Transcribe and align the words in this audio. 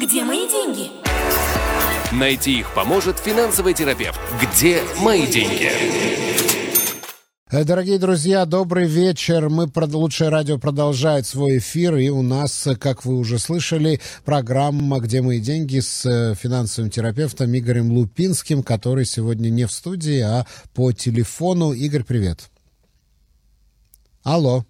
Где 0.00 0.24
мои 0.24 0.48
деньги? 0.48 0.90
Найти 2.12 2.60
их 2.60 2.74
поможет 2.74 3.18
финансовый 3.18 3.74
терапевт. 3.74 4.18
Где 4.40 4.82
мои 5.00 5.26
деньги? 5.26 5.70
Э, 7.50 7.64
Дорогие 7.64 7.98
друзья, 7.98 8.46
добрый 8.46 8.86
вечер. 8.86 9.48
Мы 9.50 9.64
прод- 9.64 9.92
лучшее 9.92 10.30
радио 10.30 10.58
продолжает 10.58 11.26
свой 11.26 11.58
эфир, 11.58 11.96
и 11.96 12.08
у 12.08 12.22
нас, 12.22 12.66
э, 12.66 12.76
как 12.76 13.04
вы 13.04 13.16
уже 13.18 13.38
слышали, 13.38 14.00
программа 14.24 15.00
«Где 15.00 15.20
мои 15.20 15.40
деньги» 15.40 15.80
с 15.80 16.06
э, 16.06 16.34
финансовым 16.34 16.90
терапевтом 16.90 17.54
Игорем 17.56 17.92
Лупинским, 17.92 18.62
который 18.62 19.04
сегодня 19.04 19.50
не 19.50 19.66
в 19.66 19.72
студии, 19.72 20.20
а 20.20 20.46
по 20.72 20.92
телефону. 20.92 21.72
Игорь, 21.72 22.04
привет. 22.04 22.48
Алло. 24.22 24.64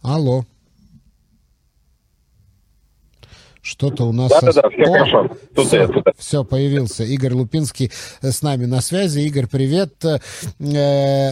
Алло. 0.00 0.46
Что-то 3.68 4.04
у 4.04 4.12
нас... 4.12 4.30
Да-да-да, 4.30 4.70
все 4.70 4.84
хорошо. 4.86 5.28
Тут 5.54 5.66
все, 5.66 5.76
я, 5.76 5.88
тут 5.88 6.06
все, 6.16 6.42
появился. 6.42 7.04
Игорь 7.04 7.34
Лупинский 7.34 7.92
э, 8.22 8.30
с 8.30 8.40
нами 8.40 8.64
на 8.64 8.80
связи. 8.80 9.20
Игорь, 9.20 9.46
привет. 9.46 10.02
Э, 10.06 10.20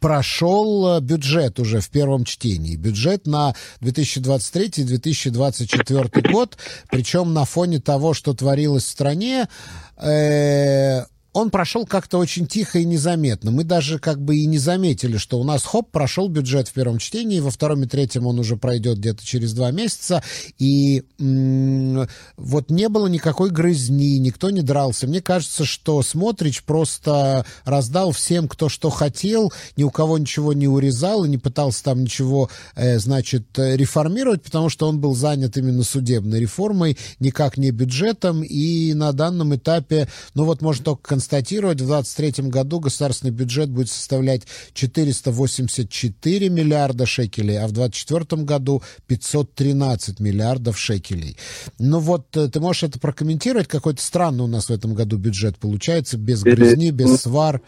прошел 0.00 0.96
э, 0.96 1.00
бюджет 1.00 1.60
уже 1.60 1.80
в 1.80 1.90
первом 1.90 2.24
чтении. 2.24 2.76
Бюджет 2.76 3.26
на 3.26 3.54
2023-2024 3.80 6.32
год. 6.32 6.56
Причем 6.90 7.34
на 7.34 7.44
фоне 7.44 7.80
того, 7.80 8.14
что 8.14 8.32
творилось 8.34 8.84
в 8.84 8.88
стране, 8.88 9.48
э, 9.96 11.04
он 11.32 11.50
прошел 11.50 11.86
как-то 11.86 12.18
очень 12.18 12.46
тихо 12.46 12.78
и 12.78 12.84
незаметно. 12.84 13.50
Мы 13.50 13.64
даже 13.64 13.98
как 13.98 14.20
бы 14.20 14.36
и 14.36 14.46
не 14.46 14.58
заметили, 14.58 15.16
что 15.16 15.40
у 15.40 15.44
нас, 15.44 15.64
хоп, 15.64 15.90
прошел 15.90 16.28
бюджет 16.28 16.68
в 16.68 16.72
первом 16.72 16.98
чтении, 16.98 17.40
во 17.40 17.50
втором 17.50 17.82
и 17.84 17.86
третьем 17.86 18.26
он 18.26 18.38
уже 18.38 18.56
пройдет 18.56 18.98
где-то 18.98 19.24
через 19.24 19.54
два 19.54 19.70
месяца, 19.70 20.22
и 20.58 21.04
вот 21.18 22.70
не 22.70 22.88
было 22.88 23.06
никакой 23.06 23.50
грызни, 23.50 24.18
никто 24.18 24.50
не 24.50 24.60
дрался. 24.60 25.06
Мне 25.06 25.22
кажется, 25.22 25.64
что 25.64 26.02
Смотрич 26.02 26.64
просто 26.64 27.46
раздал 27.64 28.12
всем, 28.12 28.46
кто 28.46 28.68
что 28.68 28.90
хотел, 28.90 29.52
ни 29.76 29.84
у 29.84 29.90
кого 29.90 30.18
ничего 30.18 30.52
не 30.52 30.68
урезал 30.68 31.24
и 31.24 31.28
не 31.28 31.38
пытался 31.38 31.84
там 31.84 32.02
ничего, 32.02 32.50
э, 32.74 32.98
значит, 32.98 33.46
реформировать, 33.56 34.42
потому 34.42 34.68
что 34.68 34.86
он 34.86 35.00
был 35.00 35.14
занят 35.14 35.56
именно 35.56 35.82
судебной 35.82 36.40
реформой, 36.40 36.98
никак 37.20 37.56
не 37.56 37.70
бюджетом, 37.70 38.42
и 38.42 38.92
на 38.92 39.12
данном 39.12 39.54
этапе, 39.54 40.08
ну 40.34 40.44
вот 40.44 40.60
можно 40.60 40.84
только 40.84 41.02
констатировать, 41.22 41.80
в 41.80 41.86
2023 41.86 42.50
году 42.50 42.80
государственный 42.80 43.30
бюджет 43.30 43.70
будет 43.70 43.88
составлять 43.88 44.42
484 44.74 46.48
миллиарда 46.48 47.06
шекелей, 47.06 47.58
а 47.62 47.68
в 47.68 47.72
2024 47.72 48.42
году 48.42 48.82
513 49.06 50.18
миллиардов 50.18 50.76
шекелей. 50.76 51.36
Ну 51.78 52.00
вот, 52.00 52.36
э, 52.36 52.48
ты 52.48 52.58
можешь 52.60 52.82
это 52.82 52.98
прокомментировать? 52.98 53.68
Какой-то 53.68 54.02
странный 54.02 54.44
у 54.44 54.48
нас 54.48 54.68
в 54.68 54.72
этом 54.72 54.94
году 54.94 55.16
бюджет 55.16 55.58
получается, 55.58 56.18
без 56.18 56.42
грязни, 56.42 56.90
без 56.90 57.22
свар. 57.22 57.60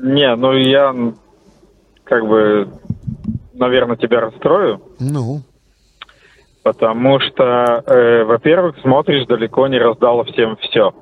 Не, 0.00 0.34
ну 0.34 0.52
я 0.54 1.14
как 2.02 2.26
бы, 2.26 2.68
наверное, 3.54 3.96
тебя 3.96 4.20
расстрою, 4.20 4.82
Ну, 4.98 5.42
потому 6.64 7.20
что, 7.20 7.84
э, 7.86 8.24
во-первых, 8.24 8.76
смотришь, 8.82 9.26
далеко 9.26 9.68
не 9.68 9.78
раздало 9.78 10.24
всем 10.24 10.56
все. 10.56 10.92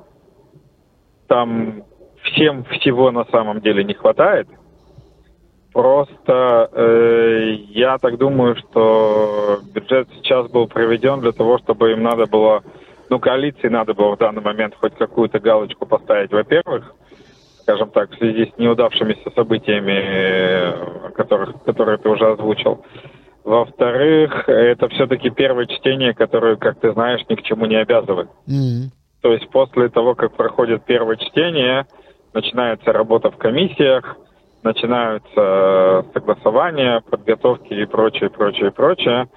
Там 1.27 1.86
всем 2.31 2.63
всего 2.65 3.11
на 3.11 3.25
самом 3.25 3.61
деле 3.61 3.83
не 3.83 3.93
хватает. 3.93 4.47
Просто 5.73 6.69
э, 6.73 7.51
я 7.69 7.97
так 7.99 8.17
думаю, 8.17 8.55
что 8.55 9.59
бюджет 9.73 10.07
сейчас 10.15 10.49
был 10.49 10.67
проведен 10.67 11.19
для 11.19 11.31
того, 11.31 11.59
чтобы 11.59 11.91
им 11.91 12.01
надо 12.01 12.25
было, 12.25 12.63
ну, 13.09 13.19
коалиции 13.19 13.67
надо 13.67 13.93
было 13.93 14.15
в 14.15 14.19
данный 14.19 14.41
момент 14.41 14.75
хоть 14.79 14.95
какую-то 14.95 15.39
галочку 15.39 15.85
поставить, 15.85 16.31
во-первых, 16.31 16.95
скажем 17.61 17.89
так, 17.91 18.09
в 18.11 18.17
связи 18.17 18.51
с 18.51 18.57
неудавшимися 18.57 19.29
событиями, 19.35 21.11
которых, 21.11 21.61
которые 21.63 21.97
ты 21.97 22.09
уже 22.09 22.25
озвучил. 22.25 22.83
Во-вторых, 23.43 24.49
это 24.49 24.89
все-таки 24.89 25.29
первое 25.29 25.67
чтение, 25.67 26.13
которое, 26.13 26.55
как 26.55 26.79
ты 26.79 26.91
знаешь, 26.93 27.21
ни 27.29 27.35
к 27.35 27.43
чему 27.43 27.65
не 27.65 27.75
обязывает. 27.75 28.29
м, 28.47 28.91
То 29.21 29.31
есть 29.31 29.49
после 29.49 29.89
того, 29.89 30.15
как 30.15 30.35
проходит 30.35 30.85
первое 30.85 31.17
чтение, 31.17 31.85
начинается 32.33 32.91
работа 32.91 33.31
в 33.31 33.37
комиссиях, 33.37 34.17
начинаются 34.63 35.29
э, 35.35 36.03
согласования, 36.13 37.01
подготовки 37.09 37.73
и 37.73 37.85
прочее, 37.85 38.29
прочее, 38.29 38.71
прочее. 38.71 39.27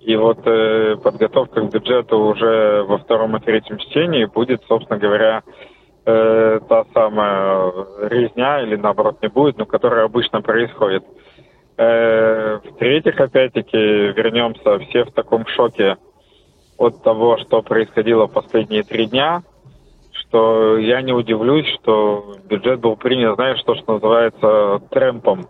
И 0.00 0.16
вот 0.16 0.38
э, 0.46 0.96
подготовка 1.02 1.60
к 1.60 1.70
бюджету 1.72 2.18
уже 2.18 2.82
во 2.84 2.98
втором 2.98 3.36
и 3.36 3.40
третьем 3.40 3.78
чтении 3.78 4.24
будет, 4.24 4.62
собственно 4.66 4.98
говоря, 4.98 5.42
э, 6.06 6.60
та 6.68 6.84
самая 6.94 7.72
резня, 8.08 8.62
или 8.62 8.76
наоборот 8.76 9.20
не 9.22 9.28
будет, 9.28 9.58
но 9.58 9.66
которая 9.66 10.04
обычно 10.04 10.40
происходит. 10.40 11.04
Э, 11.76 12.58
В-третьих, 12.64 13.20
опять-таки, 13.20 13.76
вернемся 13.76 14.78
все 14.78 15.04
в 15.04 15.12
таком 15.12 15.46
шоке 15.46 15.96
от 16.78 17.02
того, 17.02 17.36
что 17.36 17.62
происходило 17.62 18.26
последние 18.26 18.82
три 18.82 19.06
дня, 19.06 19.42
что 20.30 20.78
я 20.78 21.02
не 21.02 21.12
удивлюсь, 21.12 21.66
что 21.80 22.36
бюджет 22.48 22.80
был 22.80 22.96
принят, 22.96 23.34
знаешь, 23.34 23.62
то, 23.64 23.74
что 23.74 23.94
называется 23.94 24.80
трэмпом. 24.90 25.48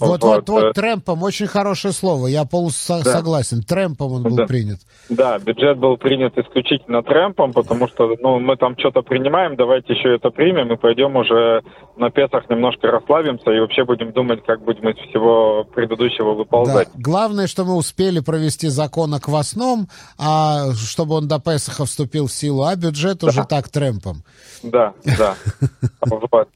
Вот, 0.00 0.22
вот, 0.22 0.22
Вот, 0.22 0.48
вот, 0.48 0.64
э, 0.64 0.72
трэмпом, 0.72 1.22
очень 1.22 1.46
хорошее 1.46 1.92
слово, 1.92 2.28
я 2.28 2.44
полностью 2.44 2.96
Да. 3.04 3.12
согласен. 3.12 3.62
Трэмпом 3.62 4.12
он 4.12 4.22
был 4.22 4.36
Да. 4.36 4.46
принят. 4.46 4.78
Да, 5.08 5.38
бюджет 5.38 5.78
был 5.78 5.96
принят 5.96 6.36
исключительно 6.38 7.02
трэмпом, 7.02 7.52
потому 7.52 7.88
что, 7.88 8.14
ну, 8.20 8.38
мы 8.38 8.56
там 8.56 8.76
что-то 8.78 9.02
принимаем, 9.02 9.56
давайте 9.56 9.94
еще 9.94 10.14
это 10.14 10.30
примем 10.30 10.72
и 10.72 10.76
пойдем 10.76 11.16
уже 11.16 11.62
на 11.96 12.10
Песах 12.10 12.48
немножко 12.48 12.88
расслабимся 12.88 13.50
и 13.50 13.60
вообще 13.60 13.84
будем 13.84 14.12
думать, 14.12 14.44
как 14.46 14.62
будем 14.62 14.88
из 14.90 14.96
всего 15.08 15.64
предыдущего 15.64 16.32
Да. 16.32 16.38
выползать. 16.38 16.88
Главное, 16.94 17.46
что 17.46 17.64
мы 17.64 17.74
успели 17.74 18.20
провести 18.20 18.68
закон 18.68 19.14
о 19.14 19.20
квасном, 19.20 19.88
а 20.18 20.72
чтобы 20.74 21.16
он 21.16 21.26
до 21.26 21.40
Песаха 21.40 21.84
вступил 21.86 22.26
в 22.26 22.32
силу, 22.32 22.62
а 22.64 22.76
бюджет 22.76 23.24
уже 23.24 23.44
так 23.44 23.68
трэмпом. 23.68 24.22
Да, 24.62 24.92
да. 25.18 25.34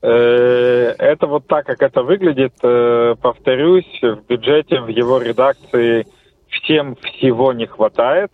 Э, 0.02 0.94
Это 0.98 1.26
вот 1.26 1.46
так, 1.46 1.66
как 1.66 1.82
это 1.82 2.02
выглядит. 2.02 2.52
Э, 2.62 3.14
Повторюсь, 3.32 3.98
в 4.02 4.26
бюджете, 4.28 4.82
в 4.82 4.88
его 4.88 5.18
редакции 5.18 6.06
всем 6.48 6.96
всего 6.96 7.54
не 7.54 7.64
хватает, 7.64 8.30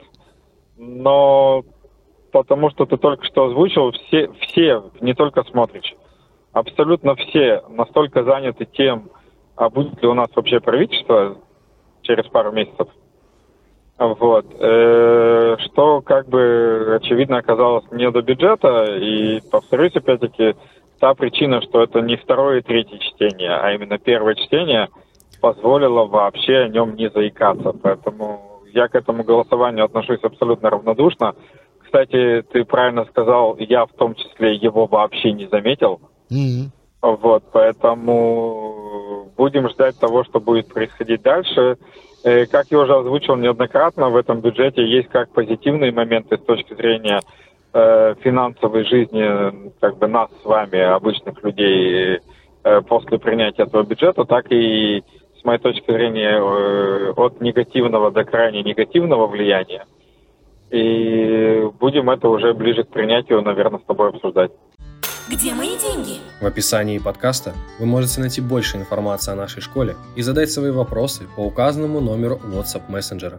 но 0.77 1.63
потому 2.33 2.69
что 2.71 2.85
ты 2.85 2.97
только 2.97 3.25
что 3.25 3.45
озвучил, 3.45 3.93
все, 3.93 4.29
все 4.41 4.91
не 5.01 5.15
только 5.15 5.45
смотришь, 5.45 5.95
абсолютно 6.53 7.15
все 7.15 7.63
настолько 7.69 8.25
заняты 8.25 8.65
тем, 8.65 9.11
а 9.55 9.71
будет 9.71 10.03
ли 10.03 10.09
у 10.09 10.15
нас 10.15 10.31
вообще 10.35 10.59
правительство 10.59 11.37
через 12.03 12.27
пару 12.27 12.51
месяцев, 12.51 12.89
вот. 13.99 14.47
Э, 14.59 15.57
Что, 15.59 16.01
как 16.03 16.29
бы, 16.29 16.99
очевидно, 17.01 17.39
оказалось 17.39 17.85
не 17.91 18.11
до 18.11 18.23
бюджета. 18.23 18.97
И, 18.97 19.41
повторюсь, 19.51 19.95
опять-таки, 19.97 20.55
та 20.99 21.15
причина, 21.15 21.61
что 21.63 21.83
это 21.83 22.01
не 22.01 22.17
второе 22.17 22.59
и 22.59 22.63
третье 22.63 22.99
чтение, 22.99 23.51
а 23.51 23.73
именно 23.73 23.99
первое 23.99 24.35
чтение, 24.35 24.89
позволило 25.41 26.05
вообще 26.05 26.57
о 26.59 26.69
нем 26.69 26.97
не 26.97 27.09
заикаться. 27.11 27.73
Поэтому 27.73 28.63
я 28.73 28.89
к 28.89 28.95
этому 28.95 29.25
голосованию 29.25 29.85
отношусь 29.85 30.21
абсолютно 30.23 30.71
равнодушно. 30.71 31.35
Кстати, 31.79 32.45
ты 32.53 32.65
правильно 32.65 33.05
сказал, 33.07 33.57
я 33.59 33.87
в 33.87 33.93
том 33.93 34.15
числе 34.15 34.55
его 34.57 34.87
вообще 34.87 35.33
не 35.33 35.47
заметил. 35.47 36.01
Мгм. 36.31 36.71
Вот, 37.01 37.45
поэтому 37.53 39.29
будем 39.37 39.69
ждать 39.71 39.99
того, 39.99 40.25
что 40.25 40.41
будет 40.41 40.69
происходить 40.69 41.23
дальше. 41.23 41.79
Э, 42.25 42.47
Как 42.47 42.67
я 42.71 42.81
уже 42.81 42.95
озвучил 42.95 43.37
неоднократно, 43.37 44.11
в 44.11 44.17
этом 44.17 44.41
бюджете 44.41 44.85
есть 44.85 45.09
как 45.09 45.33
позитивные 45.33 45.93
моменты 45.93 46.37
с 46.37 46.41
точки 46.41 46.75
зрения 46.75 47.21
э, 47.79 48.15
финансовой 48.23 48.85
жизни 48.85 49.71
как 49.81 49.99
бы 49.99 50.09
нас 50.09 50.31
с 50.43 50.45
вами, 50.45 50.81
обычных 50.81 51.43
людей, 51.43 52.21
э, 52.65 52.81
после 52.83 53.19
принятия 53.19 53.63
этого 53.63 53.83
бюджета, 53.85 54.25
так 54.25 54.51
и 54.51 55.03
с 55.41 55.45
моей 55.45 55.59
точки 55.59 55.91
зрения 55.91 56.39
э, 56.39 57.13
от 57.17 57.41
негативного 57.41 58.11
до 58.11 58.25
крайне 58.25 58.63
негативного 58.63 59.27
влияния. 59.27 59.87
И 60.71 61.67
будем 61.81 62.11
это 62.11 62.29
уже 62.29 62.53
ближе 62.53 62.85
к 62.85 62.89
принятию, 62.89 63.41
наверное, 63.43 63.79
с 63.79 63.85
тобой 63.85 64.11
обсуждать. 64.11 64.51
Где 65.31 65.55
мои 65.55 65.77
деньги? 65.79 66.21
В 66.41 66.47
описании 66.47 66.99
подкаста 66.99 67.53
вы 67.79 67.87
можете 67.87 68.21
найти 68.21 68.41
больше 68.41 68.79
информации 68.79 69.33
о 69.33 69.37
нашей 69.37 69.61
школе 69.61 69.95
и 70.17 70.23
задать 70.23 70.51
свои 70.51 70.71
вопросы 70.71 71.25
по 71.37 71.41
указанному 71.41 72.01
номеру 72.01 72.41
WhatsApp 72.45 72.83
мессенджера. 72.89 73.39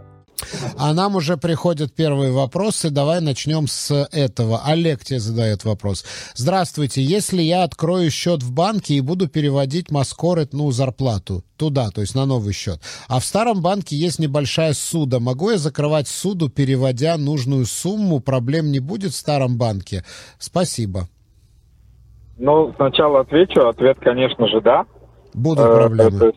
А 0.77 0.93
нам 0.93 1.15
уже 1.15 1.37
приходят 1.37 1.93
первые 1.93 2.31
вопросы. 2.31 2.89
Давай 2.89 3.21
начнем 3.21 3.67
с 3.67 4.07
этого. 4.11 4.61
Олег 4.65 5.03
тебе 5.03 5.19
задает 5.19 5.65
вопрос. 5.65 6.05
Здравствуйте. 6.35 7.01
Если 7.01 7.41
я 7.41 7.63
открою 7.63 8.09
счет 8.11 8.43
в 8.43 8.51
банке 8.51 8.95
и 8.95 9.01
буду 9.01 9.27
переводить 9.27 9.91
Маскорет, 9.91 10.53
ну, 10.53 10.71
зарплату 10.71 11.43
туда, 11.57 11.89
то 11.89 12.01
есть 12.01 12.15
на 12.15 12.25
новый 12.25 12.53
счет, 12.53 12.79
а 13.07 13.19
в 13.19 13.25
старом 13.25 13.61
банке 13.61 13.95
есть 13.95 14.19
небольшая 14.19 14.73
суда, 14.73 15.19
могу 15.19 15.51
я 15.51 15.57
закрывать 15.57 16.07
суду, 16.07 16.49
переводя 16.49 17.17
нужную 17.17 17.65
сумму? 17.65 18.19
Проблем 18.19 18.71
не 18.71 18.79
будет 18.79 19.11
в 19.11 19.15
старом 19.15 19.57
банке? 19.57 20.03
Спасибо. 20.37 21.07
Ну, 22.37 22.73
сначала 22.77 23.21
отвечу. 23.21 23.67
Ответ, 23.67 23.97
конечно 23.99 24.47
же, 24.47 24.61
да. 24.61 24.85
Будут 25.33 25.65
э, 25.65 25.75
проблемы. 25.75 26.33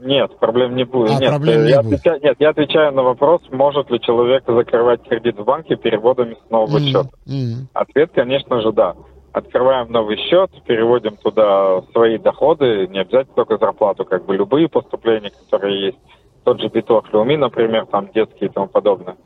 Нет, 0.00 0.38
проблем 0.38 0.76
не 0.76 0.84
будет. 0.84 1.10
А, 1.10 1.20
нет, 1.20 1.30
проблем 1.30 1.64
не 1.64 1.70
я 1.70 1.82
будет. 1.82 1.94
Отвечаю, 2.00 2.20
нет, 2.22 2.36
я 2.38 2.48
отвечаю 2.50 2.92
на 2.92 3.02
вопрос, 3.02 3.42
может 3.50 3.90
ли 3.90 4.00
человек 4.00 4.44
закрывать 4.46 5.02
кредит 5.08 5.36
в 5.38 5.44
банке 5.44 5.76
переводами 5.76 6.36
с 6.46 6.50
нового 6.50 6.78
Mm, 6.78 6.84
счета. 6.86 7.08
mm. 7.26 7.66
Ответ, 7.74 8.10
конечно 8.14 8.60
же, 8.60 8.72
да. 8.72 8.94
Открываем 9.32 9.90
новый 9.92 10.16
счет, 10.16 10.50
переводим 10.66 11.16
туда 11.16 11.82
свои 11.92 12.18
доходы, 12.18 12.86
не 12.88 13.00
обязательно 13.00 13.34
только 13.34 13.58
зарплату, 13.58 14.04
как 14.04 14.24
бы 14.24 14.36
любые 14.36 14.68
поступления, 14.68 15.30
которые 15.44 15.86
есть. 15.86 15.98
Тот 16.44 16.60
же 16.60 16.68
биток 16.68 17.12
Леуми, 17.12 17.36
например, 17.36 17.86
там 17.86 18.08
детские 18.14 18.48
и 18.48 18.52
тому 18.52 18.68
подобное. 18.68 19.16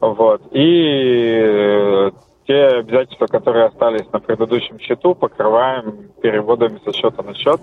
Вот. 0.00 0.42
И 0.52 1.38
э, 1.40 2.10
те 2.46 2.54
обязательства, 2.78 3.26
которые 3.26 3.66
остались 3.66 4.10
на 4.12 4.18
предыдущем 4.20 4.78
счету, 4.80 5.14
покрываем 5.14 6.08
переводами 6.20 6.80
со 6.84 6.92
счета 6.92 7.22
на 7.22 7.34
счет. 7.34 7.60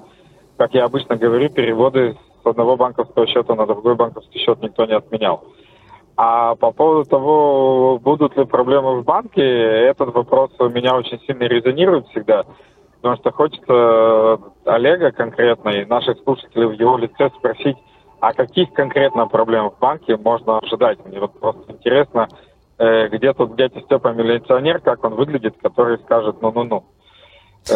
Как 0.58 0.74
я 0.74 0.86
обычно 0.86 1.18
говорю, 1.18 1.50
переводы 1.50 2.16
с 2.44 2.46
одного 2.46 2.78
банковского 2.78 3.28
счета 3.28 3.56
на 3.56 3.66
другой 3.66 3.96
банковский 3.96 4.40
счет 4.40 4.62
никто 4.62 4.86
не 4.86 4.94
отменял. 4.94 5.44
А 6.18 6.56
по 6.56 6.72
поводу 6.72 7.10
того, 7.10 8.00
будут 8.00 8.38
ли 8.38 8.46
проблемы 8.46 9.02
в 9.02 9.04
банке, 9.04 9.42
этот 9.42 10.14
вопрос 10.14 10.52
у 10.60 10.70
меня 10.70 10.96
очень 10.96 11.20
сильно 11.22 11.44
резонирует 11.44 12.08
всегда. 12.10 12.44
Потому 13.02 13.18
что 13.18 13.32
хочется 13.32 14.40
Олега 14.66 15.12
конкретно 15.12 15.70
и 15.70 15.86
наших 15.86 16.20
слушателей 16.24 16.68
в 16.68 16.74
его 16.74 16.98
лице 16.98 17.32
спросить, 17.38 17.78
а 18.20 18.34
каких 18.34 18.72
конкретно 18.74 19.26
проблем 19.26 19.72
в 19.72 19.80
банке 19.80 20.16
можно 20.16 20.60
ожидать? 20.60 21.04
Мне 21.06 21.20
вот 21.20 21.40
просто 21.40 21.72
интересно, 21.72 22.28
э, 22.78 23.08
где 23.08 23.34
тут 23.34 23.56
дядя 23.56 23.82
Степа 23.82 24.10
милиционер, 24.10 24.80
как 24.80 25.04
он 25.04 25.16
выглядит, 25.16 25.56
который 25.60 25.98
скажет 25.98 26.40
ну-ну-ну. 26.42 26.84
Ну, 27.70 27.76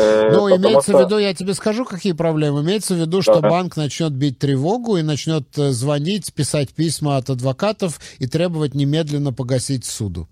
потому 0.50 0.56
имеется 0.58 0.92
что- 0.92 0.98
в 0.98 1.06
виду, 1.06 1.18
я 1.20 1.34
тебе 1.34 1.54
скажу, 1.54 1.86
какие 1.86 2.14
проблемы. 2.14 2.62
Имеется 2.62 2.96
в 2.96 2.98
виду, 2.98 3.22
что 3.22 3.40
Да. 3.40 3.50
банк 3.50 3.78
начнет 3.78 4.12
бить 4.14 4.40
тревогу 4.40 4.98
и 4.98 5.04
начнет 5.04 5.44
э, 5.58 5.70
звонить, 5.70 6.34
писать 6.34 6.74
письма 6.74 7.18
от 7.18 7.30
адвокатов 7.30 8.00
и 8.20 8.28
требовать 8.28 8.74
немедленно 8.74 9.32
погасить 9.32 9.86
суду. 9.86 10.28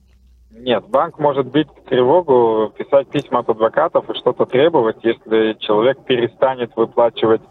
Нет, 0.51 0.85
банк 0.89 1.19
может 1.19 1.51
бить 1.51 1.67
тревогу, 1.89 2.71
писать 2.77 3.07
письма 3.09 3.39
от 3.39 3.50
адвокатов 3.50 4.09
и 4.09 4.13
что-то 4.17 4.45
требовать, 4.45 4.95
если 5.03 5.57
человек 5.59 6.03
перестанет 6.05 6.71
выплачивать 6.75 7.41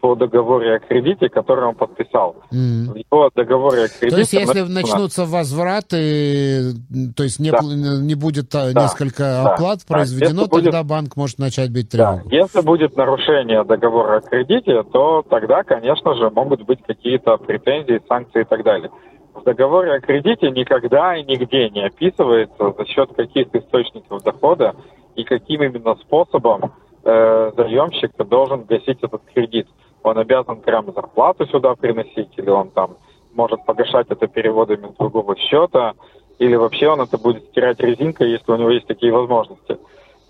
по 0.00 0.14
договору 0.14 0.64
о 0.74 0.78
кредите, 0.78 1.28
который 1.28 1.64
он 1.66 1.74
подписал. 1.74 2.36
М. 2.52 2.92
В 2.92 2.96
его 2.96 3.30
договоре 3.34 3.84
о 3.84 3.88
кредите... 3.88 4.10
То 4.10 4.18
есть, 4.18 4.32
если 4.32 4.60
написано- 4.60 4.74
начнутся 4.80 5.24
возвраты, 5.26 6.72
то 7.16 7.22
есть 7.22 7.38
не, 7.38 7.50
Да. 7.50 7.58
не 7.62 8.14
будет 8.14 8.54
а, 8.54 8.72
Да. 8.72 8.82
несколько 8.82 9.22
Да. 9.22 9.52
оплат 9.54 9.80
Да. 9.86 9.94
произведено, 9.94 10.40
Если 10.42 10.50
будет- 10.50 10.64
тогда 10.64 10.82
банк 10.84 11.16
может 11.16 11.38
начать 11.38 11.70
бить 11.70 11.90
Да, 11.92 12.16
тревогу. 12.22 12.30
если 12.34 12.60
будет 12.62 12.96
нарушение 12.96 13.64
договора 13.64 14.18
о 14.18 14.20
кредите, 14.20 14.82
то 14.84 15.22
тогда, 15.28 15.62
конечно 15.64 16.14
же, 16.14 16.30
могут 16.30 16.62
быть 16.62 16.80
какие-то 16.86 17.36
претензии, 17.36 18.00
санкции 18.08 18.42
и 18.42 18.44
так 18.44 18.64
далее. 18.64 18.90
В 19.34 19.44
договоре 19.44 19.92
о 19.94 20.00
кредите 20.00 20.50
никогда 20.50 21.16
и 21.16 21.22
нигде 21.24 21.68
не 21.70 21.86
описывается, 21.86 22.74
за 22.76 22.84
счет 22.86 23.10
каких 23.14 23.54
источников 23.54 24.22
дохода 24.22 24.74
и 25.14 25.24
каким 25.24 25.62
именно 25.62 25.94
способом 25.96 26.72
э, 27.02 27.52
заемщик 27.56 28.10
должен 28.28 28.64
гасить 28.64 28.98
этот 29.02 29.22
кредит. 29.32 29.66
Он 30.02 30.18
обязан 30.18 30.60
прямо 30.60 30.92
зарплату 30.92 31.46
сюда 31.46 31.74
приносить, 31.74 32.30
или 32.36 32.50
он 32.50 32.70
там 32.70 32.96
может 33.32 33.64
погашать 33.64 34.06
это 34.08 34.26
переводами 34.26 34.88
с 34.88 34.96
другого 34.96 35.36
счета, 35.36 35.94
или 36.38 36.56
вообще 36.56 36.88
он 36.88 37.00
это 37.00 37.18
будет 37.18 37.44
стирать 37.46 37.80
резинкой, 37.80 38.30
если 38.30 38.50
у 38.50 38.56
него 38.56 38.70
есть 38.70 38.86
такие 38.86 39.12
возможности. 39.12 39.78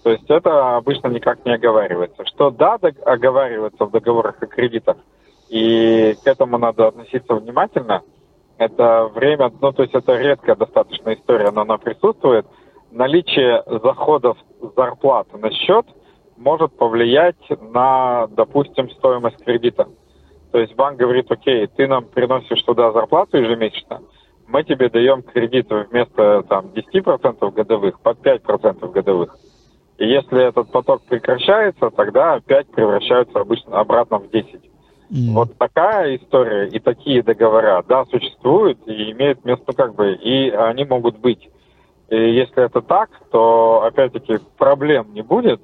То 0.03 0.11
есть 0.11 0.29
это 0.29 0.77
обычно 0.77 1.09
никак 1.09 1.45
не 1.45 1.53
оговаривается. 1.53 2.25
Что 2.27 2.51
да, 2.51 2.79
оговаривается 3.05 3.85
в 3.85 3.91
договорах 3.91 4.43
о 4.43 4.47
кредитах, 4.47 4.97
и 5.49 6.17
к 6.23 6.27
этому 6.27 6.59
надо 6.59 6.89
относиться 6.89 7.35
внимательно, 7.35 8.03
это 8.59 9.11
время, 9.15 9.51
ну 9.61 9.73
то 9.73 9.83
есть 9.83 9.95
это 9.95 10.17
редкая 10.17 10.57
достаточно 10.57 11.15
история, 11.15 11.51
но 11.51 11.63
она 11.63 11.79
присутствует. 11.79 12.47
Наличие 12.91 13.63
заходов 13.67 14.37
зарплаты 14.77 15.39
на 15.39 15.51
счет 15.51 15.87
может 16.41 16.73
повлиять 16.73 17.37
на, 17.73 18.27
допустим, 18.29 18.91
стоимость 18.91 19.45
кредита. 19.45 19.89
То 20.51 20.59
есть 20.59 20.75
банк 20.75 20.99
говорит, 20.99 21.31
окей, 21.31 21.67
ты 21.69 21.87
нам 21.87 22.07
приносишь 22.07 22.63
туда 22.63 22.91
зарплату 22.93 23.37
ежемесячно, 23.37 24.01
мы 24.49 24.65
тебе 24.65 24.89
даем 24.89 25.23
кредит 25.23 25.69
вместо 25.71 26.43
там, 26.49 26.67
10% 26.75 27.53
годовых 27.53 28.01
под 28.01 28.19
5% 28.21 28.91
годовых. 28.91 29.37
И 29.99 30.09
если 30.09 30.49
этот 30.49 30.73
поток 30.73 31.03
прекращается, 31.03 31.91
тогда 31.91 32.35
опять 32.35 32.67
превращаются 32.69 33.39
обычно 33.39 33.79
обратно 33.79 34.19
в 34.19 34.31
10. 34.31 34.55
М. 34.55 35.35
Вот 35.35 35.57
такая 35.59 36.17
история 36.17 36.69
и 36.69 36.79
такие 36.79 37.23
договора, 37.23 37.85
да, 37.87 38.07
существуют 38.07 38.79
и 38.87 39.13
имеют 39.13 39.45
место, 39.45 39.65
ну, 39.69 39.75
как 39.75 39.95
бы, 39.95 40.15
и 40.15 40.51
они 40.51 40.85
могут 40.85 41.19
быть. 41.19 41.49
И 42.09 42.17
если 42.17 42.65
это 42.65 42.81
так, 42.81 43.11
то, 43.31 43.83
опять-таки, 43.85 44.39
проблем 44.57 45.13
не 45.13 45.23
будет, 45.23 45.61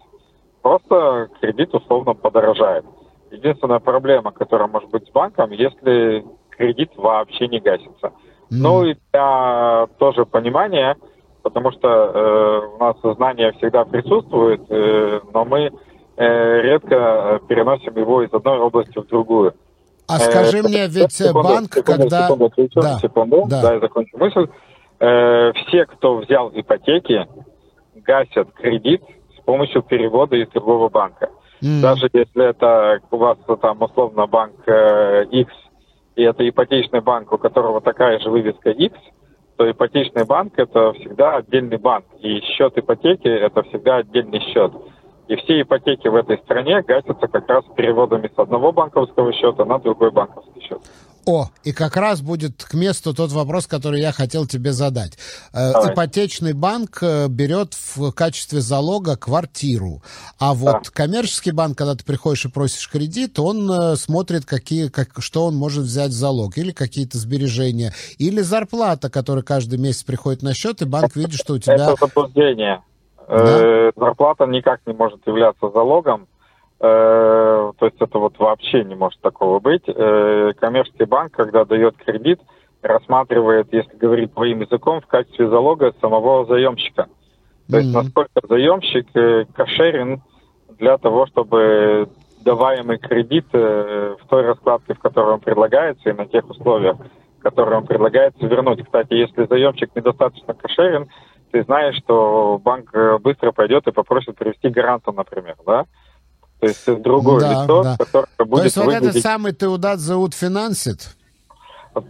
просто 0.66 1.28
кредит 1.40 1.72
условно 1.72 2.14
подорожает. 2.14 2.84
Единственная 3.30 3.78
проблема, 3.78 4.32
которая 4.32 4.66
может 4.66 4.90
быть 4.90 5.06
с 5.06 5.12
банком, 5.12 5.52
если 5.52 6.24
кредит 6.50 6.90
вообще 6.96 7.46
не 7.46 7.60
гасится. 7.60 8.06
М. 8.06 8.12
Ну 8.50 8.84
и 8.84 8.96
для 9.12 9.86
тоже 9.98 10.24
понимания, 10.26 10.96
потому 11.42 11.70
что 11.70 11.88
э, 11.88 12.66
у 12.74 12.78
нас 12.78 13.16
знание 13.16 13.52
всегда 13.52 13.84
присутствует, 13.84 14.60
э, 14.68 15.20
но 15.32 15.44
мы 15.44 15.70
э, 16.16 16.60
редко 16.62 17.40
переносим 17.48 17.96
его 17.96 18.22
из 18.22 18.34
одной 18.34 18.58
области 18.58 18.98
в 18.98 19.06
другую. 19.06 19.54
А 20.08 20.18
скажи 20.18 20.58
Э, 20.58 20.62
мне, 20.62 20.86
ведь 20.88 21.12
секунду, 21.12 21.48
банк, 21.48 21.74
секунду, 21.74 22.02
когда... 22.02 22.26
Секунду, 22.26 22.44
отвечу, 22.46 22.80
Да, 22.80 22.98
секунду, 22.98 23.44
да. 23.48 23.62
да. 23.62 23.74
я 23.74 23.80
закончу 23.80 24.18
мысль. 24.18 24.48
Э, 24.98 25.52
все, 25.52 25.86
кто 25.86 26.16
взял 26.16 26.50
ипотеки, 26.52 27.28
гасят 28.04 28.50
кредит 28.54 29.02
помощью 29.46 29.82
перевода 29.82 30.36
из 30.36 30.48
другого 30.48 30.90
банка. 30.90 31.30
М. 31.62 31.80
Даже 31.80 32.10
если 32.12 32.50
это 32.50 33.00
у 33.10 33.16
вас 33.16 33.38
там 33.62 33.80
условно 33.80 34.26
банк 34.26 34.56
э, 34.66 35.24
X, 35.30 35.50
и 36.16 36.22
это 36.22 36.46
ипотечный 36.46 37.00
банк, 37.00 37.32
у 37.32 37.38
которого 37.38 37.80
такая 37.80 38.18
же 38.18 38.28
вывеска 38.28 38.70
X, 38.70 38.94
то 39.56 39.70
ипотечный 39.70 40.26
банк 40.26 40.52
это 40.58 40.92
всегда 40.94 41.36
отдельный 41.36 41.78
банк. 41.78 42.04
И 42.20 42.40
счет 42.40 42.76
ипотеки 42.76 43.28
это 43.28 43.62
всегда 43.62 43.96
отдельный 43.96 44.40
счет. 44.52 44.72
И 45.28 45.36
все 45.36 45.62
ипотеки 45.62 46.08
в 46.08 46.14
этой 46.14 46.38
стране 46.38 46.82
гасятся 46.82 47.26
как 47.26 47.48
раз 47.48 47.64
переводами 47.76 48.30
с 48.34 48.38
одного 48.38 48.72
банковского 48.72 49.32
счета 49.32 49.64
на 49.64 49.78
другой 49.78 50.10
банковский 50.10 50.60
счет. 50.60 50.80
О, 51.26 51.48
и 51.64 51.72
как 51.72 51.96
раз 51.96 52.20
будет 52.20 52.62
к 52.62 52.74
месту 52.74 53.12
тот 53.12 53.32
вопрос, 53.32 53.66
который 53.66 54.00
я 54.00 54.12
хотел 54.12 54.46
тебе 54.46 54.72
задать. 54.72 55.18
Э, 55.52 55.72
Давай. 55.72 55.92
Ипотечный 55.92 56.52
банк 56.52 56.98
э, 57.02 57.26
берет 57.28 57.74
в 57.74 58.12
качестве 58.12 58.60
залога 58.60 59.16
квартиру, 59.16 60.02
а 60.38 60.54
вот 60.54 60.90
коммерческий 60.90 61.50
банк, 61.50 61.76
когда 61.76 61.96
ты 61.96 62.04
приходишь 62.04 62.44
и 62.44 62.48
просишь 62.48 62.88
кредит, 62.88 63.40
он 63.40 63.68
э, 63.68 63.96
смотрит, 63.96 64.44
какие, 64.44 64.86
как, 64.86 65.08
что 65.18 65.46
он 65.46 65.56
может 65.56 65.82
взять 65.82 66.10
в 66.10 66.14
залог, 66.14 66.58
или 66.58 66.70
какие-то 66.70 67.18
сбережения, 67.18 67.92
или 68.18 68.40
зарплата, 68.40 69.10
которая 69.10 69.42
каждый 69.42 69.80
месяц 69.80 70.04
приходит 70.04 70.42
на 70.42 70.54
счет, 70.54 70.80
и 70.80 70.84
банк 70.84 71.16
видит, 71.16 71.34
что 71.34 71.54
у 71.54 71.58
тебя... 71.58 71.92
Это 71.92 72.06
заблуждение. 72.06 72.82
Э, 73.26 73.90
Зарплата 73.96 74.46
никак 74.46 74.80
не 74.86 74.92
может 74.92 75.26
являться 75.26 75.70
залогом. 75.70 76.28
Э, 76.78 77.72
То 77.78 77.86
есть 77.86 77.96
это 78.00 78.18
вот 78.18 78.38
вообще 78.38 78.84
не 78.84 78.94
может 78.94 79.20
такого 79.20 79.60
быть. 79.60 79.84
Э, 79.86 80.52
Коммерческий 80.60 81.06
банк, 81.06 81.32
когда 81.32 81.64
дает 81.64 81.96
кредит, 81.96 82.40
рассматривает, 82.82 83.72
если 83.72 83.96
говорить 83.96 84.34
твоим 84.34 84.60
языком, 84.60 85.00
в 85.00 85.06
качестве 85.06 85.48
залога 85.48 85.94
самого 86.00 86.44
заемщика. 86.44 87.08
То 87.70 87.78
есть 87.78 87.92
насколько 87.92 88.40
заемщик 88.46 89.06
э, 89.14 89.46
кошерен 89.54 90.20
для 90.78 90.98
того, 90.98 91.26
чтобы 91.26 92.08
даваемый 92.44 92.98
кредит 92.98 93.46
в 93.52 94.18
той 94.28 94.42
раскладке, 94.42 94.94
в 94.94 95.00
которой 95.00 95.34
он 95.34 95.40
предлагается, 95.40 96.10
и 96.10 96.12
на 96.12 96.26
тех 96.26 96.48
условиях, 96.48 96.96
которые 97.40 97.78
он 97.78 97.86
предлагается, 97.86 98.46
вернуть. 98.46 98.84
Кстати, 98.84 99.14
если 99.14 99.46
заемщик 99.46 99.90
недостаточно 99.96 100.54
кошерен, 100.54 101.08
ты 101.50 101.64
знаешь, 101.64 101.96
что 101.96 102.60
банк 102.62 102.94
быстро 103.22 103.50
пойдет 103.50 103.88
и 103.88 103.92
попросит 103.92 104.36
привести 104.36 104.68
гаранта, 104.68 105.10
например, 105.10 105.56
да? 105.66 105.86
То 106.60 106.66
есть 106.66 107.02
другое 107.02 107.40
Да, 107.40 107.62
лицо, 107.62 107.82
да. 107.82 107.96
которое 107.98 108.28
То 108.36 108.44
будет 108.44 108.64
есть 108.64 108.76
вот 108.76 108.88
этот 108.88 109.02
выглядеть... 109.02 109.22
самый 109.22 109.52
Теудат 109.52 109.98
Зауд 109.98 110.34
Финансит? 110.34 111.16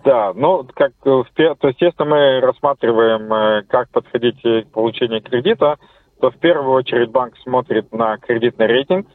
Да, 0.05 0.33
ну, 0.35 0.67
как, 0.75 0.93
э, 1.05 1.11
в 1.11 1.27
то 1.35 1.69
есть, 1.69 1.81
если 1.81 2.05
мы 2.05 2.41
рассматриваем, 2.41 3.33
э, 3.33 3.63
как 3.69 3.89
подходить 3.91 4.45
э, 4.45 4.63
к 4.63 4.69
получению 4.73 5.23
кредита, 5.23 5.79
то 6.21 6.31
в 6.31 6.37
первую 6.39 6.73
очередь 6.73 7.11
банк 7.11 7.35
смотрит 7.43 7.93
на 7.93 8.17
кредитный 8.17 8.67
рейтинг, 8.67 9.07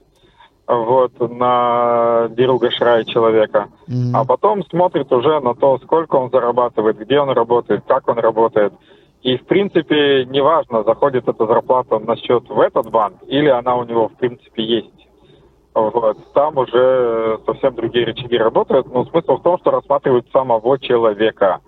вот, 0.67 1.19
на 1.19 2.29
Дируга 2.29 2.71
Шрай 2.71 3.03
человека, 3.05 3.67
Мгм. 3.87 4.15
а 4.15 4.23
потом 4.23 4.63
смотрит 4.67 5.11
уже 5.11 5.41
на 5.41 5.55
то, 5.55 5.77
сколько 5.79 6.15
он 6.15 6.29
зарабатывает, 6.29 6.97
где 6.99 7.19
он 7.19 7.29
работает, 7.31 7.83
как 7.85 8.07
он 8.07 8.19
работает. 8.19 8.73
И, 9.23 9.37
в 9.37 9.45
принципе, 9.45 10.25
неважно, 10.25 10.83
заходит 10.83 11.27
эта 11.27 11.45
зарплата 11.45 11.99
на 11.99 12.15
счет 12.15 12.47
в 12.47 12.59
этот 12.59 12.89
банк, 12.89 13.17
или 13.27 13.49
она 13.49 13.75
у 13.75 13.83
него, 13.83 14.07
в 14.07 14.13
принципе, 14.13 14.63
есть. 14.63 15.00
Вот. 15.73 16.33
Там 16.33 16.57
уже 16.57 16.69
э, 16.77 17.37
совсем 17.45 17.75
другие 17.75 18.05
рычаги 18.05 18.37
работают. 18.37 18.87
Но 18.91 19.05
смысл 19.05 19.37
в 19.37 19.43
том, 19.43 19.57
что 19.59 19.71
рассматривают 19.71 20.27
самого 20.31 20.77
человека. 20.79 21.59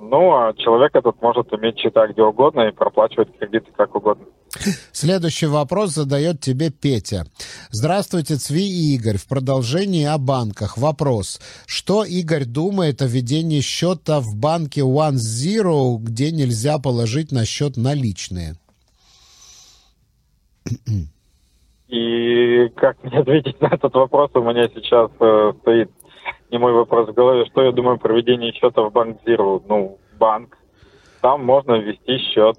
Ну, 0.00 0.32
а 0.32 0.54
человек 0.54 0.94
этот 0.94 1.20
может 1.20 1.52
иметь 1.52 1.78
счета 1.78 2.06
где 2.06 2.22
угодно 2.22 2.68
и 2.68 2.72
проплачивать 2.72 3.36
кредиты 3.36 3.70
как 3.76 3.94
угодно. 3.96 4.26
Следующий 4.92 5.46
вопрос 5.46 5.90
задает 5.90 6.40
тебе 6.40 6.70
Петя. 6.70 7.24
Здравствуйте, 7.70 8.36
Цви 8.36 8.62
и 8.62 8.94
Игорь. 8.94 9.18
В 9.18 9.26
продолжении 9.26 10.04
о 10.04 10.18
банках. 10.18 10.78
Вопрос. 10.78 11.40
Что 11.66 12.04
Игорь 12.04 12.44
думает 12.44 13.02
о 13.02 13.06
ведении 13.06 13.60
счета 13.60 14.20
в 14.20 14.36
банке 14.36 14.82
One 14.82 15.14
Zero, 15.14 15.96
где 15.98 16.30
нельзя 16.30 16.78
положить 16.78 17.32
на 17.32 17.44
счет 17.44 17.76
наличные? 17.76 18.54
И 21.88 22.68
как 22.76 23.02
мне 23.02 23.18
ответить 23.20 23.60
на 23.60 23.66
этот 23.66 23.94
вопрос, 23.94 24.30
у 24.34 24.42
меня 24.42 24.68
сейчас 24.68 25.10
э, 25.20 25.52
стоит 25.60 25.90
не 26.50 26.58
мой 26.58 26.72
вопрос 26.72 27.08
в 27.08 27.14
голове. 27.14 27.46
Что 27.46 27.62
я 27.62 27.72
думаю 27.72 27.98
про 27.98 28.14
ведение 28.14 28.52
счета 28.52 28.82
в 28.82 28.92
банк 28.92 29.18
Zero? 29.26 29.62
Ну, 29.68 29.98
банк. 30.18 30.56
Там 31.20 31.44
можно 31.44 31.72
ввести 31.78 32.18
счет. 32.18 32.56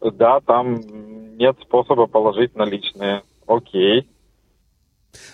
Да, 0.00 0.40
там 0.40 0.80
нет 1.36 1.56
способа 1.62 2.06
положить 2.06 2.54
наличные. 2.56 3.22
Окей. 3.46 4.08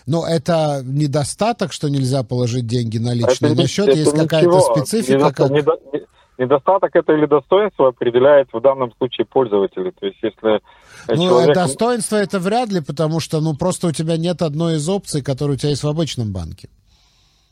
Но 0.06 0.26
это 0.26 0.80
недостаток, 0.84 1.72
что 1.72 1.88
нельзя 1.90 2.22
положить 2.22 2.66
деньги 2.66 2.98
наличные 2.98 3.52
Это 3.52 3.62
на 3.62 3.68
счет? 3.68 3.88
это 3.88 3.98
Есть 3.98 4.16
какая-то 4.16 4.60
специфика? 4.60 5.18
Недо- 5.18 5.32
Как... 5.34 5.50
недо- 5.50 5.78
не- 5.92 6.05
Недостаток 6.38 6.94
это 6.94 7.12
или 7.12 7.26
достоинство 7.26 7.88
определяет 7.88 8.48
в 8.52 8.60
данном 8.60 8.92
случае 8.98 9.26
пользователь. 9.26 9.92
То 9.98 10.06
есть, 10.06 10.18
если 10.22 10.56
э, 10.56 10.60
Ну, 11.08 11.28
человек... 11.28 11.54
достоинство 11.54 12.16
это 12.16 12.38
вряд 12.38 12.70
ли, 12.70 12.80
потому 12.80 13.20
что, 13.20 13.40
ну, 13.40 13.54
просто 13.56 13.88
у 13.88 13.92
тебя 13.92 14.16
нет 14.16 14.42
одной 14.42 14.74
из 14.74 14.88
опций, 14.88 15.22
которая 15.22 15.56
у 15.56 15.58
тебя 15.58 15.70
есть 15.70 15.84
в 15.84 15.88
обычном 15.88 16.32
банке. 16.32 16.68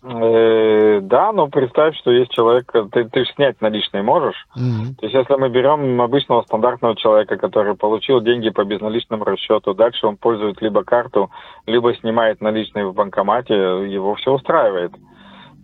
Э, 0.07 1.01
да, 1.01 1.33
но 1.33 1.49
представь, 1.49 1.97
что 1.97 2.11
есть 2.13 2.31
человек, 2.31 2.71
ты, 2.93 3.05
ты 3.05 3.25
ж 3.25 3.29
снять 3.37 3.59
наличные 3.63 4.03
можешь. 4.03 4.37
Мгм. 4.55 4.97
То 4.97 5.07
есть, 5.07 5.15
если 5.15 5.35
мы 5.37 5.49
берем 5.49 5.99
обычного 6.03 6.43
стандартного 6.43 6.95
человека, 6.95 7.39
который 7.39 7.75
получил 7.75 8.21
деньги 8.21 8.51
по 8.51 8.65
безналичному 8.65 9.25
расчету, 9.25 9.73
дальше 9.73 10.07
он 10.07 10.19
пользует 10.19 10.61
либо 10.61 10.85
карту, 10.85 11.31
либо 11.67 11.95
снимает 11.95 12.43
наличные 12.43 12.87
в 12.87 12.93
банкомате, 12.93 13.55
его 13.55 14.15
все 14.17 14.33
устраивает. 14.33 14.93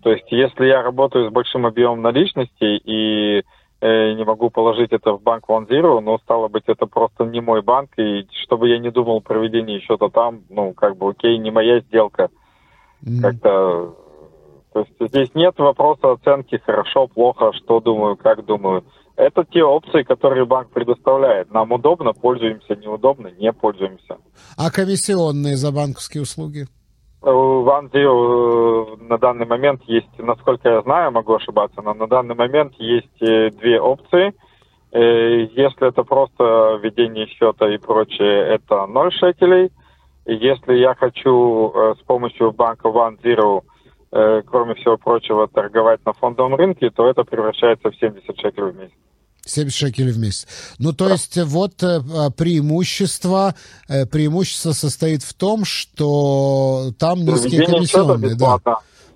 То 0.02 0.10
есть, 0.12 0.26
если 0.30 0.66
я 0.66 0.82
работаю 0.82 1.28
с 1.28 1.32
большим 1.32 1.66
объемом 1.66 2.02
наличностей 2.02 2.76
и 2.76 3.42
э, 3.80 4.12
не 4.14 4.24
могу 4.24 4.50
положить 4.50 4.92
это 4.92 5.12
в 5.12 5.22
банк 5.22 5.44
One 5.48 5.68
Zero, 5.68 6.00
ну, 6.00 6.18
стало 6.18 6.48
быть, 6.48 6.64
это 6.66 6.86
просто 6.86 7.24
не 7.24 7.40
мой 7.40 7.62
банк, 7.62 7.90
и 7.98 8.26
чтобы 8.44 8.68
я 8.68 8.78
не 8.78 8.90
думал 8.90 9.18
о 9.18 9.20
проведении 9.20 9.80
счета 9.80 10.08
там, 10.08 10.42
ну, 10.48 10.72
как 10.72 10.96
бы, 10.96 11.10
окей, 11.10 11.38
не 11.38 11.50
моя 11.50 11.80
сделка. 11.80 12.30
Мгм. 13.02 13.22
Как-то... 13.22 13.96
То 14.72 14.80
есть 14.80 14.92
здесь 15.00 15.34
нет 15.34 15.58
вопроса 15.58 16.12
оценки 16.12 16.62
хорошо, 16.64 17.08
плохо, 17.08 17.52
что 17.52 17.80
думаю, 17.80 18.16
как 18.16 18.46
думаю. 18.46 18.84
Это 19.16 19.44
те 19.44 19.64
опции, 19.64 20.04
которые 20.04 20.46
банк 20.46 20.70
предоставляет. 20.70 21.50
Нам 21.50 21.72
удобно, 21.72 22.12
пользуемся, 22.12 22.76
неудобно, 22.76 23.32
не 23.32 23.52
пользуемся. 23.52 24.18
А 24.56 24.70
комиссионные 24.70 25.56
за 25.56 25.72
банковские 25.72 26.22
услуги? 26.22 26.68
У 27.22 27.64
OneZero 27.64 28.96
э, 28.98 29.02
на 29.02 29.18
данный 29.18 29.44
момент 29.44 29.82
есть, 29.84 30.08
насколько 30.18 30.70
я 30.70 30.82
знаю, 30.82 31.12
могу 31.12 31.34
ошибаться, 31.34 31.82
но 31.82 31.92
на 31.92 32.06
данный 32.06 32.34
момент 32.34 32.72
есть 32.78 33.20
э, 33.20 33.50
две 33.50 33.78
опции. 33.78 34.32
Э, 34.92 35.46
Если 35.52 35.86
это 35.86 36.02
просто 36.02 36.80
ведение 36.82 37.26
счета 37.26 37.68
и 37.68 37.76
прочее, 37.76 38.54
это 38.54 38.86
0 38.86 39.12
шекелей. 39.12 39.70
Если 40.24 40.74
я 40.76 40.94
хочу 40.94 41.70
э, 41.74 41.94
с 42.00 42.02
помощью 42.04 42.52
банка 42.52 42.88
OneZero, 42.88 43.64
э, 44.12 44.42
кроме 44.46 44.74
всего 44.76 44.96
прочего, 44.96 45.46
торговать 45.46 46.00
на 46.06 46.14
фондовом 46.14 46.54
рынке, 46.54 46.88
то 46.88 47.06
это 47.06 47.24
превращается 47.24 47.90
в 47.90 47.96
70 47.96 48.40
шекелей 48.40 48.72
в 48.72 48.76
месяц. 48.76 49.09
70 49.50 49.76
шекелей 49.78 50.12
в 50.12 50.18
месяц. 50.18 50.46
Ну, 50.78 50.92
то 50.92 51.08
есть 51.08 51.36
э, 51.36 51.44
вот 51.44 51.82
э, 51.82 52.00
а, 52.16 52.30
преимущество, 52.30 53.54
э, 53.88 54.06
преимущество 54.06 54.72
состоит 54.72 55.22
в 55.22 55.34
том, 55.34 55.64
что 55.64 56.90
там 56.98 57.20
низкие 57.20 57.60
Ведение 57.60 57.86
счета 57.86 58.02
комиссионные. 58.14 58.34
Да. 58.36 58.58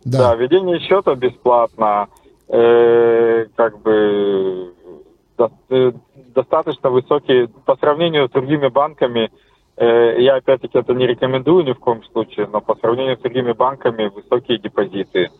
Да. 0.04 0.18
Да, 0.18 0.34
ведение 0.34 0.80
счета 0.80 1.14
бесплатно. 1.14 2.08
Э, 2.48 3.46
как 3.56 3.80
бы 3.80 4.74
до- 5.38 5.50
э, 5.70 5.92
достаточно 6.34 6.90
высокие 6.90 7.48
по 7.48 7.76
сравнению 7.76 8.28
с 8.28 8.32
другими 8.32 8.68
банками. 8.68 9.30
э, 9.76 10.20
я 10.22 10.36
опять-таки 10.36 10.78
это 10.78 10.92
не 10.94 11.06
рекомендую 11.06 11.64
ни 11.64 11.72
в 11.72 11.78
коем 11.80 12.04
случае, 12.12 12.46
но 12.46 12.60
по 12.60 12.76
сравнению 12.76 13.16
с 13.16 13.20
другими 13.20 13.52
банками 13.52 14.06
высокие 14.06 14.58
депозиты. 14.58 15.30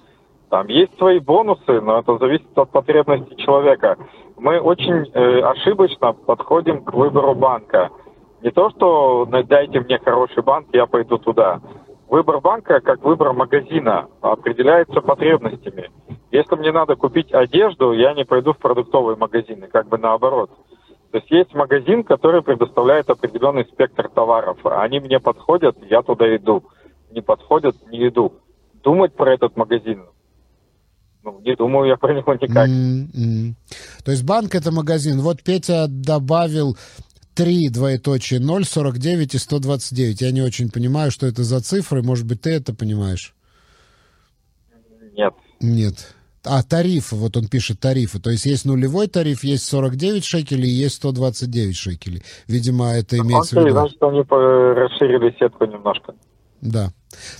Там 0.55 0.69
есть 0.69 0.97
свои 0.99 1.19
бонусы, 1.19 1.81
но 1.81 1.99
это 1.99 2.17
зависит 2.17 2.57
от 2.57 2.71
потребностей 2.71 3.37
человека. 3.39 3.99
Мы 4.37 4.61
очень 4.61 5.11
э, 5.13 5.41
ошибочно 5.41 6.13
подходим 6.13 6.85
к 6.85 6.93
выбору 6.93 7.35
банка. 7.35 7.91
Не 8.41 8.53
то, 8.53 8.71
что 8.71 9.27
«Ну, 9.29 9.43
дайте 9.43 9.81
мне 9.81 9.99
хороший 9.99 10.45
банк, 10.45 10.69
я 10.73 10.87
пойду 10.87 11.19
туда. 11.19 11.61
Выбор 12.09 12.41
банка, 12.41 12.79
как 12.81 13.03
выбор 13.03 13.33
магазина, 13.33 14.07
определяется 14.21 15.01
потребностями. 15.01 15.91
Если 16.31 16.55
мне 16.55 16.71
надо 16.71 16.95
купить 16.95 17.35
одежду, 17.35 17.91
я 17.91 18.15
не 18.15 18.25
пойду 18.25 18.53
в 18.53 18.59
продуктовый 18.59 19.17
магазин, 19.17 19.65
и 19.65 19.67
как 19.69 19.89
бы 19.89 19.99
наоборот. 19.99 20.51
То 21.11 21.19
есть 21.19 21.33
есть 21.33 21.53
магазин, 21.53 22.05
который 22.05 22.43
предоставляет 22.43 23.11
определенный 23.11 23.65
спектр 23.65 24.09
товаров. 24.09 24.59
Они 24.63 25.01
мне 25.01 25.19
подходят, 25.19 25.77
я 25.91 26.03
туда 26.03 26.37
иду. 26.37 26.63
Не 27.11 27.23
подходят, 27.23 27.75
не 27.91 28.07
иду. 28.07 28.35
Думать 28.85 29.17
про 29.17 29.33
этот 29.33 29.57
магазин, 29.57 30.05
ну, 31.25 31.41
не 31.41 31.57
думаю 31.57 31.89
я 31.89 31.97
про 31.97 32.15
него 32.15 32.35
никак. 32.35 32.69
М. 32.69 33.57
То 34.05 34.13
есть 34.13 34.25
банк 34.25 34.55
это 34.55 34.71
магазин. 34.71 35.21
Вот 35.21 35.43
Петя 35.43 35.87
добавил 35.89 36.77
3 37.35 37.71
двоеточие 37.71 38.41
0, 38.41 38.65
49 38.65 39.35
и 39.35 39.39
129. 39.39 40.21
Я 40.21 40.31
не 40.31 40.43
очень 40.43 40.71
понимаю, 40.71 41.11
что 41.11 41.27
это 41.27 41.43
за 41.43 41.61
цифры. 41.61 42.03
Может 42.03 42.27
быть, 42.27 42.43
ты 42.43 42.51
это 42.51 42.75
понимаешь? 42.75 43.35
Нет. 45.17 45.35
Нет. 45.61 46.15
А, 46.47 46.63
тарифы, 46.63 47.17
вот 47.17 47.37
он 47.39 47.49
пишет 47.49 47.81
тарифы. 47.81 48.21
То 48.21 48.31
есть 48.31 48.45
есть 48.45 48.67
нулевой 48.67 49.07
тариф, 49.09 49.45
есть 49.45 49.65
49 49.65 50.25
шекелей 50.25 50.69
и 50.69 50.75
есть 50.75 50.97
129 50.97 51.77
шекелей. 51.77 52.23
Видимо, 52.47 52.93
это 52.93 53.17
имеется 53.17 53.57
в 53.57 53.59
Окей, 53.59 53.71
виду. 53.71 53.81
значит, 53.81 54.03
они 54.03 54.21
расширили 54.21 55.35
сетку 55.39 55.65
немножко. 55.65 56.15
Да. 56.61 56.93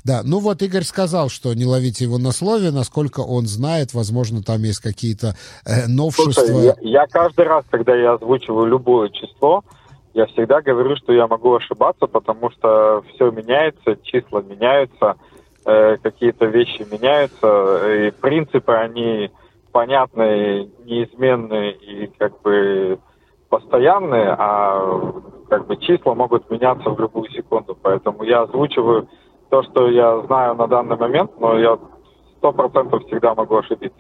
Да, 0.05 0.23
ну 0.25 0.41
вот 0.41 0.63
Игорь 0.63 0.85
сказал, 0.85 1.29
что 1.29 1.55
не 1.55 1.65
ловите 1.65 2.05
его 2.05 2.19
на 2.19 2.33
слове, 2.33 2.71
насколько 2.71 3.21
он 3.21 3.47
знает, 3.47 3.95
возможно, 3.95 4.43
там 4.43 4.63
есть 4.63 4.81
какие-то 4.81 5.35
э, 5.67 5.87
новшества. 5.87 6.33
Слушай, 6.43 6.65
я, 6.65 6.77
я 6.81 7.07
каждый 7.07 7.47
раз, 7.47 7.65
когда 7.71 7.95
я 7.95 8.15
озвучиваю 8.15 8.67
любое 8.67 9.11
число, 9.11 9.65
я 10.15 10.27
всегда 10.27 10.63
говорю, 10.63 10.97
что 10.97 11.13
я 11.13 11.27
могу 11.27 11.55
ошибаться, 11.55 12.07
потому 12.07 12.51
что 12.51 13.03
все 13.15 13.31
меняется, 13.31 13.97
числа 14.03 14.43
меняются, 14.43 15.17
э, 15.67 15.97
какие-то 16.03 16.47
вещи 16.47 16.87
меняются, 16.91 18.07
и 18.07 18.11
принципы, 18.13 18.73
они 18.73 19.31
понятные, 19.73 20.69
неизменные 20.85 21.73
и 21.73 22.07
как 22.17 22.41
бы 22.43 23.01
постоянные, 23.49 24.35
а 24.39 25.13
как 25.49 25.67
бы 25.67 25.77
числа 25.77 26.15
могут 26.15 26.49
меняться 26.49 26.91
в 26.91 27.01
любую 27.01 27.29
секунду. 27.31 27.77
Поэтому 27.83 28.23
я 28.23 28.43
озвучиваю 28.43 29.09
то, 29.55 29.63
что 29.71 29.89
я 29.89 30.21
знаю 30.27 30.57
на 30.57 30.67
данный 30.67 30.97
момент, 30.97 31.31
но 31.39 31.57
я 31.57 31.79
сто 32.39 32.53
процентов 32.53 33.05
всегда 33.07 33.35
могу 33.37 33.57
ошибиться. 33.57 33.97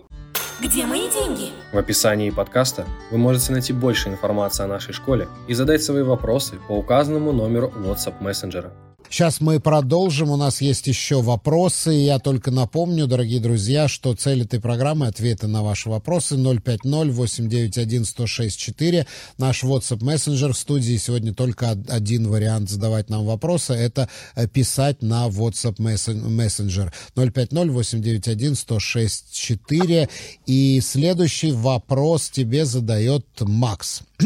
Где 0.60 0.84
мои 0.84 1.08
деньги? 1.08 1.50
В 1.72 1.78
описании 1.78 2.30
подкаста 2.30 2.84
вы 3.12 3.18
можете 3.18 3.52
найти 3.52 3.72
больше 3.72 4.08
информации 4.08 4.64
о 4.64 4.66
нашей 4.66 4.92
школе 4.92 5.28
и 5.46 5.54
задать 5.54 5.82
свои 5.82 6.02
вопросы 6.02 6.56
по 6.66 6.72
указанному 6.72 7.32
номеру 7.32 7.68
WhatsApp 7.68 8.14
мессенджера. 8.20 8.72
Сейчас 9.10 9.40
мы 9.40 9.60
продолжим. 9.60 10.30
У 10.30 10.36
нас 10.36 10.60
есть 10.60 10.86
еще 10.88 11.22
вопросы. 11.22 11.92
Я 11.92 12.18
только 12.18 12.50
напомню, 12.50 13.06
дорогие 13.06 13.38
друзья, 13.40 13.86
что 13.86 14.12
цель 14.14 14.42
этой 14.42 14.58
программы— 14.60 15.06
ответы 15.08 15.46
на 15.46 15.62
ваши 15.62 15.88
вопросы 15.88 16.34
050-891-1064. 16.34 19.06
Наш 19.38 19.62
WhatsApp 19.62 20.02
мессенджер 20.02 20.52
в 20.52 20.58
студии. 20.58 20.96
Сегодня 20.96 21.32
только 21.32 21.78
один 21.88 22.26
вариант 22.28 22.70
задавать 22.70 23.08
нам 23.08 23.24
вопросы— 23.24 23.72
это 23.74 24.08
э, 24.34 24.48
писать 24.48 25.00
на 25.02 25.28
WhatsApp 25.28 25.80
мессенджер 25.80 26.92
050-891-1064. 27.14 30.08
И 30.46 30.80
следующий 30.80 31.52
вопрос 31.52 32.30
тебе 32.30 32.64
задает 32.64 33.26
Макс. 33.40 34.02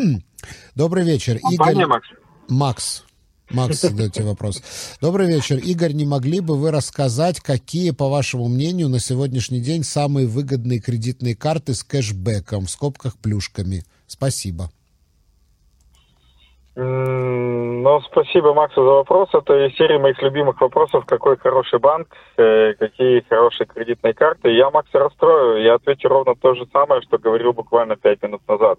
Добрый 0.75 1.05
вечер, 1.05 1.39
Игорь. 1.51 1.87
Макс. 1.87 2.09
Макс. 2.49 3.05
Макс 3.51 3.81
задает 3.81 4.13
тебе 4.13 4.27
вопрос. 4.27 4.63
Добрый 5.01 5.27
вечер. 5.27 5.57
Игорь, 5.57 5.93
не 5.93 6.05
могли 6.05 6.41
бы 6.41 6.57
вы 6.57 6.71
рассказать, 6.71 7.41
какие, 7.41 7.93
по 7.93 8.09
вашему 8.09 8.49
мнению, 8.49 8.89
на 8.89 9.01
сегодняшний 9.01 9.61
день 9.61 9.85
самые 9.85 10.27
выгодные 10.27 10.81
кредитные 10.81 11.35
карты 11.37 11.75
с 11.75 11.83
кэшбэком, 11.83 12.67
в 12.67 12.71
скобках 12.71 13.17
плюшками? 13.19 13.83
Спасибо. 14.07 14.71
Ну, 16.81 18.01
спасибо, 18.03 18.55
Максу, 18.55 18.85
за 18.85 18.91
вопрос. 18.91 19.31
Это 19.33 19.67
из 19.67 19.75
серии 19.77 19.99
моих 19.99 20.23
любимых 20.23 20.61
вопросов. 20.61 21.05
Какой 21.07 21.37
хороший 21.37 21.81
банк, 21.81 22.07
э, 22.37 22.75
какие 22.75 23.25
хорошие 23.29 23.67
кредитные 23.67 24.15
карты. 24.15 24.51
Я 24.51 24.71
Макса 24.71 25.01
расстрою. 25.01 25.61
Я 25.63 25.75
отвечу 25.75 26.07
ровно 26.09 26.37
то 26.37 26.55
же 26.55 26.67
самое, 26.73 27.03
что 27.03 27.19
говорил 27.19 27.53
буквально 27.53 27.97
пять 27.97 28.23
минут 28.23 28.43
назад. 28.47 28.79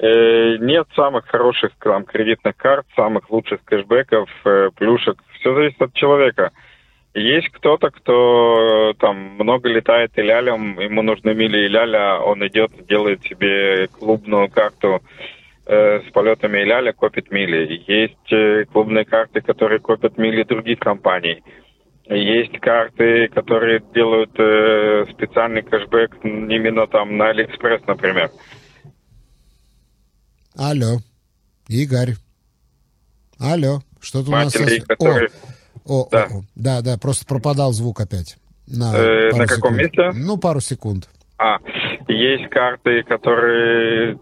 Э, 0.00 0.56
нет 0.58 0.86
самых 0.94 1.26
хороших 1.26 1.72
там, 1.80 2.04
кредитных 2.04 2.56
карт, 2.56 2.86
самых 2.94 3.30
лучших 3.30 3.64
кэшбэков, 3.64 4.30
э, 4.44 4.70
плюшек. 4.76 5.20
Все 5.40 5.54
зависит 5.54 5.82
от 5.82 5.92
человека. 5.94 6.52
Есть 7.14 7.48
кто-то, 7.48 7.90
кто 7.90 8.94
там 9.00 9.16
много 9.38 9.68
летает 9.68 10.12
и 10.16 10.22
лялям, 10.22 10.78
ему 10.78 11.02
нужны 11.02 11.34
мили 11.34 11.64
и 11.64 11.68
ляля, 11.68 12.18
он 12.20 12.46
идет, 12.46 12.70
делает 12.86 13.22
себе 13.24 13.88
клубную 13.88 14.48
карту 14.48 15.02
э, 15.66 16.00
с 16.00 16.12
полетами 16.12 16.60
и 16.60 16.64
ляля, 16.64 16.92
копит 16.92 17.32
мили. 17.32 17.82
Есть 17.88 18.32
э, 18.32 18.66
клубные 18.66 19.04
карты, 19.04 19.40
которые 19.40 19.80
копят 19.80 20.16
мили 20.16 20.44
других 20.44 20.78
компаний. 20.78 21.42
Есть 22.08 22.58
карты, 22.60 23.28
которые 23.28 23.82
делают 23.92 24.30
э, 24.38 25.06
специальный 25.10 25.62
кэшбэк 25.62 26.18
именно 26.22 26.86
там 26.86 27.16
на 27.16 27.30
Алиэкспресс, 27.30 27.84
например. 27.86 28.30
Алло, 30.58 30.98
Игорь. 31.68 32.14
Алло, 33.38 33.78
что-то 34.00 34.30
у 34.30 34.32
нас... 34.32 34.52
Который... 34.52 35.28
О, 35.86 36.00
о, 36.02 36.08
да. 36.10 36.24
О, 36.24 36.38
о, 36.38 36.42
да, 36.56 36.80
да, 36.82 36.98
просто 36.98 37.24
пропадал 37.26 37.70
звук 37.72 38.00
опять. 38.00 38.36
На, 38.66 38.92
э, 38.92 39.30
на 39.36 39.46
каком 39.46 39.78
секунд. 39.78 39.78
месте? 39.78 40.10
Ну, 40.14 40.36
пару 40.36 40.58
секунд. 40.58 41.08
А, 41.38 41.58
есть 42.08 42.50
карты, 42.50 43.04
которые 43.04 44.18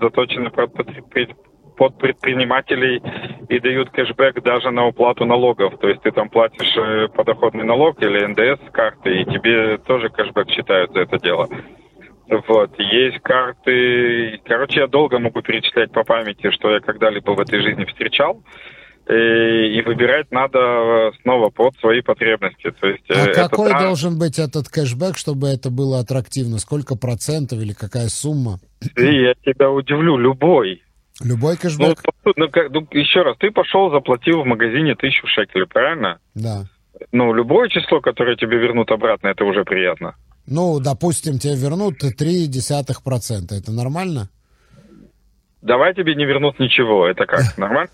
заточены 0.00 0.50
под, 0.50 0.72
под 1.76 1.98
предпринимателей 1.98 3.02
и 3.48 3.58
дают 3.58 3.90
кэшбэк 3.90 4.40
даже 4.40 4.70
на 4.70 4.86
уплату 4.86 5.24
налогов. 5.24 5.80
То 5.80 5.88
есть 5.88 6.02
ты 6.02 6.12
там 6.12 6.28
платишь 6.28 6.76
э, 6.76 7.08
подоходный 7.08 7.64
налог 7.64 8.00
или 8.00 8.24
НДС 8.24 8.70
карты, 8.70 9.22
и 9.22 9.24
тебе 9.24 9.78
тоже 9.78 10.10
кэшбэк 10.10 10.48
считают 10.48 10.92
за 10.92 11.00
это 11.00 11.18
дело. 11.18 11.48
Вот, 12.48 12.70
есть 12.78 13.20
карты. 13.20 14.40
Короче, 14.44 14.80
я 14.80 14.86
долго 14.86 15.18
могу 15.18 15.42
перечислять 15.42 15.92
по 15.92 16.02
памяти, 16.02 16.50
что 16.50 16.70
я 16.70 16.80
когда-либо 16.80 17.32
в 17.32 17.40
этой 17.40 17.60
жизни 17.60 17.84
встречал. 17.84 18.42
И, 19.08 19.12
и 19.12 19.82
выбирать 19.82 20.30
надо 20.30 21.10
снова 21.22 21.50
под 21.50 21.76
свои 21.76 22.00
потребности. 22.00 22.70
То 22.70 22.86
есть, 22.86 23.04
а 23.10 23.14
это 23.14 23.48
какой 23.48 23.70
да... 23.70 23.82
должен 23.82 24.18
быть 24.18 24.38
этот 24.38 24.68
кэшбэк, 24.68 25.18
чтобы 25.18 25.48
это 25.48 25.70
было 25.70 25.98
аттрактивно? 25.98 26.58
Сколько 26.58 26.96
процентов 26.96 27.58
или 27.58 27.72
какая 27.72 28.08
сумма? 28.08 28.60
И 28.96 29.04
я 29.04 29.34
тебя 29.44 29.70
удивлю, 29.70 30.16
любой. 30.16 30.82
Любой 31.22 31.56
кэшбэк? 31.58 31.98
Ну, 32.24 32.32
ну, 32.36 32.48
как, 32.48 32.70
ну, 32.70 32.86
еще 32.92 33.22
раз, 33.22 33.36
ты 33.38 33.50
пошел, 33.50 33.90
заплатил 33.90 34.42
в 34.42 34.46
магазине 34.46 34.94
тысячу 34.94 35.26
шекелей, 35.26 35.66
правильно? 35.66 36.18
Да. 36.34 36.64
Ну, 37.10 37.34
любое 37.34 37.68
число, 37.68 38.00
которое 38.00 38.36
тебе 38.36 38.56
вернут 38.58 38.90
обратно, 38.90 39.28
это 39.28 39.44
уже 39.44 39.64
приятно. 39.64 40.14
Ну, 40.46 40.80
допустим, 40.80 41.38
тебе 41.38 41.54
вернут 41.56 42.02
0,3%. 42.02 43.52
Это 43.52 43.72
нормально? 43.72 44.28
Давай 45.62 45.94
тебе 45.94 46.14
не 46.14 46.24
вернут 46.24 46.58
ничего. 46.58 47.06
Это 47.06 47.26
как? 47.26 47.42
Нормально? 47.56 47.90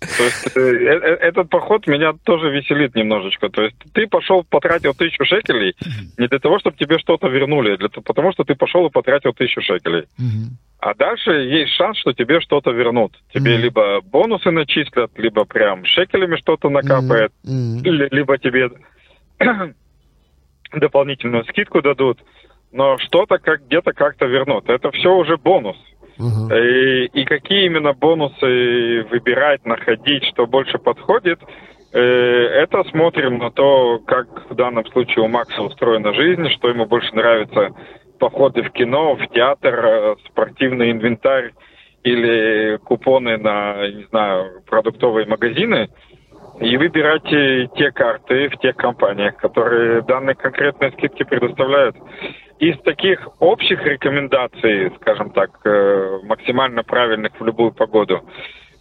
То 0.00 0.22
есть 0.22 0.56
э, 0.56 0.60
э, 0.60 0.98
э, 1.00 1.14
этот 1.28 1.50
поход 1.50 1.86
меня 1.88 2.12
тоже 2.24 2.50
веселит 2.50 2.94
немножечко. 2.94 3.48
То 3.48 3.62
есть 3.62 3.76
ты 3.92 4.06
пошел, 4.06 4.44
потратил 4.44 4.94
тысячу 4.94 5.24
шекелей 5.24 5.74
не 6.16 6.28
для 6.28 6.38
того, 6.38 6.60
чтобы 6.60 6.76
тебе 6.76 6.98
что-то 6.98 7.28
вернули, 7.28 7.72
а 7.72 7.76
для, 7.76 7.88
потому 7.88 8.32
что 8.32 8.44
ты 8.44 8.54
пошел 8.54 8.86
и 8.86 8.90
потратил 8.90 9.32
тысячу 9.32 9.60
шекелей. 9.60 10.04
А 10.80 10.94
дальше 10.94 11.32
есть 11.32 11.72
шанс, 11.72 11.98
что 11.98 12.12
тебе 12.12 12.40
что-то 12.40 12.70
вернут. 12.70 13.12
Тебе 13.34 13.56
либо 13.56 14.00
бонусы 14.00 14.52
начислят, 14.52 15.10
либо 15.16 15.44
прям 15.44 15.84
шекелями 15.84 16.36
что-то 16.36 16.70
накапает, 16.70 17.32
либо 17.42 18.38
тебе 18.38 18.70
дополнительную 20.72 21.44
скидку 21.44 21.82
дадут, 21.82 22.18
но 22.72 22.98
что-то 22.98 23.38
как 23.38 23.66
где-то 23.66 23.92
как-то 23.92 24.26
вернут. 24.26 24.68
Это 24.68 24.90
все 24.92 25.14
уже 25.14 25.36
бонус. 25.36 25.76
Uh-huh. 26.18 26.52
И, 26.52 27.06
и 27.06 27.24
какие 27.24 27.66
именно 27.66 27.92
бонусы 27.92 29.04
выбирать, 29.10 29.64
находить, 29.64 30.24
что 30.24 30.46
больше 30.46 30.78
подходит, 30.78 31.38
э, 31.92 32.00
это 32.00 32.82
смотрим 32.90 33.38
на 33.38 33.52
то, 33.52 34.00
как 34.04 34.50
в 34.50 34.54
данном 34.54 34.84
случае 34.86 35.24
у 35.24 35.28
Макса 35.28 35.62
устроена 35.62 36.12
жизнь, 36.14 36.48
что 36.50 36.68
ему 36.68 36.86
больше 36.86 37.14
нравится 37.14 37.70
походы 38.18 38.62
в 38.62 38.70
кино, 38.70 39.14
в 39.14 39.26
театр, 39.28 39.86
э, 39.86 40.16
спортивный 40.26 40.90
инвентарь 40.90 41.52
или 42.02 42.78
купоны 42.78 43.38
на, 43.38 43.88
не 43.88 44.04
знаю, 44.04 44.62
продуктовые 44.66 45.26
магазины 45.26 45.88
и 46.60 46.76
выбирайте 46.76 47.68
те 47.76 47.92
карты 47.92 48.48
в 48.48 48.58
тех 48.58 48.76
компаниях, 48.76 49.36
которые 49.36 50.02
данные 50.02 50.34
конкретные 50.34 50.90
скидки 50.92 51.22
предоставляют. 51.22 51.96
Из 52.58 52.76
таких 52.80 53.28
общих 53.38 53.84
рекомендаций, 53.84 54.92
скажем 55.00 55.30
так, 55.30 55.50
э, 55.64 56.18
максимально 56.24 56.82
правильных 56.82 57.32
в 57.38 57.44
любую 57.44 57.72
погоду, 57.72 58.24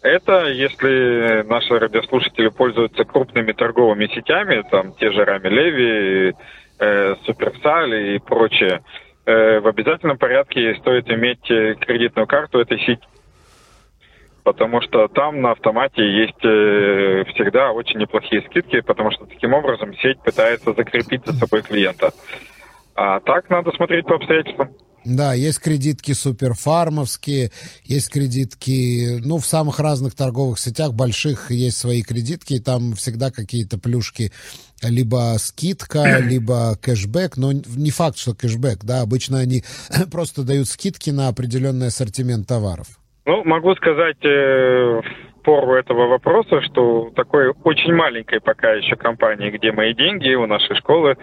это 0.02 0.48
если 0.48 1.44
наши 1.48 1.78
радиослушатели 1.78 2.48
пользуются 2.50 3.04
крупными 3.04 3.52
торговыми 3.52 4.08
сетями, 4.08 4.64
там 4.72 4.94
те 4.94 5.12
же 5.12 5.24
Рами 5.24 5.48
Леви, 5.48 6.34
э, 6.80 7.16
Суперсаль 7.26 8.16
и 8.16 8.20
прочее, 8.20 8.82
э, 9.26 9.60
в 9.60 9.68
обязательном 9.68 10.18
порядке 10.18 10.76
стоит 10.76 11.10
иметь 11.12 11.46
кредитную 11.46 12.26
карту 12.26 12.60
этой 12.60 12.80
сети 12.80 13.06
потому 14.48 14.80
что 14.82 15.10
там 15.10 15.42
на 15.42 15.52
автомате 15.52 16.02
есть 16.02 16.46
э, 16.46 17.26
всегда 17.34 17.74
очень 17.74 18.00
неплохие 18.00 18.42
скидки, 18.44 18.80
потому 18.80 19.12
что 19.12 19.26
таким 19.26 19.54
образом 19.54 19.94
сеть 19.98 20.22
пытается 20.22 20.72
закрепить 20.72 21.26
за 21.26 21.34
собой 21.34 21.64
клиента. 21.64 22.12
А 22.96 23.20
так 23.20 23.50
надо 23.50 23.72
смотреть 23.74 24.06
по 24.06 24.16
обстоятельствам. 24.16 24.70
Да, 25.04 25.34
есть 25.34 25.60
кредитки 25.60 26.14
суперфармовские, 26.14 27.52
есть 27.84 28.10
кредитки, 28.10 29.20
ну, 29.22 29.40
в 29.40 29.46
самых 29.46 29.82
разных 29.82 30.16
торговых 30.16 30.60
сетях 30.60 30.94
больших 30.94 31.52
есть 31.52 31.78
свои 31.78 32.02
кредитки, 32.02 32.54
и 32.54 32.62
там 32.62 32.94
всегда 32.94 33.32
какие-то 33.32 33.78
плюшки, 33.78 34.32
либо 34.82 35.36
скидка, 35.40 36.20
либо 36.22 36.78
кэшбэк, 36.82 37.36
но 37.36 37.52
не 37.52 37.92
факт, 37.92 38.18
что 38.18 38.34
кэшбэк, 38.34 38.86
да, 38.86 39.02
обычно 39.02 39.40
они 39.40 39.66
просто 40.10 40.44
дают 40.44 40.70
скидки 40.70 41.10
на 41.10 41.28
определенный 41.28 41.88
ассортимент 41.88 42.48
товаров. 42.48 42.88
Ну, 43.28 43.44
могу 43.44 43.76
сказать 43.76 44.24
э, 44.24 45.02
в 45.02 45.44
пору 45.44 45.74
этого 45.74 46.08
вопроса, 46.08 46.62
что 46.62 47.12
такой 47.14 47.50
очень 47.66 47.94
маленькой 47.94 48.40
пока 48.40 48.72
еще 48.72 48.96
компании, 48.96 49.52
где 49.52 49.74
мои 49.74 49.94
деньги, 49.94 50.34
у 50.34 50.48
нашей 50.48 50.78
школы 50.78 51.18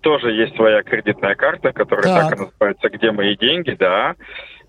тоже 0.00 0.32
есть 0.32 0.56
своя 0.56 0.82
кредитная 0.82 1.34
карта, 1.34 1.74
которая 1.74 2.04
так, 2.04 2.30
так 2.30 2.38
и 2.38 2.42
называется 2.42 2.88
«Где 2.88 3.12
мои 3.12 3.36
деньги», 3.36 3.76
да. 3.78 4.14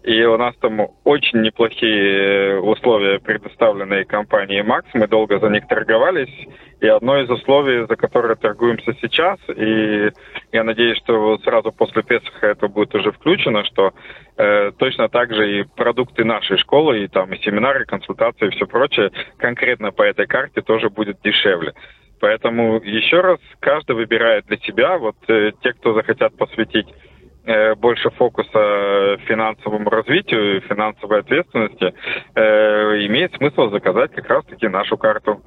И 0.03 0.21
у 0.25 0.37
нас 0.37 0.53
там 0.57 0.81
очень 1.05 1.41
неплохие 1.41 2.59
условия, 2.59 3.19
предоставленные 3.19 4.03
компанией 4.03 4.61
Макс. 4.61 4.87
Мы 4.93 5.07
долго 5.07 5.39
за 5.39 5.47
них 5.47 5.65
торговались. 5.67 6.33
И 6.81 6.87
одно 6.87 7.17
из 7.21 7.29
условий, 7.29 7.87
за 7.87 7.95
которое 7.95 8.35
торгуемся 8.35 8.93
сейчас, 9.01 9.39
и 9.55 10.11
я 10.51 10.63
надеюсь, 10.65 10.97
что 10.97 11.37
сразу 11.37 11.71
после 11.71 12.03
Песаха 12.03 12.47
это 12.47 12.67
будет 12.67 12.93
уже 12.93 13.13
включено, 13.13 13.63
что 13.63 13.93
э, 14.35 14.71
точно 14.77 15.07
так 15.07 15.33
же 15.33 15.59
и 15.59 15.63
продукты 15.63 16.25
нашей 16.25 16.57
школы, 16.57 17.05
и 17.05 17.07
там 17.07 17.31
и 17.31 17.41
семинары, 17.41 17.83
и 17.83 17.87
консультации, 17.87 18.47
и 18.47 18.49
все 18.49 18.67
прочее, 18.67 19.11
конкретно 19.37 19.93
по 19.93 20.03
этой 20.03 20.27
карте 20.27 20.61
тоже 20.61 20.89
будет 20.89 21.21
дешевле. 21.23 21.73
Поэтому 22.19 22.81
еще 22.81 23.21
раз, 23.21 23.39
каждый 23.61 23.95
выбирает 23.95 24.45
для 24.47 24.57
себя, 24.57 24.97
вот 24.97 25.15
э, 25.29 25.51
те, 25.61 25.71
кто 25.71 25.93
захотят 25.93 26.35
посвятить 26.35 26.87
э, 26.89 26.93
больше 27.77 28.09
фокуса 28.11 29.17
финансовому 29.27 29.89
развитию, 29.89 30.61
финансовой 30.61 31.19
ответственности, 31.19 31.93
э, 32.35 32.41
имеет 33.07 33.33
смысл 33.35 33.69
заказать 33.69 34.11
как 34.13 34.27
раз-таки 34.29 34.67
нашу 34.67 34.97
карту. 34.97 35.43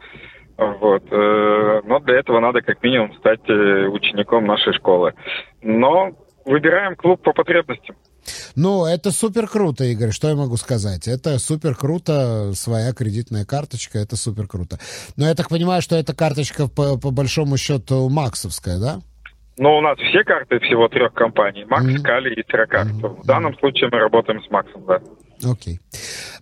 Вот. 0.57 1.03
Э, 1.11 1.81
но 1.85 2.01
для 2.01 2.19
этого 2.19 2.41
надо 2.41 2.63
как 2.63 2.83
минимум 2.83 3.15
стать 3.19 3.41
э, 3.49 3.87
учеником 3.89 4.47
нашей 4.47 4.73
школы. 4.73 5.15
Но 5.63 6.13
выбираем 6.45 6.97
клуб 6.97 7.23
по 7.23 7.33
потребностям. 7.33 7.97
Ну, 8.57 8.87
это 8.87 9.13
супер 9.13 9.47
круто, 9.47 9.85
Игорь, 9.85 10.11
что 10.11 10.29
я 10.29 10.35
могу 10.35 10.57
сказать? 10.57 11.07
Это 11.07 11.39
супер 11.39 11.77
круто, 11.77 12.53
своя 12.55 12.93
кредитная 12.93 13.45
карточка, 13.45 13.99
это 13.99 14.17
супер 14.17 14.49
круто. 14.49 14.79
Но 15.17 15.27
я 15.27 15.35
так 15.35 15.49
понимаю, 15.49 15.83
что 15.83 15.95
эта 15.95 16.15
карточка 16.15 16.67
по, 16.67 16.99
по 16.99 17.11
большому 17.11 17.57
счету 17.57 18.09
максовская, 18.09 18.79
да? 18.79 19.01
Но 19.59 19.79
у 19.79 19.81
нас 19.81 19.99
все 19.99 20.23
карты 20.23 20.59
всего 20.61 20.89
трех 20.89 21.15
компаний. 21.15 21.65
Макс, 21.65 21.87
mm-hmm. 21.87 22.03
Кали 22.03 22.35
и 22.35 22.43
Терракарт. 22.43 22.91
Mm-hmm. 22.91 23.23
В 23.23 23.27
данном 23.27 23.57
случае 23.59 23.89
мы 23.91 23.99
работаем 23.99 24.43
с 24.43 24.51
Максом, 24.51 24.85
да. 24.87 25.01
Окей. 25.45 25.81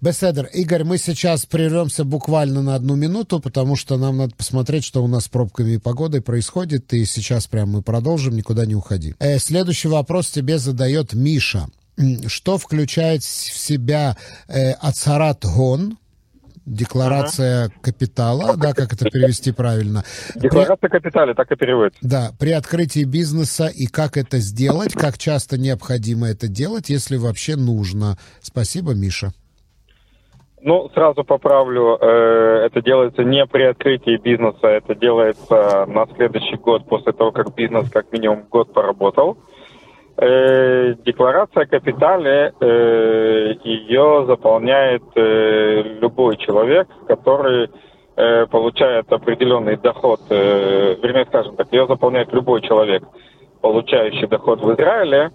Беседер, 0.00 0.46
Игорь, 0.52 0.84
мы 0.84 0.98
сейчас 0.98 1.46
прервемся 1.46 2.04
буквально 2.04 2.62
на 2.62 2.74
одну 2.74 2.96
минуту, 2.96 3.40
потому 3.40 3.76
что 3.76 3.96
нам 3.96 4.18
надо 4.18 4.34
посмотреть, 4.36 4.84
что 4.84 5.02
у 5.02 5.08
нас 5.08 5.24
с 5.24 5.28
пробками 5.28 5.72
и 5.72 5.78
погодой 5.78 6.22
происходит, 6.22 6.92
и 6.92 7.04
сейчас 7.04 7.46
прям 7.46 7.70
мы 7.70 7.82
продолжим, 7.82 8.36
никуда 8.36 8.66
не 8.66 8.74
уходи. 8.74 9.14
Э, 9.18 9.38
следующий 9.38 9.88
вопрос 9.88 10.30
тебе 10.30 10.58
задает 10.58 11.14
Миша. 11.14 11.66
Что 12.26 12.58
включает 12.58 13.22
в 13.22 13.58
себя 13.58 14.16
э, 14.48 14.72
Ацарат 14.72 15.44
Гон, 15.44 15.96
декларация 16.66 17.64
ага. 17.64 17.74
капитала, 17.82 18.56
да, 18.56 18.72
как 18.72 18.92
это 18.92 19.04
перевести 19.10 19.52
правильно. 19.52 20.02
Декларация 20.34 20.76
при... 20.76 20.88
капитала, 20.88 21.34
так 21.34 21.50
и 21.52 21.56
переводится. 21.56 21.98
Да, 22.02 22.30
при 22.38 22.50
открытии 22.50 23.04
бизнеса 23.04 23.66
и 23.66 23.86
как 23.86 24.16
это 24.16 24.38
сделать, 24.38 24.94
как 24.94 25.18
часто 25.18 25.58
необходимо 25.58 26.28
это 26.28 26.48
делать, 26.48 26.88
если 26.88 27.16
вообще 27.16 27.56
нужно. 27.56 28.16
Спасибо, 28.40 28.94
Миша. 28.94 29.32
Ну, 30.66 30.88
сразу 30.94 31.24
поправлю, 31.24 31.98
э, 32.00 32.64
это 32.64 32.80
делается 32.80 33.22
не 33.22 33.44
при 33.44 33.64
открытии 33.64 34.16
бизнеса, 34.16 34.66
это 34.66 34.94
делается 34.94 35.84
на 35.86 36.06
следующий 36.16 36.56
год 36.56 36.88
после 36.88 37.12
того, 37.12 37.32
как 37.32 37.54
бизнес 37.54 37.90
как 37.90 38.10
минимум 38.12 38.46
год 38.50 38.72
поработал. 38.72 39.36
Э, 40.16 40.94
декларация 41.04 41.64
о 41.64 41.66
капитале, 41.66 42.52
э, 42.60 43.54
ее 43.64 44.24
заполняет 44.26 45.02
э, 45.16 45.82
любой 46.00 46.36
человек, 46.36 46.86
который 47.08 47.68
э, 48.14 48.46
получает 48.46 49.12
определенный 49.12 49.76
доход, 49.76 50.20
э, 50.30 50.94
вернее, 51.02 51.24
скажем 51.26 51.56
так, 51.56 51.72
ее 51.72 51.88
заполняет 51.88 52.32
любой 52.32 52.62
человек, 52.62 53.02
получающий 53.60 54.28
доход 54.28 54.62
в 54.62 54.72
Израиле. 54.74 55.32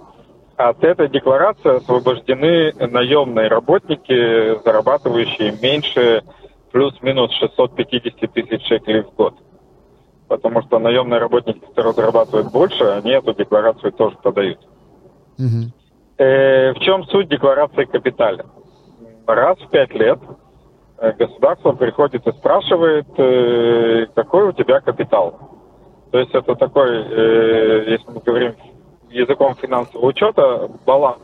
От 0.56 0.82
этой 0.84 1.10
декларации 1.10 1.76
освобождены 1.76 2.72
наемные 2.80 3.50
работники, 3.50 4.64
зарабатывающие 4.64 5.58
меньше 5.62 6.24
плюс-минус 6.72 7.34
650 7.34 8.32
тысяч 8.32 8.66
шекелей 8.66 9.02
в 9.04 9.14
год 9.14 9.34
потому 10.30 10.62
что 10.62 10.80
наемные 10.80 11.20
работники, 11.20 11.60
которые 11.60 11.94
зарабатывают 11.94 12.52
больше, 12.52 12.84
они 12.86 13.12
эту 13.12 13.34
декларацию 13.34 13.92
тоже 13.92 14.16
подают. 14.24 14.60
Угу. 15.38 15.72
Э, 16.20 16.74
в 16.74 16.80
чем 16.80 17.04
суть 17.06 17.28
декларации 17.28 17.86
капиталя? 17.86 18.46
Раз 19.26 19.58
в 19.60 19.70
пять 19.70 19.94
лет 19.94 20.20
э, 21.00 21.12
государство 21.14 21.74
приходит 21.74 22.26
и 22.28 22.32
спрашивает, 22.32 23.08
э, 23.18 24.06
какой 24.16 24.50
у 24.50 24.52
тебя 24.54 24.80
капитал. 24.80 25.40
То 26.12 26.20
есть 26.20 26.34
это 26.34 26.56
такой, 26.56 26.90
э, 26.90 27.92
если 27.92 28.12
мы 28.12 28.22
говорим 28.22 28.56
языком 29.10 29.56
финансового 29.56 30.08
учета, 30.08 30.70
баланс. 30.86 31.22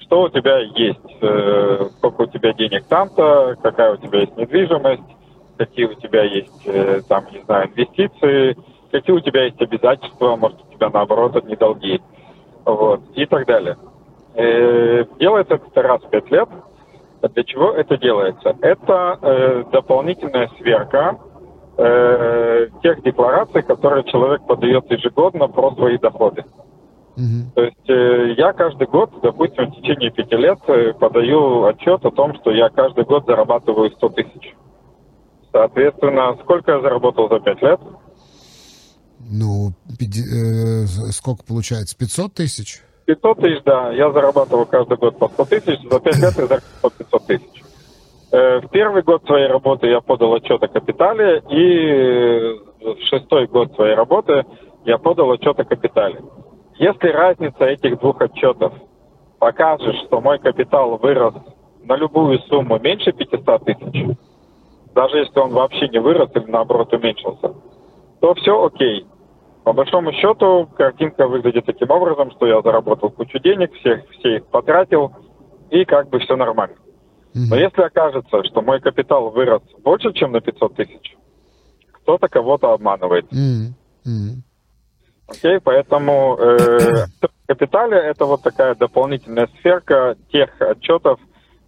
Что 0.00 0.22
у 0.22 0.28
тебя 0.28 0.58
есть, 0.58 1.16
э, 1.20 1.88
сколько 1.98 2.22
у 2.22 2.26
тебя 2.26 2.52
денег 2.52 2.84
там-то, 2.86 3.56
какая 3.62 3.94
у 3.94 3.96
тебя 3.96 4.20
есть 4.20 4.36
недвижимость, 4.36 5.15
какие 5.56 5.86
у 5.86 5.94
тебя 5.94 6.22
есть, 6.22 6.66
э, 6.66 7.00
там, 7.08 7.24
не 7.32 7.42
знаю, 7.44 7.68
инвестиции, 7.68 8.56
какие 8.90 9.16
у 9.16 9.20
тебя 9.20 9.44
есть 9.44 9.60
обязательства, 9.60 10.36
может, 10.36 10.58
у 10.62 10.74
тебя, 10.74 10.90
наоборот, 10.90 11.36
одни 11.36 11.56
долги, 11.56 12.00
вот, 12.64 13.00
и 13.14 13.26
так 13.26 13.46
далее. 13.46 13.76
Э, 14.34 15.04
делается 15.18 15.54
это 15.54 15.82
раз 15.82 16.02
в 16.02 16.10
пять 16.10 16.30
лет. 16.30 16.48
Для 17.22 17.44
чего 17.44 17.72
это 17.72 17.96
делается? 17.96 18.56
Это 18.60 19.18
э, 19.20 19.64
дополнительная 19.72 20.48
сверка 20.58 21.18
э, 21.78 22.68
тех 22.82 23.02
деклараций, 23.02 23.62
которые 23.62 24.04
человек 24.04 24.46
подает 24.46 24.90
ежегодно 24.90 25.48
про 25.48 25.72
свои 25.72 25.98
доходы. 25.98 26.44
Mm-hmm. 27.16 27.54
То 27.54 27.62
есть 27.62 27.90
э, 27.90 28.34
я 28.36 28.52
каждый 28.52 28.86
год, 28.86 29.10
допустим, 29.22 29.70
в 29.70 29.76
течение 29.76 30.10
пяти 30.10 30.36
лет 30.36 30.58
э, 30.66 30.92
подаю 30.92 31.64
отчет 31.64 32.04
о 32.04 32.10
том, 32.10 32.34
что 32.34 32.50
я 32.50 32.68
каждый 32.68 33.04
год 33.04 33.24
зарабатываю 33.26 33.90
100 33.90 34.08
тысяч. 34.10 34.54
Соответственно, 35.56 36.36
сколько 36.42 36.72
я 36.72 36.80
заработал 36.82 37.30
за 37.30 37.40
5 37.40 37.62
лет? 37.62 37.80
Ну, 39.20 39.70
э, 39.98 40.84
сколько 41.12 41.44
получается? 41.44 41.96
500 41.96 42.34
тысяч? 42.34 42.82
500 43.06 43.40
тысяч, 43.40 43.62
да. 43.64 43.90
Я 43.92 44.12
зарабатывал 44.12 44.66
каждый 44.66 44.98
год 44.98 45.18
по 45.18 45.28
100 45.28 45.44
тысяч. 45.46 45.80
За 45.90 45.98
5 45.98 46.16
лет 46.16 46.34
я 46.36 46.46
заработал 46.46 46.90
500 46.98 47.26
тысяч. 47.26 47.62
Э, 48.32 48.60
в 48.60 48.68
первый 48.68 49.02
год 49.02 49.24
своей 49.24 49.46
работы 49.46 49.86
я 49.86 50.02
подал 50.02 50.34
отчет 50.34 50.62
о 50.62 50.68
капитале, 50.68 51.42
и 51.48 52.60
в 52.84 53.00
шестой 53.08 53.46
год 53.46 53.74
своей 53.76 53.94
работы 53.94 54.44
я 54.84 54.98
подал 54.98 55.32
отчет 55.32 55.58
о 55.58 55.64
капитале. 55.64 56.20
Если 56.78 57.08
разница 57.08 57.64
этих 57.64 57.98
двух 57.98 58.20
отчетов 58.20 58.74
покажет, 59.38 59.96
что 60.04 60.20
мой 60.20 60.38
капитал 60.38 60.98
вырос 60.98 61.34
на 61.82 61.96
любую 61.96 62.40
сумму 62.40 62.78
меньше 62.78 63.12
500 63.12 63.64
тысяч, 63.64 64.16
даже 64.96 65.18
если 65.18 65.38
он 65.38 65.52
вообще 65.52 65.88
не 65.88 66.00
вырос 66.00 66.30
или 66.34 66.50
наоборот 66.50 66.92
уменьшился, 66.92 67.54
то 68.20 68.34
все 68.34 68.64
окей. 68.64 69.06
По 69.62 69.74
большому 69.74 70.10
счету 70.12 70.68
картинка 70.74 71.28
выглядит 71.28 71.66
таким 71.66 71.90
образом, 71.90 72.30
что 72.30 72.46
я 72.46 72.62
заработал 72.62 73.10
кучу 73.10 73.38
денег, 73.38 73.72
всех, 73.74 74.08
все 74.18 74.36
их 74.36 74.46
потратил, 74.46 75.12
и 75.70 75.84
как 75.84 76.08
бы 76.08 76.18
все 76.20 76.34
нормально. 76.34 76.76
Но 77.34 77.56
если 77.56 77.82
окажется, 77.82 78.42
что 78.44 78.62
мой 78.62 78.80
капитал 78.80 79.28
вырос 79.30 79.60
больше, 79.84 80.14
чем 80.14 80.32
на 80.32 80.40
500 80.40 80.74
тысяч, 80.76 81.16
кто-то 81.92 82.28
кого-то 82.28 82.72
обманывает. 82.72 83.26
Окей, 85.28 85.60
поэтому 85.62 86.38
э, 86.38 87.06
капитале 87.46 87.98
это 87.98 88.24
вот 88.24 88.42
такая 88.42 88.74
дополнительная 88.74 89.48
сферка 89.58 90.16
тех 90.32 90.48
отчетов, 90.60 91.20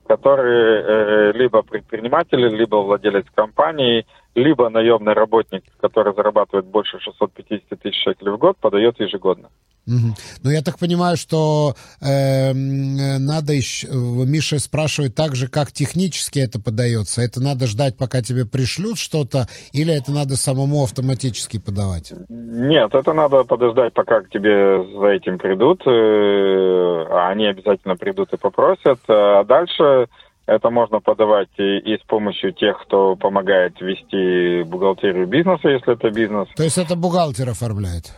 которые 0.08 0.82
э, 0.82 1.32
либо 1.32 1.62
предприниматели, 1.62 2.48
либо 2.48 2.76
владелец 2.76 3.26
компании, 3.34 4.06
либо 4.34 4.68
наемный 4.70 5.12
работник, 5.12 5.64
который 5.80 6.14
зарабатывает 6.14 6.64
больше 6.66 6.98
650 6.98 7.78
тысяч 7.80 8.02
шекелей 8.02 8.32
в 8.32 8.38
год, 8.38 8.56
подает 8.56 8.98
ежегодно. 8.98 9.50
Угу. 9.88 10.14
Ну, 10.44 10.50
я 10.50 10.62
так 10.62 10.78
понимаю, 10.78 11.16
что 11.16 11.74
э, 12.00 12.52
надо 12.52 13.54
еще... 13.54 13.88
Миша 13.88 14.58
спрашивает 14.58 15.14
так 15.14 15.34
же, 15.34 15.48
как 15.48 15.72
технически 15.72 16.40
это 16.40 16.60
подается. 16.60 17.22
Это 17.22 17.40
надо 17.40 17.66
ждать, 17.66 17.96
пока 17.96 18.20
тебе 18.20 18.44
пришлют 18.44 18.98
что-то, 18.98 19.48
или 19.72 19.94
это 19.94 20.12
надо 20.12 20.36
самому 20.36 20.84
автоматически 20.84 21.58
подавать? 21.58 22.12
Нет, 22.28 22.94
это 22.94 23.12
надо 23.14 23.44
подождать, 23.44 23.94
пока 23.94 24.20
к 24.20 24.28
тебе 24.28 24.84
за 25.00 25.06
этим 25.06 25.38
придут. 25.38 25.82
Э, 25.86 27.06
а 27.10 27.30
они 27.30 27.46
обязательно 27.46 27.96
придут 27.96 28.32
и 28.34 28.36
попросят. 28.36 29.00
А 29.08 29.42
дальше 29.44 30.08
это 30.46 30.70
можно 30.70 31.00
подавать 31.00 31.48
и, 31.58 31.78
и 31.78 31.98
с 31.98 32.02
помощью 32.06 32.52
тех, 32.52 32.78
кто 32.82 33.16
помогает 33.16 33.80
вести 33.80 34.62
бухгалтерию 34.68 35.26
бизнеса, 35.26 35.68
если 35.68 35.94
это 35.94 36.10
бизнес. 36.10 36.48
То 36.56 36.62
есть 36.64 36.78
это 36.78 36.94
бухгалтер 36.96 37.48
оформляет? 37.48 38.12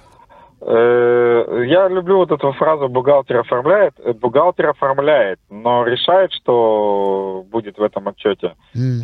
Э, 0.60 1.64
я 1.66 1.88
люблю 1.88 2.18
вот 2.18 2.30
эту 2.30 2.52
фразу 2.52 2.88
«бухгалтер 2.88 3.38
оформляет». 3.38 3.94
Бухгалтер 4.20 4.68
оформляет, 4.68 5.38
но 5.48 5.84
решает, 5.84 6.32
что 6.32 7.44
будет 7.50 7.78
в 7.78 7.82
этом 7.82 8.08
отчете. 8.08 8.54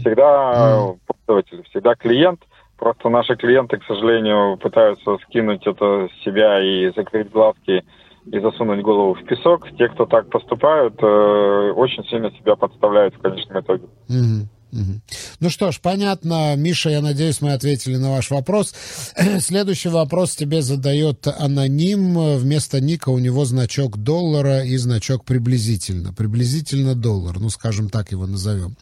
Всегда 0.00 0.52
mm. 0.54 0.96
пользователь, 1.06 1.62
всегда 1.70 1.94
клиент. 1.94 2.40
Просто 2.78 3.08
наши 3.08 3.36
клиенты, 3.36 3.78
к 3.78 3.84
сожалению, 3.84 4.58
пытаются 4.58 5.16
скинуть 5.24 5.66
это 5.66 6.08
с 6.08 6.24
себя 6.24 6.60
и 6.62 6.92
закрыть 6.94 7.30
глазки 7.30 7.84
и 8.26 8.38
засунуть 8.38 8.82
голову 8.82 9.14
в 9.14 9.24
песок. 9.24 9.66
Те, 9.78 9.88
кто 9.88 10.04
так 10.04 10.28
поступают, 10.28 10.94
э, 11.02 11.72
очень 11.74 12.04
сильно 12.04 12.30
себя 12.32 12.56
подставляют 12.56 13.14
в 13.14 13.22
конечном 13.22 13.60
итоге. 13.60 13.84
Mm. 14.10 14.48
Ну 14.72 15.50
что 15.50 15.72
ж, 15.72 15.80
понятно. 15.80 16.54
Миша, 16.56 16.90
я 16.90 17.00
надеюсь, 17.00 17.40
мы 17.40 17.52
ответили 17.52 17.96
на 17.96 18.10
ваш 18.10 18.30
вопрос. 18.30 18.74
Следующий 19.40 19.88
вопрос 19.88 20.36
тебе 20.36 20.62
задает 20.62 21.26
аноним. 21.26 22.36
Вместо 22.36 22.80
ника 22.80 23.10
у 23.10 23.18
него 23.18 23.44
значок 23.44 23.96
доллара 23.96 24.64
и 24.64 24.76
значок 24.76 25.24
приблизительно. 25.24 26.12
Приблизительно 26.12 26.94
доллар, 26.94 27.38
ну, 27.38 27.48
скажем 27.50 27.88
так 27.88 28.12
его 28.12 28.26
назовем. 28.26 28.76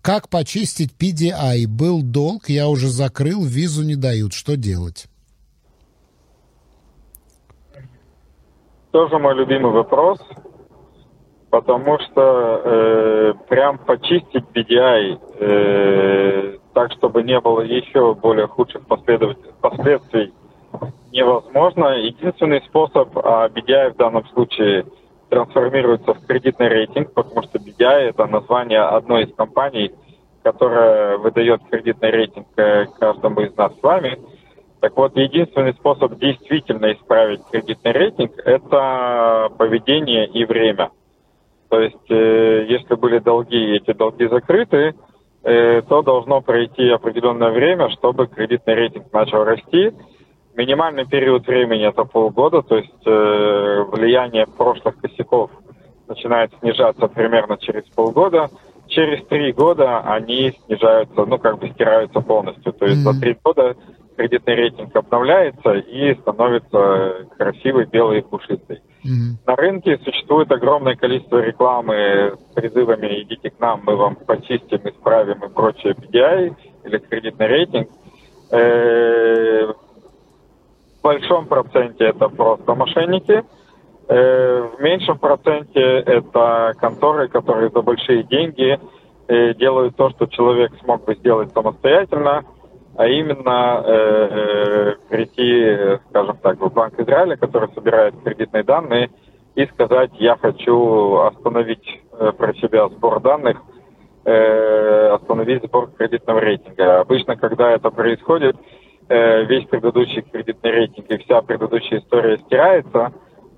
Как 0.00 0.28
почистить 0.28 0.92
PDI? 0.98 1.66
Был 1.66 2.02
долг, 2.02 2.48
я 2.48 2.68
уже 2.68 2.88
закрыл, 2.88 3.44
визу 3.44 3.82
не 3.84 3.94
дают. 3.94 4.32
Что 4.32 4.56
делать? 4.56 5.06
тоже 8.92 9.18
мой 9.18 9.34
любимый 9.34 9.72
вопрос, 9.72 10.18
потому 11.52 11.98
что 11.98 12.62
э, 12.64 13.34
прям 13.46 13.76
почистить 13.76 14.44
BDI 14.54 15.20
э, 15.38 16.56
так, 16.72 16.92
чтобы 16.92 17.22
не 17.22 17.38
было 17.40 17.60
еще 17.60 18.14
более 18.14 18.46
худших 18.46 18.80
последствий, 18.86 20.32
невозможно. 21.12 21.88
Единственный 21.98 22.62
способ, 22.62 23.10
а 23.18 23.50
BDI 23.50 23.92
в 23.92 23.96
данном 23.96 24.26
случае 24.28 24.86
трансформируется 25.28 26.14
в 26.14 26.26
кредитный 26.26 26.68
рейтинг, 26.68 27.12
потому 27.12 27.42
что 27.42 27.58
BDI 27.58 28.08
это 28.08 28.26
название 28.26 28.80
одной 28.80 29.24
из 29.24 29.34
компаний, 29.34 29.92
которая 30.42 31.18
выдает 31.18 31.60
кредитный 31.70 32.12
рейтинг 32.12 32.46
э, 32.56 32.86
каждому 32.98 33.42
из 33.42 33.54
нас 33.58 33.78
с 33.78 33.82
вами– 33.82 34.18
так 34.80 34.96
вот, 34.96 35.16
единственный 35.16 35.74
способ 35.74 36.18
действительно 36.18 36.92
исправить 36.92 37.40
кредитный 37.52 37.92
рейтинг– 37.92 38.32
это 38.44 39.48
поведение 39.56 40.26
и 40.26 40.44
время. 40.44 40.90
То 41.72 41.80
есть, 41.80 42.10
э, 42.10 42.66
если 42.68 42.96
были 42.96 43.18
долги 43.18 43.56
и 43.56 43.76
эти 43.76 43.94
долги 43.94 44.28
закрыты, 44.28 44.94
э, 45.42 45.80
то 45.88 46.02
должно 46.02 46.42
пройти 46.42 46.86
определенное 46.90 47.50
время, 47.50 47.88
чтобы 47.88 48.26
кредитный 48.26 48.74
рейтинг 48.74 49.10
начал 49.10 49.42
расти. 49.42 49.90
Минимальный 50.54 51.06
период 51.06 51.46
времени– 51.46 51.88
это 51.88 52.04
полгода, 52.04 52.60
то 52.60 52.76
есть 52.76 53.06
э, 53.06 53.84
влияние 53.90 54.46
прошлых 54.46 54.98
косяков 55.00 55.50
начинает 56.08 56.52
снижаться 56.60 57.08
примерно 57.08 57.56
через 57.56 57.84
полгода. 57.84 58.50
Через 58.88 59.24
три 59.28 59.52
года 59.52 60.00
они 60.00 60.52
снижаются, 60.66 61.24
ну, 61.24 61.38
как 61.38 61.58
бы 61.58 61.70
стираются 61.70 62.20
полностью. 62.20 62.70
То 62.74 62.84
есть 62.84 62.98
mm-hmm. 62.98 63.12
за 63.12 63.18
три 63.20 63.38
года 63.42 63.76
кредитный 64.22 64.54
рейтинг 64.54 64.94
обновляется 64.94 65.72
и 65.72 66.14
становится 66.20 67.26
красивый, 67.36 67.86
белый 67.86 68.20
и 68.20 68.22
пушистый. 68.22 68.80
Mm-hmm. 69.04 69.46
На 69.46 69.56
рынке 69.56 69.98
существует 70.04 70.50
огромное 70.52 70.94
количество 70.94 71.38
рекламы 71.38 72.36
с 72.36 72.54
призывами 72.54 73.22
«идите 73.22 73.50
к 73.50 73.58
нам, 73.58 73.82
мы 73.84 73.96
вам 73.96 74.14
почистим, 74.14 74.80
исправим» 74.84 75.44
и 75.44 75.48
прочее 75.48 75.94
PDI 75.94 76.54
или 76.84 76.98
кредитный 76.98 77.46
рейтинг. 77.48 77.88
Э, 78.52 79.72
в 79.72 81.02
большом 81.02 81.46
проценте 81.46 82.04
это 82.04 82.28
просто 82.28 82.74
мошенники. 82.76 83.42
Э, 84.08 84.68
в 84.76 84.80
меньшем 84.80 85.18
проценте 85.18 85.80
это 85.80 86.74
конторы, 86.78 87.26
которые 87.26 87.70
за 87.70 87.82
большие 87.82 88.22
деньги 88.22 88.78
э, 89.26 89.54
делают 89.54 89.96
то, 89.96 90.10
что 90.10 90.26
человек 90.26 90.70
смог 90.80 91.04
бы 91.04 91.16
сделать 91.16 91.50
самостоятельно– 91.52 92.44
а 92.96 93.06
именно 93.06 93.82
э, 93.84 93.90
э, 93.90 94.94
прийти, 95.08 96.00
скажем 96.10 96.36
так, 96.38 96.60
в 96.60 96.72
Банк 96.72 96.98
Израиля, 97.00 97.36
который 97.36 97.72
собирает 97.74 98.14
кредитные 98.22 98.64
данные, 98.64 99.10
и 99.54 99.66
сказать, 99.66 100.10
я 100.18 100.36
хочу 100.36 101.16
остановить 101.18 102.00
э, 102.12 102.32
про 102.32 102.54
себя 102.54 102.88
сбор 102.88 103.20
данных, 103.20 103.58
э, 104.24 105.08
остановить 105.08 105.62
сбор 105.64 105.90
кредитного 105.90 106.40
рейтинга. 106.40 107.00
Обычно, 107.00 107.36
когда 107.36 107.70
это 107.70 107.90
происходит, 107.90 108.56
э, 109.08 109.44
весь 109.44 109.66
предыдущий 109.66 110.22
кредитный 110.22 110.70
рейтинг 110.70 111.10
и 111.10 111.18
вся 111.18 111.42
предыдущая 111.42 112.00
история 112.00 112.38
стирается, 112.38 113.12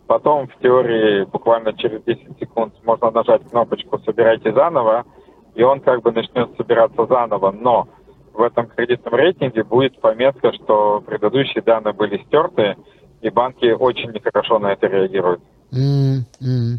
потом 0.07 0.49
в 0.49 0.57
теории 0.61 1.25
буквально 1.25 1.73
через 1.75 2.03
10 2.03 2.38
секунд 2.38 2.75
можно 2.85 3.11
нажать 3.11 3.42
кнопочку 3.49 3.99
«Собирайте 4.01 4.53
заново», 4.53 5.05
и 5.55 5.62
он 5.62 5.81
как 5.81 6.03
бы 6.03 6.11
начнет 6.11 6.57
собираться 6.57 7.07
заново, 7.07 7.53
но 7.53 7.88
в 8.35 8.42
этом 8.42 8.66
кредитном 8.66 9.14
рейтинге 9.14 9.64
будет 9.64 10.01
пометка, 10.01 10.53
что 10.53 11.01
предыдущие 11.01 11.62
данные 11.62 11.94
были 11.94 12.23
стерты, 12.27 12.77
и 13.23 13.31
банки 13.31 13.70
очень 13.73 14.11
нехорошо 14.11 14.59
на 14.59 14.73
это 14.73 14.87
реагируют. 14.87 15.40
Mm-hmm. 15.73 16.79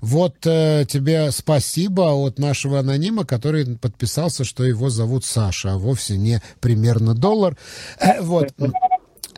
Вот 0.00 0.34
э, 0.46 0.84
тебе 0.86 1.30
спасибо 1.30 2.12
от 2.12 2.38
нашего 2.38 2.80
анонима, 2.80 3.24
который 3.24 3.78
подписался, 3.78 4.44
что 4.44 4.62
его 4.64 4.90
зовут 4.90 5.24
Саша, 5.24 5.72
а 5.72 5.78
вовсе 5.78 6.16
не 6.16 6.40
примерно 6.60 7.14
доллар. 7.14 7.56
Э, 7.98 8.20
вот. 8.20 8.48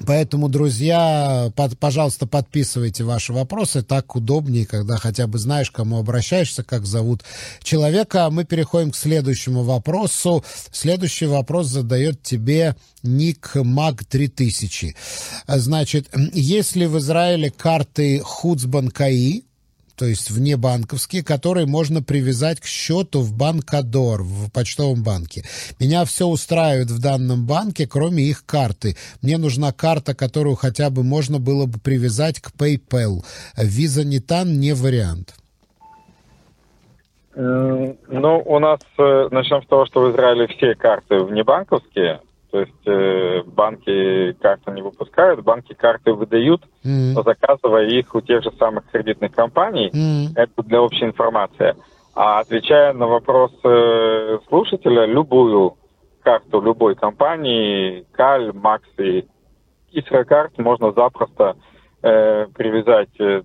Поэтому, 0.05 0.49
друзья, 0.49 1.51
под, 1.57 1.79
пожалуйста, 1.79 2.27
подписывайте 2.27 3.05
ваши 3.05 3.33
вопросы. 3.33 3.83
Так 3.83 4.15
удобнее, 4.17 4.67
когда 4.67 4.97
хотя 4.97 5.27
бы 5.27 5.39
знаешь, 5.39 5.71
кому 5.71 5.99
обращаешься, 5.99 6.63
как 6.63 6.87
зовут 6.87 7.23
человека. 7.63 8.29
Мы 8.31 8.45
переходим 8.45 8.91
к 8.91 8.97
следующему 8.97 9.63
вопросу. 9.63 10.45
Следующий 10.71 11.27
вопрос 11.27 11.69
задает 11.69 12.23
тебе 12.23 12.77
ник 13.03 13.53
Маг 13.55 14.05
3000. 14.05 14.95
Значит, 15.47 16.09
есть 16.35 16.77
ли 16.77 16.87
в 16.87 16.99
Израиле 16.99 17.51
карты 17.51 18.21
Хуцбанкаи, 18.21 19.45
то 19.97 20.05
есть 20.05 20.31
внебанковские, 20.31 21.25
которые 21.25 21.67
можно 21.67 22.03
привязать 22.03 22.61
к 22.61 22.67
счету 22.67 23.21
в 23.21 23.37
Банкадор, 23.37 24.23
в 24.23 24.51
почтовом 24.51 25.03
банке. 25.03 25.45
Меня 25.81 26.05
все 26.05 26.27
устраивает 26.27 26.91
в 26.91 27.01
данном 27.01 27.47
банке, 27.47 27.87
кроме 27.87 28.25
их 28.25 28.45
карты. 28.45 28.97
Мне 29.23 29.39
нужна 29.39 29.73
карта, 29.73 30.15
которую 30.15 30.57
хотя 30.57 30.91
бы 30.91 31.03
можно 31.03 31.39
было 31.39 31.67
бы 31.67 31.79
привязать 31.79 32.41
к 32.41 32.51
PayPal. 32.53 33.25
Не 33.57 34.21
тан, 34.21 34.61
не 34.61 34.75
вариант. 34.75 35.35
Ну, 37.35 38.43
у 38.47 38.59
нас, 38.59 38.81
э, 38.99 39.29
начнем 39.31 39.63
с 39.63 39.67
того, 39.67 39.85
что 39.87 40.01
в 40.01 40.13
Израиле 40.13 40.47
все 40.47 40.75
карты 40.75 41.19
внебанковские, 41.19 42.21
то 42.51 42.61
есть 42.61 42.87
э, 42.87 43.43
банки 43.47 44.33
карты 44.41 44.71
не 44.73 44.83
выпускают, 44.83 45.43
банки 45.43 45.75
карты 45.75 46.13
выдают, 46.13 46.63
mm-hmm. 46.85 47.23
заказывая 47.25 47.87
их 47.87 48.15
у 48.15 48.21
тех 48.21 48.43
же 48.43 48.53
самых 48.59 48.91
кредитных 48.91 49.33
компаний. 49.33 49.91
Mm-hmm. 49.93 50.33
Это 50.37 50.63
для 50.63 50.81
общей 50.81 51.05
информации. 51.05 51.75
А 52.15 52.41
отвечая 52.41 52.93
на 52.93 53.07
вопрос 53.07 53.53
э, 53.65 54.39
слушателя, 54.49 55.05
любую 55.05 55.77
карту 56.23 56.61
любой 56.61 56.97
компании, 56.97 58.05
Каль, 58.13 58.53
Макс 58.53 58.89
и 58.99 59.25
можно 60.59 60.93
запросто 60.93 61.57
э, 62.03 62.47
привязать, 62.55 63.21
э, 63.21 63.43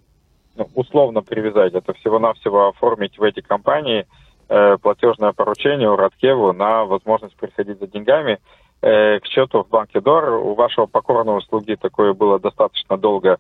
ну, 0.55 0.67
условно 0.73 1.21
привязать, 1.21 1.73
это 1.73 1.93
всего-навсего 1.93 2.69
оформить 2.69 3.17
в 3.17 3.23
эти 3.23 3.41
компании 3.41 4.07
э, 4.49 4.77
платежное 4.81 5.31
поручение 5.31 5.89
у 5.89 5.95
Радкеву 5.95 6.53
на 6.53 6.85
возможность 6.85 7.35
приходить 7.35 7.79
за 7.79 7.87
деньгами 7.87 8.39
э, 8.81 9.19
к 9.19 9.25
счету 9.25 9.63
в 9.63 9.69
банке 9.69 10.01
ДОР. 10.01 10.33
У 10.33 10.55
вашего 10.55 10.85
покорного 10.85 11.41
слуги 11.41 11.75
такое 11.75 12.13
было 12.13 12.39
достаточно 12.39 12.97
долго, 12.97 13.37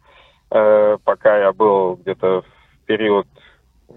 э, 0.49 0.97
пока 1.03 1.37
я 1.37 1.53
был 1.53 1.95
где-то 1.95 2.41
в 2.41 2.85
период, 2.85 3.27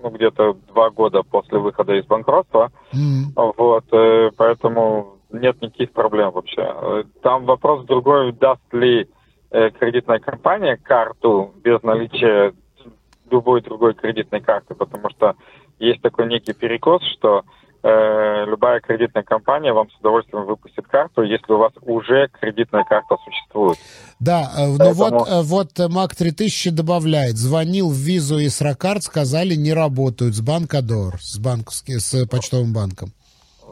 ну, 0.02 0.10
где-то 0.10 0.54
два 0.68 0.90
года 0.90 1.22
после 1.22 1.58
выхода 1.58 1.94
из 1.94 2.04
банкротства. 2.06 2.70
Mm. 2.92 3.52
Вот, 3.56 3.84
э, 3.92 4.30
поэтому 4.36 5.18
нет 5.30 5.60
никаких 5.60 5.92
проблем 5.92 6.30
вообще. 6.30 7.04
Там 7.22 7.44
вопрос 7.44 7.84
другой, 7.84 8.32
даст 8.32 8.62
ли 8.72 9.08
э, 9.50 9.70
кредитная 9.70 10.18
компания 10.18 10.76
карту 10.76 11.52
без 11.62 11.82
наличия 11.82 12.54
любой 13.30 13.62
другой 13.62 13.94
кредитной 13.94 14.40
карты, 14.40 14.74
потому 14.74 15.10
что 15.10 15.34
есть 15.78 16.02
такой 16.02 16.26
некий 16.26 16.52
перекос, 16.52 17.02
что 17.16 17.42
Э, 17.86 18.46
любая 18.46 18.80
кредитная 18.80 19.22
компания 19.24 19.70
вам 19.70 19.90
с 19.90 20.00
удовольствием 20.00 20.46
выпустит 20.46 20.86
карту, 20.86 21.20
если 21.20 21.52
у 21.52 21.58
вас 21.58 21.72
уже 21.82 22.28
кредитная 22.40 22.82
карта 22.82 23.16
существует. 23.22 23.76
Да, 24.18 24.50
э, 24.56 24.66
ну 24.68 24.78
Поэтому... 24.78 25.18
вот, 25.18 25.28
э, 25.28 25.42
вот 25.42 25.92
Мак 25.92 26.16
3000 26.16 26.70
добавляет, 26.70 27.36
звонил 27.36 27.90
в 27.90 27.94
визу 27.94 28.38
и 28.38 28.48
Сракарт, 28.48 29.02
сказали, 29.02 29.54
не 29.54 29.74
работают 29.74 30.34
с 30.34 30.40
Банкадор, 30.40 31.20
с, 31.20 31.36
банковским, 31.38 32.00
с 32.00 32.26
почтовым 32.26 32.72
банком. 32.72 33.12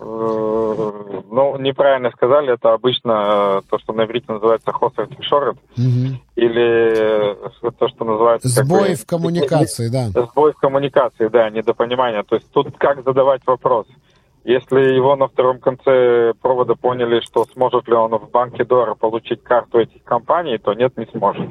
Ну, 0.05 1.57
неправильно 1.59 2.11
сказали, 2.11 2.53
это 2.55 2.73
обычно 2.73 3.63
то, 3.71 3.79
что 3.79 3.93
на 3.93 4.05
иврите 4.05 4.33
называется 4.33 4.73
хосер 4.73 5.07
тишорет, 5.15 5.57
угу. 5.77 6.17
или 6.35 7.37
то, 7.79 7.89
что 7.89 8.05
называется... 8.05 8.49
Сбой 8.49 8.91
как 8.91 8.99
в 8.99 9.07
коммуникации, 9.07 9.89
да. 9.89 10.09
Сбой 10.09 10.53
в 10.53 10.57
коммуникации, 10.57 11.29
да, 11.29 11.51
недопонимание. 11.51 12.23
То 12.25 12.37
есть 12.37 12.51
тут 12.51 12.77
как 12.79 13.05
задавать 13.05 13.43
вопрос. 13.47 13.87
Если 14.45 14.95
его 14.95 15.15
на 15.15 15.29
втором 15.29 15.61
конце 15.61 16.33
провода 16.43 16.75
поняли, 16.75 17.21
что 17.21 17.45
сможет 17.53 17.87
ли 17.87 17.95
он 17.95 18.11
в 18.11 18.29
банке 18.31 18.65
Дора 18.65 18.95
получить 18.95 19.45
карту 19.45 19.79
этих 19.79 20.03
компаний, 20.03 20.59
то 20.59 20.75
нет, 20.75 20.97
не 20.97 21.07
сможет. 21.07 21.51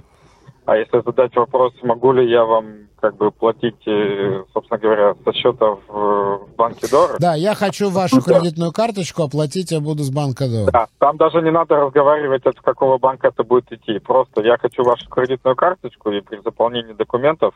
А 0.65 0.75
если 0.75 1.01
задать 1.01 1.35
вопрос, 1.35 1.73
могу 1.83 2.11
ли 2.11 2.29
я 2.29 2.43
вам 2.43 2.89
как 3.01 3.17
бы 3.17 3.31
платить, 3.31 3.87
э, 3.87 4.43
собственно 4.53 4.79
говоря, 4.79 5.15
со 5.25 5.33
счета 5.33 5.65
в, 5.65 5.81
в 5.89 6.55
банке 6.55 6.87
Дора? 6.87 7.15
Да, 7.19 7.33
я 7.35 7.55
хочу 7.55 7.89
вашу 7.89 8.21
кредитную 8.21 8.71
карточку, 8.71 9.23
оплатить 9.23 9.71
я 9.71 9.79
буду 9.79 10.03
с 10.03 10.11
банка 10.11 10.47
Дора. 10.47 10.71
Да, 10.71 10.87
там 10.99 11.17
даже 11.17 11.41
не 11.41 11.51
надо 11.51 11.75
разговаривать, 11.75 12.45
от 12.45 12.59
какого 12.61 12.99
банка 12.99 13.29
это 13.29 13.43
будет 13.43 13.71
идти. 13.71 13.99
Просто 13.99 14.41
я 14.41 14.57
хочу 14.57 14.83
вашу 14.83 15.09
кредитную 15.09 15.55
карточку, 15.55 16.11
и 16.11 16.21
при 16.21 16.39
заполнении 16.41 16.93
документов 16.93 17.55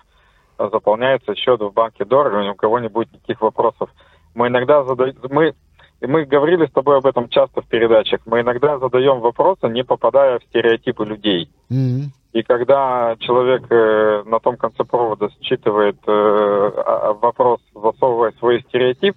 заполняется 0.57 1.35
счет 1.35 1.61
в 1.61 1.71
банке 1.71 2.05
Дора, 2.05 2.45
и 2.45 2.49
у 2.49 2.55
кого 2.55 2.79
не 2.79 2.89
будет 2.89 3.13
никаких 3.13 3.41
вопросов. 3.41 3.89
Мы 4.33 4.47
иногда 4.47 4.83
задаем... 4.83 5.15
Мы, 5.29 5.53
мы 6.01 6.25
говорили 6.25 6.65
с 6.65 6.71
тобой 6.71 6.97
об 6.97 7.05
этом 7.05 7.29
часто 7.29 7.61
в 7.61 7.67
передачах. 7.67 8.21
Мы 8.25 8.41
иногда 8.41 8.79
задаем 8.79 9.19
вопросы, 9.19 9.67
не 9.67 9.83
попадая 9.83 10.39
в 10.39 10.43
стереотипы 10.45 11.05
людей. 11.05 11.49
Mm-hmm. 11.69 12.03
И 12.35 12.43
когда 12.43 13.15
человек 13.19 13.63
э, 13.69 14.23
на 14.25 14.41
том 14.41 14.57
конце 14.57 14.83
провода 14.83 15.29
считывает 15.41 15.95
э, 16.05 16.11
а, 16.11 17.13
вопрос, 17.13 17.61
засовывая 17.73 18.33
свой 18.39 18.61
стереотип, 18.67 19.15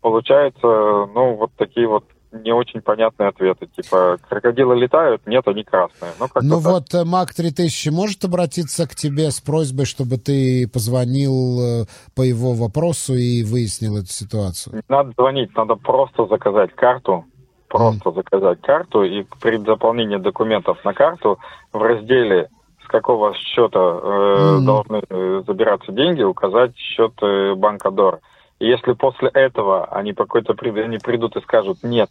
получается, 0.00 0.62
ну, 0.62 1.36
вот 1.36 1.50
такие 1.58 1.86
вот 1.86 2.04
не 2.32 2.52
очень 2.52 2.80
понятные 2.80 3.28
ответы. 3.28 3.66
Типа, 3.66 4.16
крокодилы 4.30 4.76
летают? 4.76 5.26
Нет, 5.26 5.46
они 5.46 5.62
красные. 5.62 6.12
Ну, 6.18 6.26
ну 6.40 6.58
вот 6.58 6.94
э, 6.94 7.04
Мак 7.04 7.34
3000 7.34 7.90
может 7.90 8.24
обратиться 8.24 8.88
к 8.88 8.94
тебе 8.94 9.30
с 9.30 9.42
просьбой, 9.42 9.84
чтобы 9.84 10.16
ты 10.16 10.66
позвонил 10.66 11.86
по 12.16 12.22
его 12.22 12.54
вопросу 12.54 13.12
и 13.12 13.44
выяснил 13.44 13.98
эту 13.98 14.08
ситуацию? 14.08 14.76
Не 14.76 14.82
надо 14.88 15.12
звонить, 15.18 15.54
надо 15.54 15.74
просто 15.74 16.24
заказать 16.28 16.74
карту. 16.74 17.26
Просто 17.68 18.08
mm. 18.08 18.14
заказать 18.14 18.60
карту, 18.62 19.02
и 19.02 19.24
при 19.42 19.56
заполнении 19.58 20.16
документов 20.16 20.78
на 20.84 20.94
карту 20.94 21.38
в 21.72 21.82
разделе 21.82 22.48
какого 22.94 23.34
счета 23.34 23.80
э, 23.80 24.58
mm. 24.58 24.60
должны 24.60 25.02
э, 25.08 25.42
забираться 25.48 25.90
деньги, 25.90 26.22
указать 26.22 26.76
счет 26.76 27.12
э, 27.22 27.54
банка 27.56 27.90
ДОР. 27.90 28.20
И 28.60 28.68
если 28.68 28.92
после 28.92 29.30
этого 29.30 29.86
они 29.86 30.12
по 30.12 30.26
какой-то 30.26 30.54
они 30.80 30.98
придут 30.98 31.34
и 31.34 31.40
скажут, 31.40 31.78
нет, 31.82 32.08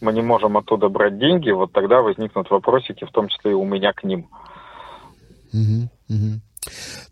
мы 0.00 0.14
не 0.14 0.22
можем 0.22 0.56
оттуда 0.56 0.88
брать 0.88 1.18
деньги, 1.18 1.50
вот 1.50 1.72
тогда 1.72 2.00
возникнут 2.00 2.50
вопросики, 2.50 3.04
в 3.04 3.10
том 3.10 3.28
числе 3.28 3.50
и 3.50 3.54
у 3.54 3.66
меня 3.66 3.92
к 3.92 4.04
ним. 4.04 4.26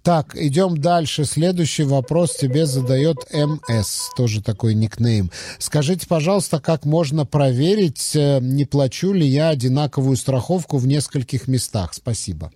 Так, 0.02 0.34
идем 0.34 0.78
дальше. 0.78 1.26
Следующий 1.26 1.84
вопрос 1.84 2.36
тебе 2.36 2.64
задает 2.64 3.16
МС, 3.34 4.08
тоже 4.16 4.42
такой 4.42 4.74
никнейм. 4.74 5.30
Скажите, 5.58 6.06
пожалуйста, 6.06 6.58
как 6.58 6.86
можно 6.86 7.26
проверить, 7.26 8.16
э, 8.16 8.38
не 8.40 8.64
плачу 8.64 9.12
ли 9.12 9.26
я 9.26 9.50
одинаковую 9.50 10.16
страховку 10.16 10.78
в 10.78 10.86
нескольких 10.86 11.48
местах? 11.48 11.92
Спасибо. 11.92 12.50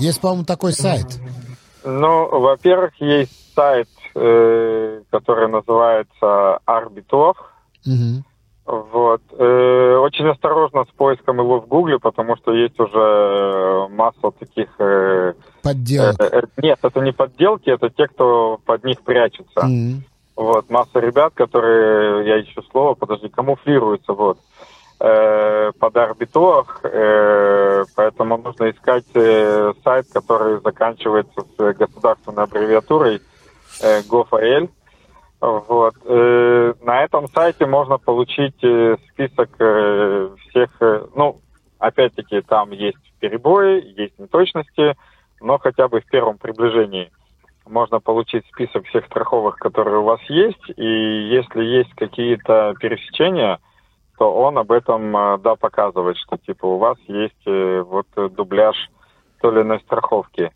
Есть, 0.00 0.20
по-моему, 0.20 0.44
такой 0.44 0.72
сайт. 0.72 1.06
Ну, 1.84 2.40
во-первых, 2.40 2.92
есть 3.00 3.54
сайт, 3.54 3.88
э, 4.14 5.02
который 5.10 5.48
называется 5.48 6.58
Арбитров. 6.64 7.36
Угу. 7.86 8.24
Вот. 8.92 9.22
Э, 9.32 9.96
очень 9.96 10.28
осторожно 10.28 10.84
с 10.84 10.96
поиском 10.96 11.38
его 11.38 11.60
в 11.60 11.66
Гугле, 11.66 11.98
потому 11.98 12.36
что 12.36 12.52
есть 12.52 12.78
уже 12.78 12.98
э, 12.98 13.88
масса 13.88 14.30
таких... 14.38 14.68
Э, 14.78 15.34
Подделок. 15.62 16.20
Э, 16.20 16.28
э, 16.32 16.42
нет, 16.62 16.78
это 16.82 17.00
не 17.00 17.12
подделки, 17.12 17.68
это 17.68 17.90
те, 17.90 18.06
кто 18.06 18.60
под 18.64 18.84
них 18.84 19.00
прячется. 19.02 19.60
Mm-hmm. 19.60 19.96
Вот, 20.36 20.70
масса 20.70 21.00
ребят, 21.00 21.34
которые, 21.34 22.26
я 22.26 22.40
ищу 22.40 22.62
слово, 22.70 22.94
подожди, 22.94 23.28
камуфлируются, 23.28 24.12
вот, 24.12 24.38
э, 24.38 24.79
под 25.78 25.96
арбитрах, 25.96 26.80
э, 26.82 27.84
поэтому 27.96 28.36
нужно 28.36 28.70
искать 28.70 29.06
э, 29.14 29.72
сайт, 29.82 30.06
который 30.12 30.60
заканчивается 30.60 31.40
с 31.40 31.72
государственной 31.72 32.44
аббревиатурой 32.44 33.22
э, 33.82 34.02
вот. 35.40 35.94
Э, 36.04 36.74
на 36.82 37.02
этом 37.02 37.28
сайте 37.28 37.64
можно 37.64 37.96
получить 37.96 38.62
э, 38.62 38.96
список 39.10 39.48
э, 39.58 40.28
всех, 40.48 40.70
ну, 41.14 41.40
опять-таки, 41.78 42.42
там 42.42 42.72
есть 42.72 42.98
перебои, 43.20 43.82
есть 43.96 44.18
неточности, 44.18 44.96
но 45.40 45.58
хотя 45.58 45.88
бы 45.88 46.02
в 46.02 46.06
первом 46.06 46.36
приближении 46.36 47.10
можно 47.66 48.00
получить 48.00 48.44
список 48.52 48.86
всех 48.86 49.06
страховок, 49.06 49.56
которые 49.56 49.98
у 49.98 50.04
вас 50.04 50.20
есть, 50.28 50.70
и 50.76 51.28
если 51.30 51.62
есть 51.62 51.94
какие-то 51.94 52.74
пересечения, 52.78 53.58
то 54.20 54.32
он 54.32 54.58
об 54.58 54.70
этом, 54.70 55.40
да, 55.42 55.56
показывает, 55.56 56.18
что, 56.18 56.36
типа, 56.36 56.66
у 56.66 56.76
вас 56.76 56.98
есть 57.08 57.46
вот 57.46 58.06
дубляж 58.34 58.76
той 59.40 59.52
или 59.52 59.62
иной 59.62 59.80
страховки. 59.80 60.52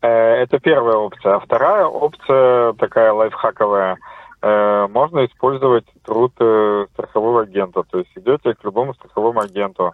Это 0.00 0.60
первая 0.60 0.96
опция. 0.96 1.34
А 1.34 1.40
вторая 1.40 1.84
опция, 1.84 2.74
такая 2.74 3.12
лайфхаковая– 3.12 3.98
Э, 4.40 4.86
можно 4.88 5.24
использовать 5.26 5.86
труд 6.04 6.32
э, 6.38 6.86
страхового 6.92 7.42
агента. 7.42 7.82
То 7.82 7.98
есть 7.98 8.10
идете 8.14 8.54
к 8.54 8.62
любому 8.64 8.94
страховому 8.94 9.40
агенту, 9.40 9.92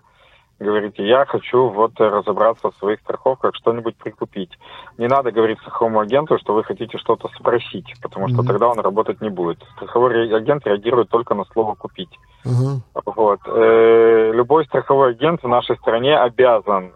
говорите, 0.59 1.07
я 1.07 1.25
хочу 1.27 1.69
вот 1.69 1.93
разобраться 1.99 2.71
в 2.71 2.77
своих 2.77 3.01
страховках, 3.01 3.55
что-нибудь 3.55 3.97
прикупить. 3.97 4.51
Не 4.99 5.09
надо 5.09 5.33
говорить 5.33 5.59
страховому 5.61 6.01
агенту, 6.01 6.39
что 6.39 6.55
вы 6.55 6.65
хотите 6.65 6.99
что-то 6.99 7.29
спросить, 7.39 7.93
потому 8.03 8.29
что 8.29 8.43
mm-hmm. 8.43 8.47
тогда 8.47 8.69
он 8.69 8.79
работать 8.81 9.21
не 9.21 9.31
будет. 9.31 9.63
Страховой 9.77 10.35
агент 10.35 10.67
реагирует 10.67 11.09
только 11.09 11.35
на 11.35 11.45
слово 11.47 11.75
«купить». 11.75 12.19
Mm-hmm. 12.45 13.03
Вот. 13.17 13.41
Э, 13.47 14.33
любой 14.33 14.65
страховой 14.67 15.11
агент 15.11 15.43
в 15.43 15.49
нашей 15.49 15.77
стране 15.77 16.17
обязан, 16.17 16.93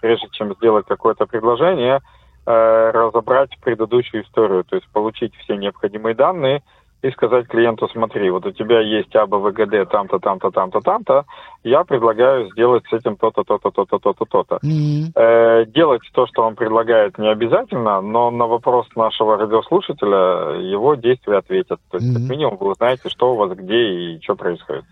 прежде 0.00 0.28
чем 0.32 0.54
сделать 0.54 0.86
какое-то 0.86 1.26
предложение, 1.26 2.00
разобрать 2.44 3.50
предыдущую 3.60 4.22
историю, 4.22 4.62
то 4.62 4.76
есть 4.76 4.88
получить 4.92 5.34
все 5.36 5.56
необходимые 5.56 6.14
данные– 6.14 6.62
и 7.02 7.10
сказать 7.10 7.46
клиенту, 7.48 7.88
смотри, 7.92 8.30
вот 8.30 8.46
у 8.46 8.52
тебя 8.52 8.80
есть 8.80 9.14
АБВГД 9.14 9.90
там-то, 9.90 10.18
там-то, 10.18 10.50
там-то, 10.50 10.80
там-то, 10.80 11.24
я 11.64 11.84
предлагаю 11.84 12.50
сделать 12.50 12.84
с 12.88 12.92
этим 12.92 13.16
то-то, 13.16 13.44
то-то, 13.44 13.70
то-то, 13.70 13.98
то-то, 13.98 14.24
то-то. 14.24 14.58
Mm-hmm. 14.64 15.12
Э, 15.14 15.66
делать 15.66 16.02
то, 16.12 16.26
что 16.26 16.42
он 16.42 16.56
предлагает, 16.56 17.18
не 17.18 17.30
обязательно, 17.30 18.00
но 18.00 18.30
на 18.30 18.46
вопрос 18.46 18.86
нашего 18.96 19.36
радиослушателя 19.36 20.60
его 20.60 20.94
действия 20.94 21.38
ответят. 21.38 21.80
То 21.90 21.98
есть, 21.98 22.10
mm-hmm. 22.10 22.20
как 22.20 22.30
минимум, 22.30 22.56
вы 22.56 22.70
узнаете, 22.70 23.08
что 23.08 23.32
у 23.32 23.36
вас 23.36 23.52
где 23.56 23.76
и 23.76 24.22
что 24.22 24.34
происходит. 24.34 24.84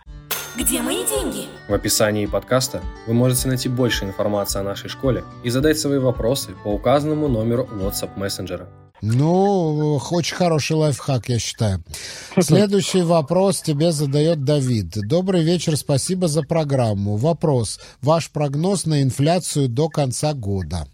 Где 0.56 0.82
мои 0.82 1.04
деньги? 1.04 1.46
В 1.68 1.74
описании 1.74 2.26
подкаста 2.26 2.80
вы 3.08 3.14
можете 3.14 3.48
найти 3.48 3.68
больше 3.68 4.04
информации 4.04 4.60
о 4.60 4.62
нашей 4.62 4.88
школе 4.88 5.24
и 5.42 5.50
задать 5.50 5.78
свои 5.78 5.98
вопросы 5.98 6.54
по 6.62 6.68
указанному 6.68 7.26
номеру 7.26 7.64
WhatsApp 7.64 8.10
мессенджера. 8.16 8.68
Ну, 9.06 9.98
очень 10.12 10.34
хороший 10.34 10.76
лайфхак, 10.76 11.28
я 11.28 11.38
считаю. 11.38 11.80
Следующий 12.40 13.02
вопрос 13.02 13.60
тебе 13.60 13.92
задает 13.92 14.44
Давид. 14.44 14.86
Добрый 15.06 15.42
вечер, 15.42 15.76
спасибо 15.76 16.26
за 16.26 16.42
программу. 16.42 17.16
Вопрос. 17.16 17.78
Ваш 18.02 18.32
прогноз 18.32 18.86
на 18.86 19.02
инфляцию 19.02 19.68
до 19.68 19.90
конца 19.90 20.32
года? 20.32 20.86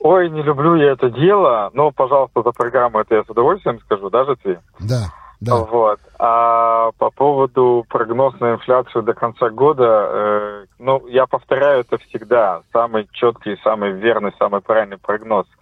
Ой, 0.00 0.28
не 0.28 0.42
люблю 0.42 0.74
я 0.74 0.92
это 0.92 1.08
дело, 1.08 1.70
но, 1.72 1.90
пожалуйста, 1.90 2.42
за 2.42 2.52
программу 2.52 3.00
это 3.00 3.14
я 3.14 3.24
с 3.24 3.30
удовольствием 3.30 3.80
скажу, 3.80 4.10
даже 4.10 4.36
ты. 4.36 4.58
Да. 4.80 5.14
Да. 5.40 5.56
Вот. 5.56 5.98
А 6.18 6.90
по 6.98 7.10
поводу 7.10 7.86
прогноз 7.88 8.38
на 8.40 8.52
инфляцию 8.52 9.02
до 9.02 9.14
конца 9.14 9.48
года, 9.48 10.08
э, 10.10 10.64
ну, 10.78 11.06
я 11.08 11.26
повторяю 11.26 11.80
это 11.80 11.96
всегда. 11.98 12.60
Самый 12.72 13.08
четкий, 13.12 13.58
самый 13.64 13.92
верный, 13.92 14.32
самый 14.38 14.60
правильный 14.60 14.98
прогноз– 14.98 15.46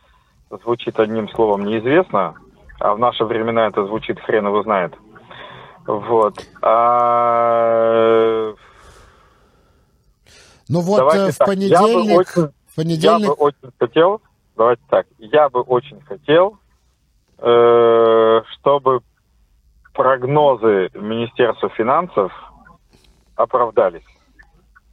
звучит 0.59 0.99
одним 1.01 1.29
словом 1.31 1.65
неизвестно, 1.65 2.35
а 2.81 2.95
в 2.95 2.99
наши 2.99 3.25
времена 3.25 3.67
это 3.69 3.87
звучит 3.87 4.21
хрен 4.21 4.47
его 4.47 4.63
знает. 4.63 4.95
Вот. 5.87 6.35
А... 6.63 8.55
Ну 10.69 10.81
вот 10.81 10.99
давайте 10.99 11.29
э, 11.29 11.31
в 11.33 11.39
так. 11.39 11.49
понедельник... 11.49 12.07
Я 12.07 12.15
бы, 12.15 12.21
очень, 12.21 12.53
в 12.67 12.77
понедельник... 12.77 13.21
я 13.23 13.29
бы 13.29 13.33
очень 13.35 13.73
хотел, 13.79 14.23
давайте 14.57 14.83
так, 14.89 15.07
я 15.19 15.49
бы 15.49 15.61
очень 15.61 16.01
хотел, 16.03 16.59
э, 17.39 18.43
чтобы 18.53 19.01
прогнозы 19.93 20.91
Министерства 20.95 21.69
финансов 21.71 22.33
оправдались. 23.35 24.05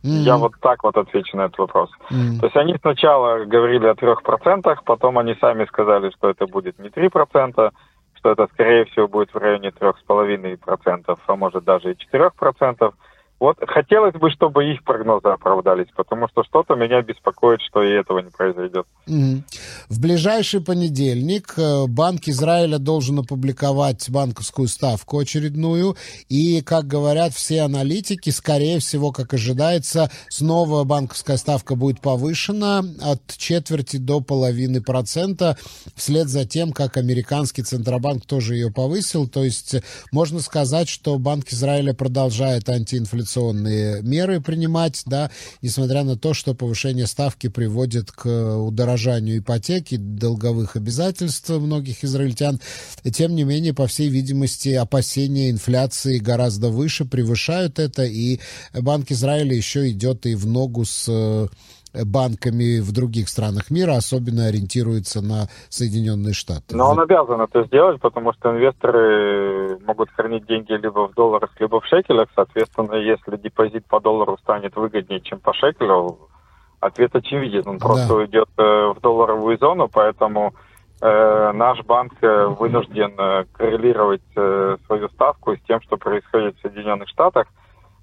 Mm-hmm. 0.03 0.23
Я 0.23 0.37
вот 0.37 0.53
так 0.61 0.83
вот 0.83 0.95
отвечу 0.97 1.35
на 1.35 1.45
этот 1.45 1.57
вопрос. 1.57 1.89
Mm-hmm. 2.09 2.39
То 2.39 2.45
есть 2.45 2.55
они 2.55 2.75
сначала 2.79 3.43
говорили 3.45 3.85
о 3.87 3.95
трех 3.95 4.23
процентах, 4.23 4.83
потом 4.85 5.17
они 5.17 5.35
сами 5.35 5.65
сказали, 5.65 6.09
что 6.11 6.29
это 6.29 6.47
будет 6.47 6.79
не 6.79 6.89
три 6.89 7.09
процента, 7.09 7.71
что 8.15 8.31
это, 8.31 8.47
скорее 8.53 8.85
всего, 8.85 9.07
будет 9.07 9.33
в 9.33 9.37
районе 9.37 9.71
трех 9.71 9.97
с 9.97 10.03
половиной 10.03 10.57
процентов, 10.57 11.19
а 11.27 11.35
может 11.35 11.63
даже 11.63 11.91
и 11.91 11.97
четырех 11.97 12.33
процентов. 12.35 12.93
Вот 13.39 13.57
хотелось 13.67 14.15
бы, 14.15 14.29
чтобы 14.31 14.65
их 14.65 14.83
прогнозы 14.83 15.29
оправдались, 15.29 15.87
потому 15.95 16.27
что 16.27 16.43
что-то 16.43 16.75
меня 16.75 17.01
беспокоит, 17.01 17.61
что 17.61 17.81
и 17.81 17.89
этого 17.91 18.19
не 18.19 18.29
произойдет. 18.29 18.85
Mm. 19.07 19.43
В 19.87 20.01
ближайший 20.01 20.59
понедельник 20.61 21.53
э, 21.55 21.85
Банк 21.87 22.27
Израиля 22.27 22.79
должен 22.79 23.19
опубликовать 23.19 24.09
банковскую 24.09 24.67
ставку 24.67 25.19
очередную, 25.19 25.95
и, 26.27 26.61
как 26.61 26.85
говорят 26.85 27.33
все 27.33 27.61
аналитики, 27.61 28.29
скорее 28.29 28.79
всего, 28.79 29.13
как 29.13 29.33
ожидается, 29.33 30.11
снова 30.27 30.83
банковская 30.83 31.37
ставка 31.37 31.75
будет 31.75 32.01
повышена 32.01 32.83
от 33.01 33.21
четверти 33.37 33.97
до 33.97 34.19
половины 34.19 34.81
процента, 34.81 35.57
вслед 35.95 36.27
за 36.27 36.45
тем, 36.45 36.73
как 36.73 36.97
американский 36.97 37.63
Центробанк 37.63 38.25
тоже 38.25 38.55
ее 38.55 38.69
повысил. 38.69 39.29
То 39.29 39.45
есть 39.45 39.75
можно 40.11 40.41
сказать, 40.41 40.89
что 40.89 41.17
Банк 41.17 41.53
Израиля 41.53 41.93
продолжает 41.93 42.67
антиинфляционную 42.67 43.28
компенсационные 43.29 44.01
меры 44.01 44.41
принимать, 44.41 45.03
да, 45.05 45.29
несмотря 45.61 46.03
на 46.03 46.17
то, 46.17 46.33
что 46.33 46.53
повышение 46.53 47.07
ставки 47.07 47.47
приводит 47.47 48.11
к 48.11 48.27
удорожанию 48.57 49.39
ипотеки, 49.39 49.97
долговых 49.97 50.75
обязательств 50.75 51.49
многих 51.49 52.03
израильтян. 52.03 52.59
Тем 53.13 53.35
не 53.35 53.43
менее, 53.43 53.73
по 53.73 53.87
всей 53.87 54.09
видимости, 54.09 54.69
опасения 54.69 55.49
инфляции 55.49 56.17
гораздо 56.17 56.69
выше, 56.69 57.05
превышают 57.05 57.79
это, 57.79 58.03
и 58.03 58.39
Банк 58.73 59.11
Израиля 59.11 59.55
еще 59.55 59.89
идет 59.89 60.25
и 60.25 60.35
в 60.35 60.45
ногу 60.45 60.85
с 60.85 61.49
банками 61.93 62.79
в 62.79 62.91
других 62.91 63.29
странах 63.29 63.71
мира, 63.71 63.93
особенно 63.93 64.45
ориентируется 64.47 65.21
на 65.21 65.47
Соединенные 65.69 66.33
Штаты. 66.33 66.75
Но 66.75 66.91
он 66.91 66.99
обязан 66.99 67.41
это 67.41 67.63
сделать, 67.63 67.99
потому 68.01 68.33
что 68.33 68.51
инвесторы 68.51 69.77
могут 69.85 70.09
хранить 70.11 70.45
деньги 70.45 70.73
либо 70.73 71.07
в 71.07 71.13
долларах, 71.13 71.51
либо 71.59 71.79
в 71.79 71.85
шекелях. 71.85 72.29
Соответственно, 72.35 72.95
если 72.95 73.37
депозит 73.37 73.85
по 73.85 73.99
доллару 73.99 74.37
станет 74.41 74.75
выгоднее, 74.75 75.21
чем 75.21 75.39
по 75.39 75.53
шекелю, 75.53 76.29
ответ 76.79 77.15
очевиден. 77.15 77.63
Он 77.65 77.79
просто 77.79 78.07
да. 78.07 78.15
уйдет 78.15 78.49
э, 78.57 78.93
в 78.95 78.99
долларовую 79.01 79.57
зону, 79.57 79.89
поэтому 79.91 80.53
э, 81.01 81.51
наш 81.53 81.83
банк 81.83 82.13
э, 82.21 82.45
вынужден 82.47 83.13
э, 83.17 83.45
коррелировать 83.53 84.21
э, 84.35 84.77
свою 84.85 85.09
ставку 85.09 85.55
с 85.55 85.59
тем, 85.67 85.81
что 85.81 85.97
происходит 85.97 86.57
в 86.57 86.61
Соединенных 86.61 87.09
Штатах. 87.09 87.47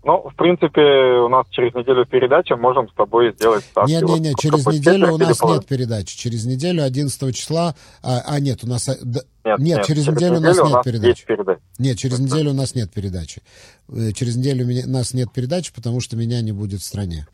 Ну, 0.06 0.22
в 0.22 0.36
принципе, 0.36 0.80
у 1.18 1.28
нас 1.28 1.48
через 1.50 1.74
неделю 1.74 2.06
передача, 2.06 2.54
можем 2.56 2.88
с 2.88 2.94
тобой 2.94 3.32
сделать 3.32 3.64
ставки. 3.64 3.90
Не-не-не, 3.90 4.30
вот, 4.30 4.38
через 4.38 4.64
неделю 4.64 5.14
у 5.14 5.18
нас 5.18 5.42
нет 5.42 5.66
передачи. 5.66 6.16
Через 6.16 6.46
неделю, 6.46 6.84
11 6.84 7.34
числа... 7.34 7.74
А, 8.04 8.22
а 8.24 8.38
нет, 8.38 8.62
у 8.62 8.68
нас... 8.68 8.86
Нет, 8.86 9.24
нет, 9.44 9.58
нет 9.58 9.84
через, 9.84 10.04
через 10.04 10.06
неделю, 10.06 10.36
неделю 10.36 10.62
у 10.62 10.68
нас 10.68 10.70
нет 10.70 10.84
передачи. 10.84 11.26
передачи. 11.26 11.60
Нет, 11.80 11.98
через 11.98 12.20
неделю 12.20 12.50
у 12.50 12.54
нас 12.54 12.74
нет 12.76 12.92
передачи. 12.92 13.42
Э, 13.88 14.12
через 14.12 14.36
неделю 14.36 14.64
у 14.86 14.88
нас 14.88 15.12
нет 15.12 15.32
передачи, 15.32 15.74
потому 15.74 15.98
что 15.98 16.16
меня 16.16 16.40
не 16.40 16.52
будет 16.52 16.82
в 16.82 16.84
стране. 16.84 17.26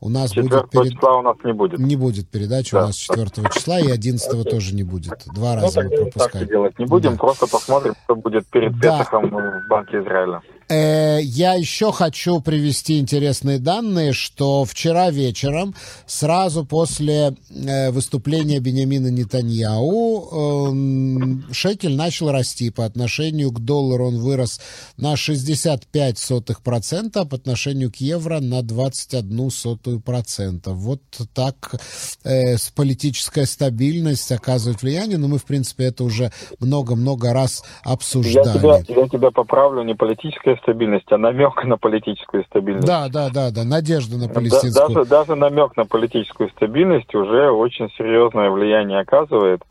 У 0.00 0.08
нас 0.08 0.30
4 0.30 0.48
будет 0.48 0.70
перед... 0.70 0.92
числа 0.94 1.18
у 1.18 1.22
нас 1.22 1.36
не 1.44 1.52
будет. 1.52 1.78
Не 1.78 1.94
будет 1.94 2.28
передачи 2.28 2.72
да. 2.72 2.82
у 2.82 2.86
нас 2.88 2.96
4 2.96 3.28
числа, 3.54 3.78
и 3.78 3.88
11 3.88 4.50
тоже 4.50 4.74
не 4.74 4.82
будет. 4.82 5.22
Два 5.32 5.54
ну, 5.54 5.62
раза 5.62 5.82
мы 5.82 5.90
пропускаем. 5.90 6.30
Так 6.32 6.48
делать 6.48 6.78
не 6.80 6.86
будем, 6.86 7.12
да. 7.12 7.18
просто 7.18 7.46
посмотрим, 7.46 7.94
что 8.02 8.16
будет 8.16 8.48
перед 8.48 8.76
да. 8.80 9.04
В 9.04 9.68
Банке 9.68 9.98
Израиля. 10.00 10.42
Э, 10.68 11.20
я 11.22 11.54
еще 11.54 11.92
хочу 11.92 12.40
привести 12.40 12.98
интересные 12.98 13.60
данные, 13.60 14.12
что 14.12 14.64
вчера 14.64 15.10
вечером, 15.10 15.76
сразу 16.06 16.64
после 16.64 17.36
э, 17.50 17.92
выступления 17.92 18.58
Бениамина 18.58 19.06
Нетаньяу, 19.06 20.70
эм, 20.72 21.44
шекель 21.52 21.94
начал 21.94 22.32
расти 22.32 22.70
по 22.70 22.84
отношению 22.84 23.52
к 23.52 23.60
доллару. 23.60 24.08
Он 24.08 24.18
вырос 24.18 24.60
на 24.96 25.14
65%, 25.14 27.12
а 27.14 27.24
по 27.24 27.36
отношению 27.36 27.92
к 27.92 27.96
евро 27.96 28.40
на 28.40 28.62
21%. 28.62 30.60
Вот 30.66 31.00
так 31.32 31.76
э, 32.24 32.56
политическая 32.74 33.46
стабильность 33.46 34.32
оказывает 34.32 34.82
влияние, 34.82 35.18
но 35.18 35.28
мы, 35.28 35.38
в 35.38 35.44
принципе, 35.44 35.84
это 35.84 36.02
уже 36.02 36.32
много-много 36.58 37.32
раз 37.32 37.62
обсуждали. 37.84 38.56
Я 38.56 38.82
тебя, 38.82 39.00
я 39.02 39.08
тебя 39.08 39.30
поправлю, 39.30 39.84
не 39.84 39.94
политическая 39.94 40.55
стабильность, 40.58 41.10
а 41.10 41.18
намек 41.18 41.64
на 41.64 41.76
политическую 41.76 42.44
стабильность. 42.44 42.86
Да, 42.86 43.08
да, 43.08 43.28
да, 43.32 43.50
да, 43.50 43.64
надежда 43.64 44.16
на 44.16 44.28
палестинскую. 44.28 44.94
Даже, 44.94 45.08
даже 45.08 45.34
намек 45.34 45.76
на 45.76 45.84
политическую 45.84 46.50
стабильность 46.50 47.14
уже 47.14 47.50
очень 47.50 47.90
серьезное 47.96 48.50
влияние 48.50 49.00
оказывает. 49.00 49.62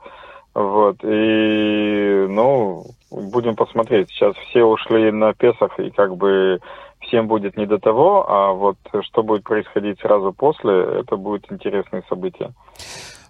Вот, 0.54 0.98
и, 1.04 2.26
ну, 2.30 2.86
будем 3.12 3.56
посмотреть. 3.56 4.10
Сейчас 4.10 4.36
все 4.38 4.64
ушли 4.64 5.12
на 5.12 5.34
Песах, 5.34 5.78
и 5.80 5.90
как 5.90 6.16
бы 6.16 6.60
всем 7.02 7.28
будет 7.28 7.58
не 7.58 7.66
до 7.66 7.78
того, 7.78 8.26
а 8.30 8.54
вот 8.54 8.78
что 9.02 9.24
будет 9.24 9.44
происходить 9.44 10.00
сразу 10.00 10.34
после, 10.34 10.74
это 11.00 11.18
будет 11.18 11.52
интересное 11.52 12.04
событие. 12.10 12.52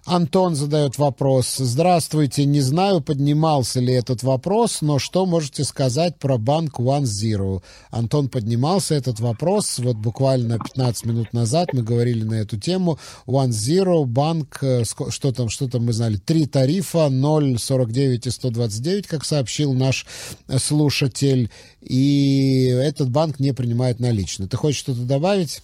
Антон 0.06 0.54
задает 0.54 0.98
вопрос. 0.98 1.56
Здравствуйте, 1.56 2.44
не 2.44 2.60
знаю, 2.60 3.00
поднимался 3.00 3.80
ли 3.80 3.92
этот 3.92 4.22
вопрос, 4.22 4.80
но 4.80 5.00
что 5.00 5.26
можете 5.26 5.64
сказать 5.64 6.16
про 6.16 6.38
банк 6.38 6.78
One 6.78 7.02
Zero? 7.02 7.60
Антон, 7.90 8.28
поднимался 8.28 8.94
этот 8.94 9.18
вопрос, 9.18 9.80
вот 9.80 9.96
буквально 9.96 10.60
15 10.60 11.06
минут 11.06 11.32
назад 11.32 11.70
мы 11.72 11.82
говорили 11.82 12.22
на 12.22 12.34
эту 12.34 12.56
тему. 12.56 13.00
One 13.26 13.48
Zero, 13.48 14.04
банк, 14.04 14.58
э, 14.62 14.84
что 14.84 15.32
там, 15.32 15.48
что 15.48 15.68
там 15.68 15.84
мы 15.84 15.92
знали, 15.92 16.18
три 16.18 16.46
тарифа, 16.46 17.08
0, 17.08 17.58
49 17.58 18.26
и 18.26 18.30
129, 18.30 19.08
как 19.08 19.24
сообщил 19.24 19.72
наш 19.72 20.06
э, 20.46 20.58
слушатель, 20.58 21.50
и 21.80 22.66
этот 22.66 23.10
банк 23.10 23.40
не 23.40 23.52
принимает 23.52 23.98
наличные. 23.98 24.48
Ты 24.48 24.56
хочешь 24.56 24.78
что-то 24.78 25.00
добавить? 25.00 25.62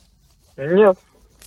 Нет, 0.57 0.97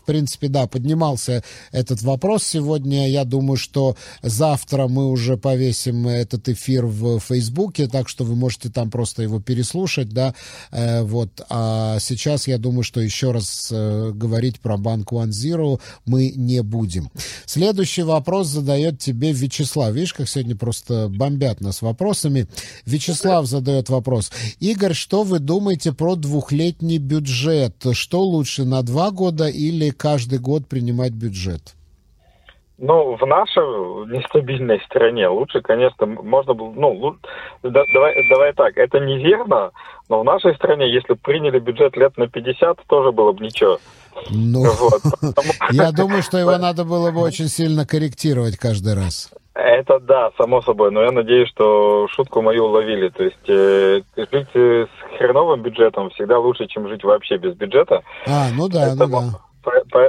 принципе, 0.06 0.48
да, 0.48 0.68
поднимался 0.68 1.44
этот 1.72 2.02
вопрос 2.02 2.44
сегодня. 2.44 3.10
Я 3.10 3.26
думаю, 3.26 3.58
что 3.58 3.96
завтра 4.22 4.88
мы 4.88 5.10
уже 5.10 5.38
повесим 5.38 6.08
этот 6.08 6.50
эфир 6.50 6.86
в 6.86 7.20
Фейсбуке, 7.20 7.88
так 7.88 8.10
что 8.10 8.24
вы 8.24 8.36
можете 8.36 8.70
там 8.70 8.90
просто 8.90 9.24
его 9.24 9.40
переслушать, 9.40 10.10
да, 10.10 10.34
э, 10.72 11.02
вот. 11.04 11.42
А 11.50 11.98
сейчас 12.00 12.48
я 12.48 12.58
думаю, 12.58 12.84
что 12.84 13.02
еще 13.02 13.32
раз 13.32 13.70
э, 13.72 14.12
говорить 14.14 14.60
про 14.60 14.78
банк 14.78 15.12
One 15.12 15.30
Zero 15.30 15.80
мы 16.06 16.32
не 16.36 16.62
будем. 16.62 17.10
Следующий 17.46 18.04
вопрос 18.04 18.48
задает 18.48 19.00
тебе 19.00 19.32
Вячеслав. 19.32 19.94
Видишь, 19.94 20.14
как 20.14 20.30
сегодня 20.30 20.56
просто 20.56 21.08
бомбят 21.10 21.62
нас 21.62 21.82
вопросами. 21.82 22.48
Вячеслав 22.86 23.46
задает 23.48 23.90
вопрос. 23.90 24.32
Игорь, 24.60 24.94
что 24.94 25.24
вы 25.24 25.40
думаете 25.40 25.94
про 25.94 26.16
двухлетний 26.16 26.98
бюджет? 26.98 27.76
Что 27.94 28.24
лучше, 28.24 28.66
на 28.66 28.82
два 28.82 29.12
года 29.12 29.48
или 29.48 29.90
каждый 29.98 30.40
год 30.40 30.68
принимать 30.68 31.14
бюджет? 31.14 31.76
Ну, 32.78 33.16
в 33.16 33.26
нашей 33.26 33.64
нестабильной 34.12 34.82
стране 34.82 35.30
лучше, 35.30 35.62
конечно, 35.62 36.06
можно 36.06 36.54
было, 36.54 36.72
ну, 36.76 37.16
да, 37.64 37.84
давай, 37.94 38.28
давай 38.30 38.52
так, 38.54 38.78
это 38.78 39.00
неверно, 39.00 39.72
но 40.10 40.20
в 40.20 40.26
нашей 40.26 40.54
стране, 40.56 40.94
если 40.94 41.14
приняли 41.14 41.60
бюджет 41.60 41.96
лет 41.96 42.18
на 42.18 42.28
50, 42.28 42.80
тоже 42.88 43.14
было 43.14 43.32
бы 43.32 43.46
ничего. 43.46 43.80
Ну, 44.30 44.66
вот, 44.78 45.02
потому... 45.22 45.52
я 45.72 45.94
думаю, 45.94 46.22
что 46.22 46.38
его 46.38 46.58
надо 46.58 46.84
было 46.84 47.12
бы 47.12 47.22
очень 47.22 47.48
сильно 47.48 47.86
корректировать 47.88 48.58
каждый 48.58 48.94
раз. 48.94 49.32
Это 49.54 50.00
да, 50.02 50.32
само 50.38 50.62
собой, 50.62 50.92
но 50.92 51.02
я 51.02 51.12
надеюсь, 51.12 51.48
что 51.48 52.10
шутку 52.10 52.42
мою 52.42 52.66
уловили. 52.66 53.08
То 53.08 53.24
есть 53.24 53.38
э, 53.50 54.02
жить 54.18 54.50
с 54.54 55.18
хреновым 55.18 55.62
бюджетом 55.62 56.10
всегда 56.10 56.40
лучше, 56.40 56.68
чем 56.68 56.90
жить 56.90 57.06
вообще 57.06 57.38
без 57.38 57.56
бюджета. 57.56 58.02
А, 58.28 58.50
ну 58.54 58.68
да, 58.68 58.94
ну 58.96 58.98
Поэтому... 58.98 59.22
ну 59.22 59.32
да. 59.32 59.45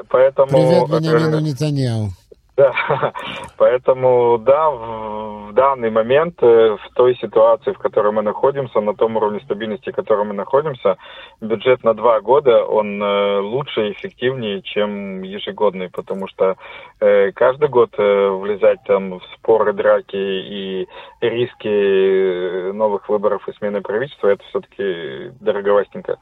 Поэтому... 0.09 0.49
Привет, 0.49 0.89
Бенямину 0.89 1.41
Нетаньяу. 1.41 2.11
Да, 2.57 2.73
поэтому 3.59 4.39
да, 4.39 4.71
в 4.71 5.53
данный 5.53 5.91
момент, 5.91 6.39
э, 6.43 6.77
в 6.77 6.95
той 6.95 7.15
ситуации, 7.17 7.73
в 7.73 7.79
которой 7.79 8.13
мы 8.13 8.23
находимся, 8.23 8.81
на 8.81 8.95
том 8.95 9.17
уровне 9.17 9.41
стабильности, 9.41 9.91
в 9.91 9.95
котором 9.95 10.29
мы 10.29 10.35
находимся, 10.35 10.97
бюджет 11.43 11.85
на 11.85 11.93
два 11.93 12.23
года, 12.23 12.65
он 12.65 13.03
э, 13.03 13.41
лучше 13.41 13.89
и 13.89 13.93
эффективнее, 13.93 14.63
чем 14.63 15.21
ежегодный, 15.21 15.91
потому 15.91 16.29
что 16.29 16.57
э, 17.01 17.31
каждый 17.33 17.69
год 17.69 17.91
влезать 17.99 18.83
там 18.87 19.19
в 19.19 19.23
споры, 19.35 19.75
драки 19.75 20.17
и 20.17 20.89
риски 21.21 22.73
новых 22.73 23.11
выборов 23.11 23.47
и 23.49 23.53
смены 23.59 23.83
правительства, 23.83 24.29
это 24.29 24.43
все-таки 24.45 25.31
дороговастенько. 25.41 26.17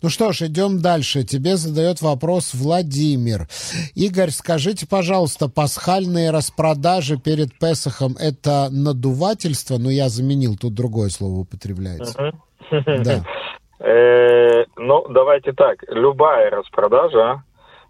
Ну 0.00 0.08
что 0.08 0.32
ж, 0.32 0.42
идем 0.42 0.80
дальше. 0.80 1.24
Тебе 1.24 1.56
задает 1.56 2.02
вопрос 2.02 2.54
Владимир. 2.54 3.48
Игорь, 3.94 4.30
скажите, 4.30 4.86
пожалуйста, 4.86 5.48
пасхальные 5.48 6.30
распродажи 6.30 7.18
перед 7.18 7.58
Песохом– 7.58 8.14
это 8.20 8.68
надувательство? 8.70 9.78
Ну, 9.78 9.90
я 9.90 10.08
заменил, 10.08 10.56
тут 10.56 10.74
другое 10.74 11.08
слово 11.08 11.40
употребляется. 11.40 12.32
Да. 12.70 13.24
Э, 13.80 14.64
ну, 14.76 15.06
давайте 15.08 15.52
так. 15.52 15.84
Любая 15.86 16.50
распродажа, 16.50 17.44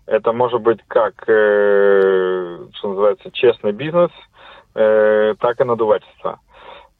это 0.05 0.32
может 0.32 0.61
быть 0.61 0.80
как, 0.86 1.14
э, 1.26 2.59
что 2.74 2.88
называется, 2.88 3.30
честный 3.32 3.72
бизнес, 3.72 4.11
э, 4.74 5.34
так 5.40 5.59
и 5.59 5.64
надувательство. 5.64 6.40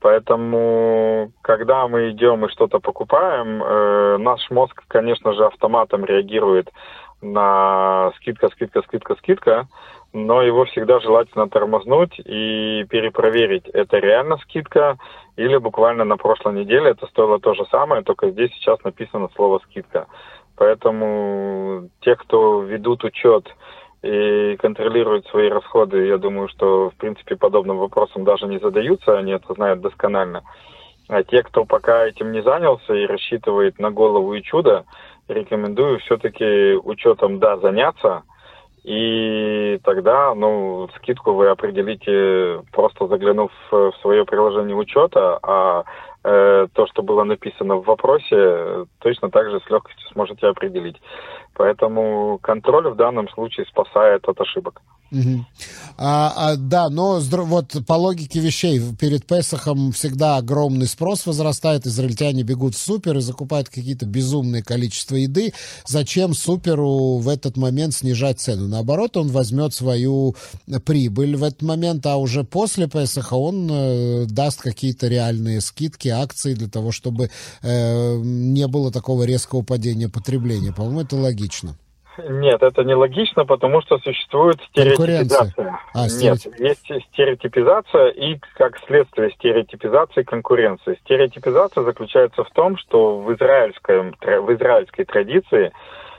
Поэтому, 0.01 1.32
когда 1.42 1.88
мы 1.88 2.11
идем 2.11 2.44
и 2.44 2.51
что-то 2.51 2.78
покупаем, 2.78 3.62
э, 3.62 4.16
наш 4.18 4.49
мозг, 4.51 4.84
конечно 4.86 5.32
же, 5.32 5.44
автоматом 5.44 6.05
реагирует 6.05 6.70
на 7.20 8.12
скидка, 8.16 8.49
скидка, 8.51 8.82
скидка, 8.82 9.16
скидка, 9.16 9.68
но 10.12 10.42
его 10.42 10.64
всегда 10.66 11.01
желательно 11.01 11.49
тормознуть 11.49 12.18
и 12.18 12.86
перепроверить, 12.88 13.66
это 13.68 13.99
реально 13.99 14.38
скидка 14.38 14.99
или 15.36 15.57
буквально 15.57 16.05
на 16.05 16.16
прошлой 16.16 16.55
неделе 16.55 16.90
это 16.90 17.07
стоило 17.07 17.40
то 17.40 17.55
же 17.55 17.64
самое, 17.70 18.03
только 18.03 18.30
здесь 18.30 18.51
сейчас 18.53 18.82
написано 18.84 19.28
слово 19.34 19.61
скидка. 19.68 20.07
Поэтому 20.57 21.88
те, 22.01 22.16
кто 22.16 22.62
ведут 22.62 23.05
учет 23.05 23.49
и 24.03 24.57
контролируют 24.57 25.26
свои 25.26 25.49
расходы, 25.49 26.07
я 26.07 26.18
думаю, 26.18 26.49
что, 26.49 26.90
в 26.90 26.94
принципе, 26.94 27.36
подобным 27.36 27.78
вопросом 27.78 28.24
даже 28.24 28.46
не 28.46 28.59
задаются, 28.59 29.18
они 29.18 29.32
это 29.32 29.53
знают 29.55 29.80
досконально. 29.80 30.42
А 31.09 31.22
те, 31.22 31.42
кто 31.42 31.64
пока 31.64 32.07
этим 32.07 32.32
не 32.32 32.42
занялся 32.42 32.94
и 32.94 33.07
рассчитывает 33.07 33.78
на 33.78 33.90
голову 33.90 34.34
и 34.34 34.42
чудо, 34.42 34.84
рекомендую 35.26 35.99
все-таки 36.01 36.74
учетом, 36.76 37.38
да, 37.38 37.57
заняться. 37.59 38.22
И 38.84 39.80
тогда, 39.84 40.34
ну, 40.34 40.88
скидку 40.96 41.32
вы 41.32 41.49
определите, 41.49 42.62
просто 42.72 43.07
заглянув 43.07 43.51
в 43.70 43.92
свое 44.01 44.24
приложение 44.24 44.76
учета, 44.76 45.38
а 45.42 45.82
э, 45.82 45.84
то, 46.22 46.86
что 46.88 47.02
было 47.02 47.24
написано 47.24 47.76
в 47.76 47.84
вопросе, 47.84 48.86
точно 48.98 49.30
так 49.30 49.50
же 49.50 49.60
с 49.60 49.70
легкостью 49.70 50.08
сможете 50.08 50.48
определить. 50.48 51.00
Поэтому 51.54 52.38
контроль 52.42 52.88
в 52.88 52.96
данном 52.96 53.28
случае 53.28 53.66
спасает 53.66 54.28
от 54.28 54.40
ошибок. 54.40 54.80
А, 55.96 56.32
а, 56.36 56.56
да, 56.56 56.90
но 56.90 57.18
вот 57.20 57.76
по 57.86 57.94
логике 57.94 58.40
вещей 58.40 58.80
перед 58.98 59.26
Песохом 59.26 59.92
всегда 59.92 60.36
огромный 60.36 60.86
спрос 60.86 61.26
возрастает, 61.26 61.86
израильтяне 61.86 62.42
бегут 62.42 62.74
в 62.74 62.78
супер 62.78 63.16
и 63.16 63.20
закупают 63.20 63.68
какие-то 63.68 64.06
безумные 64.06 64.62
количество 64.62 65.16
еды. 65.16 65.52
Зачем 65.86 66.34
суперу 66.34 67.18
в 67.18 67.28
этот 67.28 67.56
момент 67.56 67.94
снижать 67.94 68.40
цену? 68.40 68.68
Наоборот, 68.68 69.16
он 69.16 69.28
возьмет 69.28 69.74
свою 69.74 70.36
прибыль 70.84 71.36
в 71.36 71.42
этот 71.42 71.62
момент, 71.62 72.06
а 72.06 72.16
уже 72.16 72.44
после 72.44 72.86
Песоха 72.86 73.34
он 73.34 73.68
э, 73.70 74.26
даст 74.26 74.61
какие-то 74.61 75.09
реальные 75.09 75.61
скидки, 75.61 76.09
акции 76.09 76.54
для 76.54 76.68
того, 76.68 76.92
чтобы 76.92 77.30
э, 77.62 78.16
не 78.22 78.66
было 78.66 78.92
такого 78.92 79.24
резкого 79.24 79.62
падения 79.62 80.09
потребления. 80.09 80.72
По-моему, 80.72 81.00
это 81.00 81.16
логично. 81.16 81.76
Нет, 82.28 82.62
это 82.62 82.82
не 82.84 82.94
логично, 82.94 83.44
потому 83.44 83.80
что 83.82 83.98
существует 83.98 84.58
стереотипизация. 84.70 85.78
А, 85.94 86.06
Нет, 86.06 86.38
есть 86.58 87.04
стереотипизация 87.12 88.08
и, 88.08 88.38
как 88.54 88.78
следствие 88.86 89.30
стереотипизации, 89.32 90.22
конкуренции. 90.22 90.98
Стереотипизация 91.04 91.84
заключается 91.84 92.44
в 92.44 92.50
том, 92.50 92.76
что 92.78 93.20
в, 93.20 93.32
израильской 93.34 94.10
в 94.10 94.54
израильской 94.54 95.04
традиции 95.04 95.72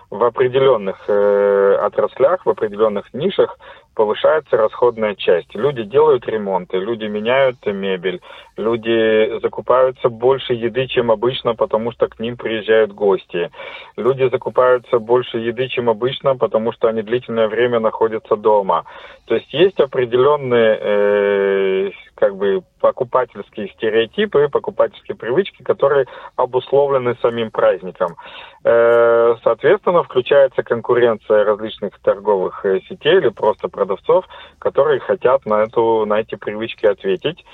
в 0.10 0.24
определенных 0.24 1.04
э, 1.08 1.78
отраслях, 1.82 2.46
в 2.46 2.50
определенных 2.50 3.14
нишах 3.14 3.58
повышается 3.94 4.58
расходная 4.58 5.14
часть. 5.16 5.54
Люди 5.54 5.84
делают 5.84 6.26
ремонты, 6.26 6.78
люди 6.78 7.04
меняют 7.06 7.58
мебель, 7.66 8.22
люди 8.58 9.40
закупаются 9.42 10.10
больше 10.10 10.54
еды, 10.54 10.88
чем 10.88 11.12
обычно, 11.12 11.54
потому 11.54 11.92
что 11.92 12.08
к 12.08 12.20
ним 12.20 12.38
приезжают 12.38 12.92
гости. 12.92 13.52
Люди 13.98 14.30
закупаются 14.30 15.00
больше 15.00 15.38
еды, 15.38 15.68
чем 15.68 15.90
обычно, 15.90 16.36
потому 16.36 16.72
что 16.72 16.88
они 16.88 17.02
длительное 17.02 17.48
время 17.48 17.80
находятся 17.80 18.36
дома. 18.36 18.86
То 19.26 19.36
есть 19.36 19.54
есть 19.54 19.80
определенные 19.80 20.80
э, 20.82 21.92
как 22.20 22.36
бы 22.36 22.62
покупательские 22.82 23.70
стереотипы, 23.70 24.50
покупательские 24.50 25.16
привычки, 25.16 25.64
которые 25.64 26.06
обусловлены 26.36 27.16
самим 27.22 27.50
праздником. 27.50 28.16
Э, 28.64 29.36
соответственно, 29.44 30.04
включается 30.04 30.64
конкуренция 30.64 31.46
различных 31.46 31.98
торговых 32.00 32.66
э, 32.66 32.82
сетей 32.90 33.18
или 33.18 33.30
просто 33.30 33.70
продавцов, 33.70 34.26
которые 34.60 35.00
хотят 35.00 35.46
на, 35.46 35.64
эту, 35.64 36.06
на 36.06 36.20
эти 36.20 36.36
привычки 36.36 36.86
ответить 36.86 37.46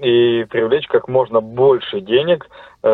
и 0.00 0.44
привлечь 0.50 0.86
как 0.86 1.08
можно 1.08 1.40
больше 1.40 2.00
денег, 2.00 2.48
э, 2.82 2.88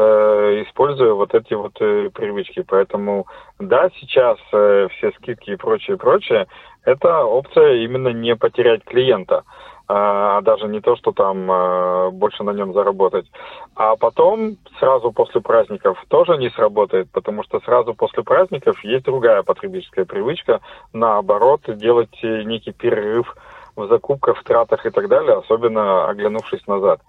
используя 0.67 1.15
вот 1.15 1.35
эти 1.35 1.55
вот 1.55 1.75
привычки. 1.75 2.65
Поэтому, 2.67 3.27
да, 3.59 3.91
сейчас 3.99 4.39
все 4.49 5.13
скидки 5.19 5.51
и 5.51 5.57
прочее, 5.57 5.97
прочее, 5.97 6.47
это 6.85 7.25
опция 7.25 7.77
именно 7.77 8.09
не 8.09 8.37
потерять 8.37 8.85
клиента, 8.85 9.45
а 9.87 10.41
даже 10.41 10.67
не 10.69 10.81
то, 10.81 10.97
что 10.97 11.13
там 11.13 11.51
э, 11.51 12.11
больше 12.11 12.43
на 12.43 12.51
нем 12.53 12.73
заработать. 12.73 13.27
А 13.75 13.97
потом, 13.97 14.57
сразу 14.79 15.13
после 15.13 15.41
праздников, 15.41 16.03
тоже 16.09 16.39
не 16.39 16.51
сработает, 16.51 17.11
потому 17.11 17.43
что 17.43 17.61
сразу 17.61 17.95
после 17.95 18.23
праздников 18.23 18.83
есть 18.85 19.05
другая 19.05 19.43
потребительская 19.43 20.05
привычка, 20.05 20.61
наоборот, 20.93 21.63
делать 21.67 22.17
некий 22.23 22.73
перерыв 22.73 23.37
в 23.77 23.87
закупках, 23.89 24.39
в 24.39 24.45
тратах 24.45 24.87
и 24.87 24.91
так 24.91 25.09
далее, 25.09 25.37
особенно 25.37 26.09
оглянувшись 26.09 26.67
назад. 26.67 27.01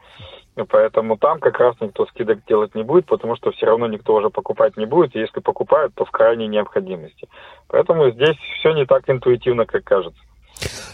Поэтому 0.69 1.17
там 1.17 1.39
как 1.39 1.59
раз 1.59 1.75
никто 1.81 2.05
скидок 2.07 2.45
делать 2.45 2.75
не 2.75 2.83
будет, 2.83 3.05
потому 3.05 3.35
что 3.35 3.51
все 3.51 3.65
равно 3.65 3.87
никто 3.87 4.15
уже 4.15 4.29
покупать 4.29 4.77
не 4.77 4.85
будет, 4.85 5.15
и 5.15 5.19
если 5.19 5.41
покупают, 5.41 5.93
то 5.95 6.05
в 6.05 6.11
крайней 6.11 6.47
необходимости. 6.47 7.27
Поэтому 7.67 8.09
здесь 8.11 8.37
все 8.59 8.71
не 8.71 8.85
так 8.85 9.09
интуитивно, 9.09 9.65
как 9.65 9.83
кажется. 9.83 10.19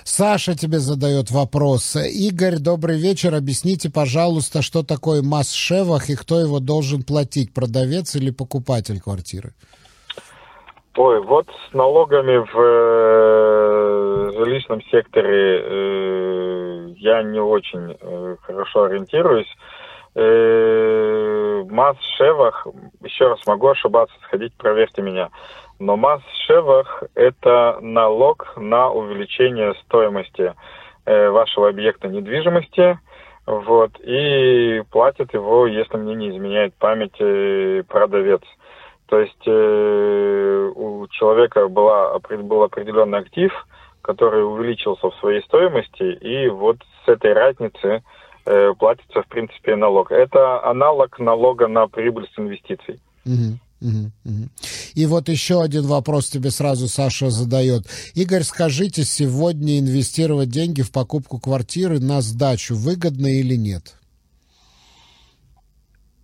Саша 0.04 0.56
тебе 0.58 0.80
задает 0.80 1.32
вопрос. 1.32 1.96
Игорь, 1.96 2.58
добрый 2.58 3.00
вечер. 3.00 3.34
Объясните, 3.36 3.90
пожалуйста, 3.90 4.62
что 4.62 4.84
такое 4.84 5.22
масс-шевах 5.22 6.10
и 6.10 6.16
кто 6.16 6.40
его 6.40 6.60
должен 6.60 7.04
платить, 7.04 7.54
продавец 7.54 8.16
или 8.16 8.32
покупатель 8.32 9.00
квартиры? 9.00 9.54
Ой, 10.98 11.22
вот 11.24 11.48
с 11.48 11.74
налогами 11.74 12.38
в 12.38 12.60
э, 12.60 14.32
жилищном 14.38 14.82
секторе 14.92 15.62
э, 15.64 16.94
я 16.98 17.24
не 17.24 17.40
очень 17.40 17.96
э, 18.00 18.36
хорошо 18.42 18.84
ориентируюсь. 18.84 19.48
Э, 20.16 21.64
Масс-шевах, 21.70 22.68
еще 23.02 23.30
раз 23.30 23.40
могу 23.48 23.70
ошибаться, 23.70 24.14
сходить, 24.24 24.54
проверьте 24.58 25.02
меня. 25.02 25.30
Но 25.82 25.98
масс-шевах– 25.98 27.04
это 27.16 27.80
налог 27.82 28.54
на 28.56 28.92
увеличение 28.92 29.74
стоимости 29.86 30.54
э, 31.06 31.30
вашего 31.30 31.70
объекта 31.70 32.08
недвижимости, 32.08 33.00
вот, 33.48 33.92
и 34.00 34.84
платит 34.92 35.34
его, 35.34 35.66
если 35.66 35.98
мне 35.98 36.14
не 36.14 36.30
изменяет 36.30 36.76
память, 36.76 37.16
э, 37.20 37.84
продавец– 37.88 38.42
то 39.12 39.20
есть 39.20 39.46
э, 39.46 40.72
у 40.74 41.06
человека 41.10 41.68
была, 41.68 42.18
был 42.18 42.64
определенный 42.64 43.20
актив, 43.20 43.52
который 44.02 44.42
увеличился 44.42 45.10
в 45.10 45.16
своей 45.16 45.44
стоимости, 45.44 46.14
и 46.14 46.48
вот 46.48 46.78
с 47.04 47.10
этой 47.10 47.34
разницы 47.34 48.04
э, 48.46 48.74
платится, 48.80 49.22
в 49.22 49.28
принципе, 49.28 49.76
налог. 49.76 50.14
Это 50.14 50.64
аналог 50.64 51.20
налога 51.20 51.68
на 51.68 51.90
прибыль 51.90 52.26
с 52.34 52.40
инвестиций. 52.40 53.02
И 54.94 55.06
вот 55.06 55.30
еще 55.30 55.62
один 55.62 55.84
вопрос 55.84 56.30
тебе 56.30 56.52
сразу 56.52 56.88
Саша 56.88 57.30
задает. 57.30 57.84
Игорь, 58.14 58.44
скажите, 58.44 59.04
сегодня 59.04 59.80
инвестировать 59.80 60.50
деньги 60.50 60.82
в 60.82 60.92
покупку 60.92 61.40
квартиры 61.40 62.00
на 62.00 62.22
сдачу 62.22 62.76
выгодно 62.76 63.28
или 63.28 63.56
нет? 63.56 63.96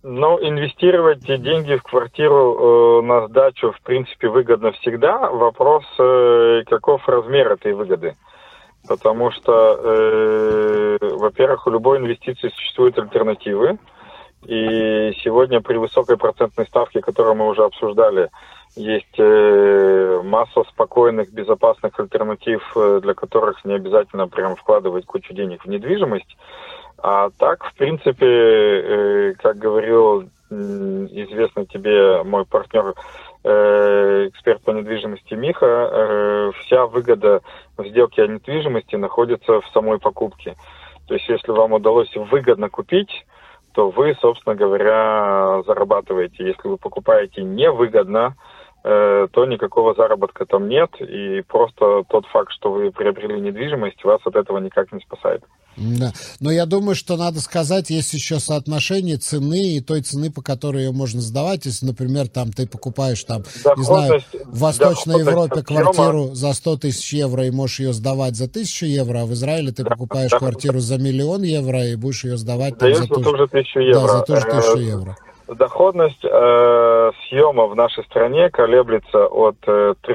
Ну, 0.04 0.38
инвестировать 0.40 1.20
деньги 1.20 1.74
в 1.74 1.82
квартиру 1.82 3.00
э, 3.00 3.02
на 3.02 3.26
сдачу, 3.26 3.72
в 3.72 3.80
принципе, 3.82 4.28
выгодно 4.28 4.70
всегда. 4.72 5.28
Вопрос, 5.30 5.84
э, 5.98 6.62
каков 6.66 7.06
размер 7.08 7.52
этой 7.52 7.72
выгоды. 7.74 8.14
Потому 8.86 9.32
что, 9.32 9.76
э, 9.82 10.98
во-первых, 11.00 11.66
у 11.66 11.70
любой 11.70 11.98
инвестиции 11.98 12.48
существуют 12.48 12.96
альтернативы. 12.98 13.78
И 14.46 15.12
сегодня 15.22 15.60
при 15.60 15.76
высокой 15.76 16.16
процентной 16.16 16.66
ставке, 16.66 17.00
которую 17.00 17.34
мы 17.34 17.48
уже 17.48 17.64
обсуждали, 17.64 18.30
есть 18.76 19.18
э, 19.18 20.20
масса 20.24 20.62
спокойных, 20.70 21.32
безопасных 21.32 21.98
альтернатив, 21.98 22.62
э, 22.76 23.00
для 23.02 23.14
которых 23.14 23.64
не 23.64 23.74
обязательно 23.74 24.28
прям 24.28 24.56
вкладывать 24.56 25.06
кучу 25.06 25.34
денег 25.34 25.64
в 25.64 25.68
недвижимость. 25.68 26.36
А 26.98 27.30
так, 27.38 27.64
в 27.64 27.74
принципе, 27.74 28.26
э, 28.26 29.34
как 29.34 29.56
говорил 29.56 30.28
известный 30.50 31.66
тебе 31.66 32.22
мой 32.22 32.46
партнер, 32.46 32.94
эксперт 33.44 34.62
по 34.62 34.70
недвижимости 34.70 35.34
Миха, 35.34 36.52
вся 36.60 36.86
выгода 36.86 37.42
в 37.76 37.86
сделке 37.86 38.22
о 38.22 38.26
недвижимости 38.26 38.96
находится 38.96 39.60
в 39.60 39.68
самой 39.74 39.98
покупке. 39.98 40.56
То 41.06 41.14
есть, 41.14 41.28
если 41.28 41.52
вам 41.52 41.74
удалось 41.74 42.14
выгодно 42.16 42.70
купить, 42.70 43.26
то 43.78 43.90
вы, 43.90 44.16
собственно 44.20 44.56
говоря, 44.56 45.62
зарабатываете. 45.64 46.44
Если 46.44 46.66
вы 46.66 46.78
покупаете 46.78 47.44
невыгодно, 47.44 48.34
Э, 48.84 49.26
то 49.32 49.44
никакого 49.44 49.94
заработка 49.94 50.46
там 50.46 50.68
нет, 50.68 50.90
и 51.00 51.42
просто 51.42 52.04
тот 52.08 52.26
факт, 52.26 52.52
что 52.52 52.70
вы 52.70 52.92
приобрели 52.92 53.40
недвижимость, 53.40 54.04
вас 54.04 54.20
от 54.24 54.36
этого 54.36 54.58
никак 54.58 54.92
не 54.92 55.00
спасает. 55.00 55.42
Да. 55.78 56.12
Но 56.40 56.50
я 56.50 56.66
думаю, 56.66 56.94
что 56.94 57.16
надо 57.16 57.40
сказать, 57.40 57.90
есть 57.90 58.12
еще 58.12 58.38
соотношение 58.38 59.16
цены 59.16 59.76
и 59.76 59.80
той 59.80 60.02
цены, 60.02 60.30
по 60.30 60.42
которой 60.42 60.84
ее 60.84 60.92
можно 60.92 61.20
сдавать. 61.20 61.66
Если, 61.66 61.86
например, 61.86 62.28
там 62.28 62.52
ты 62.52 62.66
покупаешь 62.66 63.22
там, 63.24 63.44
не 63.76 63.84
знаю, 63.84 64.20
в 64.44 64.58
Восточной 64.58 65.20
Европе 65.20 65.62
квартиру 65.62 66.34
за 66.34 66.52
100 66.52 66.76
тысяч 66.78 67.12
евро 67.12 67.46
и 67.46 67.50
можешь 67.50 67.80
ее 67.80 67.92
сдавать 67.92 68.36
за 68.36 68.44
1000 68.44 68.86
евро, 68.86 69.22
а 69.22 69.26
в 69.26 69.32
Израиле 69.32 69.72
ты 69.72 69.84
покупаешь 69.84 70.30
да, 70.30 70.38
квартиру 70.38 70.80
за 70.80 70.98
миллион 70.98 71.42
евро 71.42 71.84
и 71.84 71.96
будешь 71.96 72.24
ее 72.24 72.36
сдавать 72.36 72.78
там, 72.78 72.94
за, 72.94 73.06
ту, 73.06 73.22
же, 73.22 73.82
евро. 73.82 74.00
Да, 74.00 74.08
за 74.08 74.22
ту 74.22 74.36
же 74.36 74.42
тысячу 74.42 74.78
евро. 74.78 75.16
Доходность 75.48 76.22
э, 76.24 77.10
съема 77.28 77.68
в 77.68 77.74
нашей 77.74 78.04
стране 78.04 78.50
колеблется 78.50 79.26
от 79.26 79.56
э, 79.66 79.94
3 80.02 80.14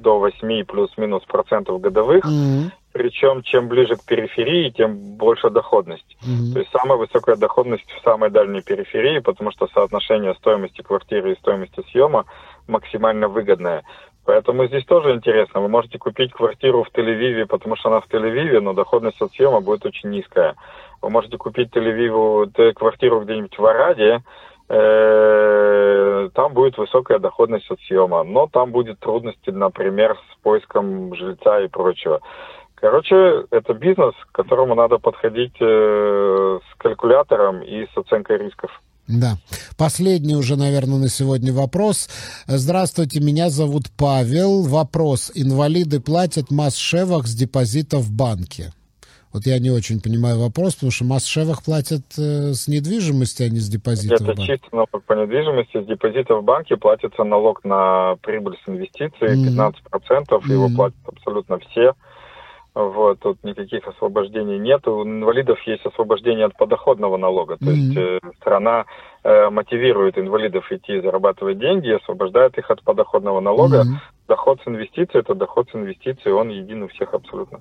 до 0.00 0.18
8 0.18 0.64
плюс-минус 0.64 1.22
процентов 1.26 1.82
годовых. 1.82 2.24
Mm-hmm. 2.24 2.70
Причем, 2.92 3.42
чем 3.42 3.68
ближе 3.68 3.96
к 3.96 4.04
периферии, 4.04 4.70
тем 4.70 5.16
больше 5.16 5.48
доходность. 5.50 6.16
Мгм. 6.22 6.52
То 6.52 6.58
есть 6.58 6.70
самая 6.72 6.98
высокая 6.98 7.36
доходность 7.36 7.88
в 7.88 8.02
самой 8.02 8.30
дальней 8.30 8.62
периферии, 8.62 9.20
потому 9.20 9.52
что 9.52 9.68
соотношение 9.68 10.34
стоимости 10.34 10.82
квартиры 10.82 11.32
и 11.32 11.38
стоимости 11.38 11.82
съема 11.90 12.24
максимально 12.66 13.28
выгодное. 13.28 13.84
Поэтому 14.24 14.66
здесь 14.66 14.84
тоже 14.84 15.12
интересно. 15.12 15.60
Вы 15.60 15.68
можете 15.68 15.98
купить 15.98 16.32
квартиру 16.32 16.84
в 16.84 16.88
Тель-Авиве, 16.96 17.46
потому 17.46 17.76
что 17.76 17.88
она 17.88 18.00
в 18.00 18.08
Тель-Авиве, 18.08 18.60
но 18.60 18.72
доходность 18.74 19.20
от 19.22 19.32
съема 19.32 19.60
будет 19.60 19.86
очень 19.86 20.10
низкая. 20.10 20.56
Вы 21.00 21.10
можете 21.10 21.36
купить 21.38 21.74
Тель-Авиву, 21.74 22.50
т- 22.50 22.72
квартиру 22.72 23.20
где-нибудь 23.20 23.58
в 23.58 23.64
Араде, 23.64 24.22
э, 24.68 26.28
там 26.34 26.52
будет 26.52 26.78
высокая 26.78 27.18
доходность 27.18 27.70
от 27.70 27.80
съема, 27.80 28.22
но 28.22 28.46
там 28.46 28.70
будет 28.70 29.00
трудности, 29.00 29.50
например, 29.50 30.16
с 30.32 30.42
поиском 30.42 31.14
жильца 31.14 31.60
и 31.60 31.68
прочего. 31.68 32.20
Короче, 32.80 33.44
это 33.50 33.74
бизнес, 33.74 34.14
к 34.32 34.36
которому 34.36 34.74
надо 34.74 34.98
подходить 34.98 35.54
э, 35.60 36.58
с 36.62 36.78
калькулятором 36.78 37.62
и 37.62 37.86
с 37.86 37.96
оценкой 37.96 38.38
рисков. 38.38 38.70
Да. 39.06 39.36
Последний 39.76 40.34
уже, 40.34 40.56
наверное, 40.56 40.98
на 40.98 41.08
сегодня 41.08 41.52
вопрос. 41.52 42.08
Здравствуйте, 42.46 43.20
меня 43.20 43.50
зовут 43.50 43.84
Павел. 43.98 44.62
Вопрос. 44.62 45.30
Инвалиды 45.34 46.00
платят 46.00 46.50
масс-шевах 46.50 47.26
с 47.26 47.34
депозита 47.34 47.98
в 47.98 48.10
банке? 48.10 48.72
Вот 49.32 49.46
я 49.46 49.58
не 49.58 49.70
очень 49.70 50.00
понимаю 50.00 50.38
вопрос, 50.40 50.74
потому 50.74 50.90
что 50.90 51.04
масс-шевах 51.04 51.62
платят 51.62 52.02
э, 52.18 52.52
с 52.54 52.66
недвижимости, 52.66 53.42
а 53.42 53.48
не 53.50 53.58
с 53.60 53.68
депозита 53.68 54.16
в 54.16 54.20
Это 54.22 54.34
банке. 54.36 54.46
чисто 54.46 54.68
налог 54.74 55.04
по 55.06 55.12
недвижимости. 55.12 55.82
С 55.82 55.86
депозита 55.86 56.34
в 56.34 56.44
банке 56.44 56.76
платится 56.76 57.24
налог 57.24 57.62
на 57.62 58.16
прибыль 58.22 58.56
с 58.64 58.68
инвестиций, 58.68 59.36
Мгм. 59.36 59.48
15%, 59.48 60.48
его 60.50 60.68
Мгм. 60.68 60.76
платят 60.76 60.98
абсолютно 61.06 61.58
все. 61.70 61.92
Вот, 62.74 63.18
тут 63.18 63.42
никаких 63.42 63.86
освобождений 63.88 64.58
нет. 64.58 64.86
У 64.86 65.02
инвалидов 65.02 65.58
есть 65.66 65.84
освобождение 65.84 66.46
от 66.46 66.56
подоходного 66.56 67.16
налога. 67.16 67.56
То 67.56 67.64
Мгм. 67.64 67.74
есть 67.74 67.96
э, 67.96 68.20
страна 68.36 68.84
э, 69.24 69.50
мотивирует 69.50 70.16
инвалидов 70.18 70.70
идти 70.70 71.00
зарабатывать 71.00 71.58
деньги 71.58 71.88
и 71.88 71.94
освобождает 71.96 72.56
их 72.58 72.70
от 72.70 72.82
подоходного 72.82 73.40
налога. 73.40 73.84
Мгм. 73.84 74.00
Доход 74.28 74.60
с 74.64 74.68
инвестиций– 74.68 75.20
это 75.20 75.34
доход 75.34 75.68
с 75.70 75.74
инвестиций, 75.74 76.32
он 76.32 76.50
един 76.50 76.84
у 76.84 76.88
всех 76.88 77.12
абсолютно. 77.14 77.60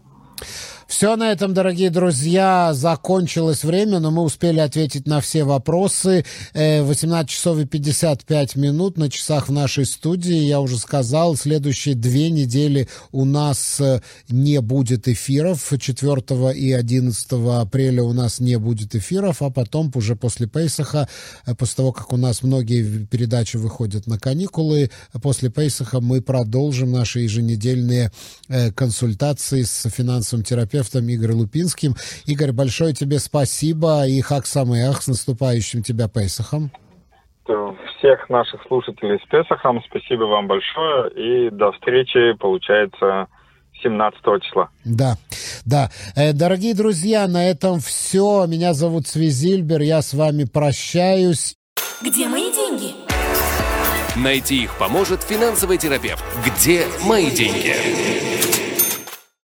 Все 0.90 1.16
на 1.16 1.32
этом, 1.32 1.54
дорогие 1.54 1.92
друзья. 1.92 2.74
Закончилось 2.74 3.64
время, 3.64 4.00
но 4.00 4.10
мы 4.10 4.24
успели 4.24 4.60
ответить 4.60 5.06
на 5.06 5.22
все 5.22 5.44
вопросы. 5.44 6.26
Э, 6.56 6.82
18 6.82 7.30
часов 7.30 7.60
и 7.60 7.66
55 7.66 8.56
минут 8.56 8.98
на 8.98 9.12
часах 9.12 9.50
в 9.50 9.52
нашей 9.52 9.86
студии. 9.86 10.34
Я 10.34 10.60
уже 10.60 10.80
сказал, 10.80 11.36
следующие 11.36 11.94
две 11.94 12.32
недели 12.32 12.90
у 13.12 13.26
нас 13.26 13.80
э, 13.80 14.02
не 14.30 14.60
будет 14.62 15.08
эфиров. 15.08 15.72
4 15.80 16.58
и 16.58 16.72
11 16.72 17.28
апреля 17.34 18.02
у 18.02 18.14
нас 18.14 18.40
не 18.40 18.58
будет 18.58 18.96
эфиров, 18.96 19.44
а 19.44 19.52
потом 19.52 19.92
уже 19.94 20.16
после 20.16 20.48
Пейсаха, 20.48 21.08
э, 21.46 21.54
после 21.54 21.76
того, 21.76 21.92
как 21.92 22.12
у 22.14 22.18
нас 22.18 22.42
многие 22.42 23.06
передачи 23.06 23.58
выходят 23.58 24.08
на 24.08 24.18
каникулы, 24.18 24.90
после 25.22 25.52
Пейсаха 25.52 26.02
мы 26.02 26.24
продолжим 26.24 26.92
наши 26.92 27.20
еженедельные 27.20 28.12
э, 28.48 28.72
консультации 28.72 29.62
с 29.62 29.88
финансовым 29.92 30.44
терапевтом 30.44 30.79
Игорем 30.88 31.38
Лупинским. 31.38 31.96
Игорь, 32.26 32.52
большое 32.52 32.94
тебе 32.94 33.20
спасибо 33.20 34.08
и 34.08 34.22
хак 34.22 34.46
самых 34.46 35.02
с 35.02 35.08
наступающим 35.08 35.84
тебя 35.84 36.08
Пейсахом. 36.08 36.72
Э, 37.48 37.54
Всех 37.98 38.30
наших 38.30 38.62
слушателей 38.68 39.20
с 39.20 39.28
Песохом 39.30 39.82
спасибо 39.90 40.24
вам 40.24 40.48
большое 40.48 41.12
и 41.16 41.50
до 41.50 41.72
встречи, 41.74 42.34
получается, 42.40 43.28
17 43.82 44.20
числа. 44.42 44.70
Да, 44.86 45.16
да. 45.66 45.90
Э, 46.16 46.34
Дорогие 46.34 46.76
друзья, 46.76 47.28
на 47.28 47.50
этом 47.50 47.80
все. 47.80 48.46
Меня 48.48 48.74
зовут 48.74 49.08
Свизильбер, 49.08 49.82
я 49.82 50.02
с 50.02 50.14
вами 50.14 50.46
прощаюсь. 50.46 51.56
Где 52.02 52.28
мои 52.28 52.52
деньги? 52.54 52.94
Найти 54.16 54.64
их 54.64 54.78
поможет 54.78 55.24
финансовый 55.24 55.78
терапевт. 55.78 56.24
Где 56.46 56.86
мои 57.06 57.32
деньги? 57.32 58.29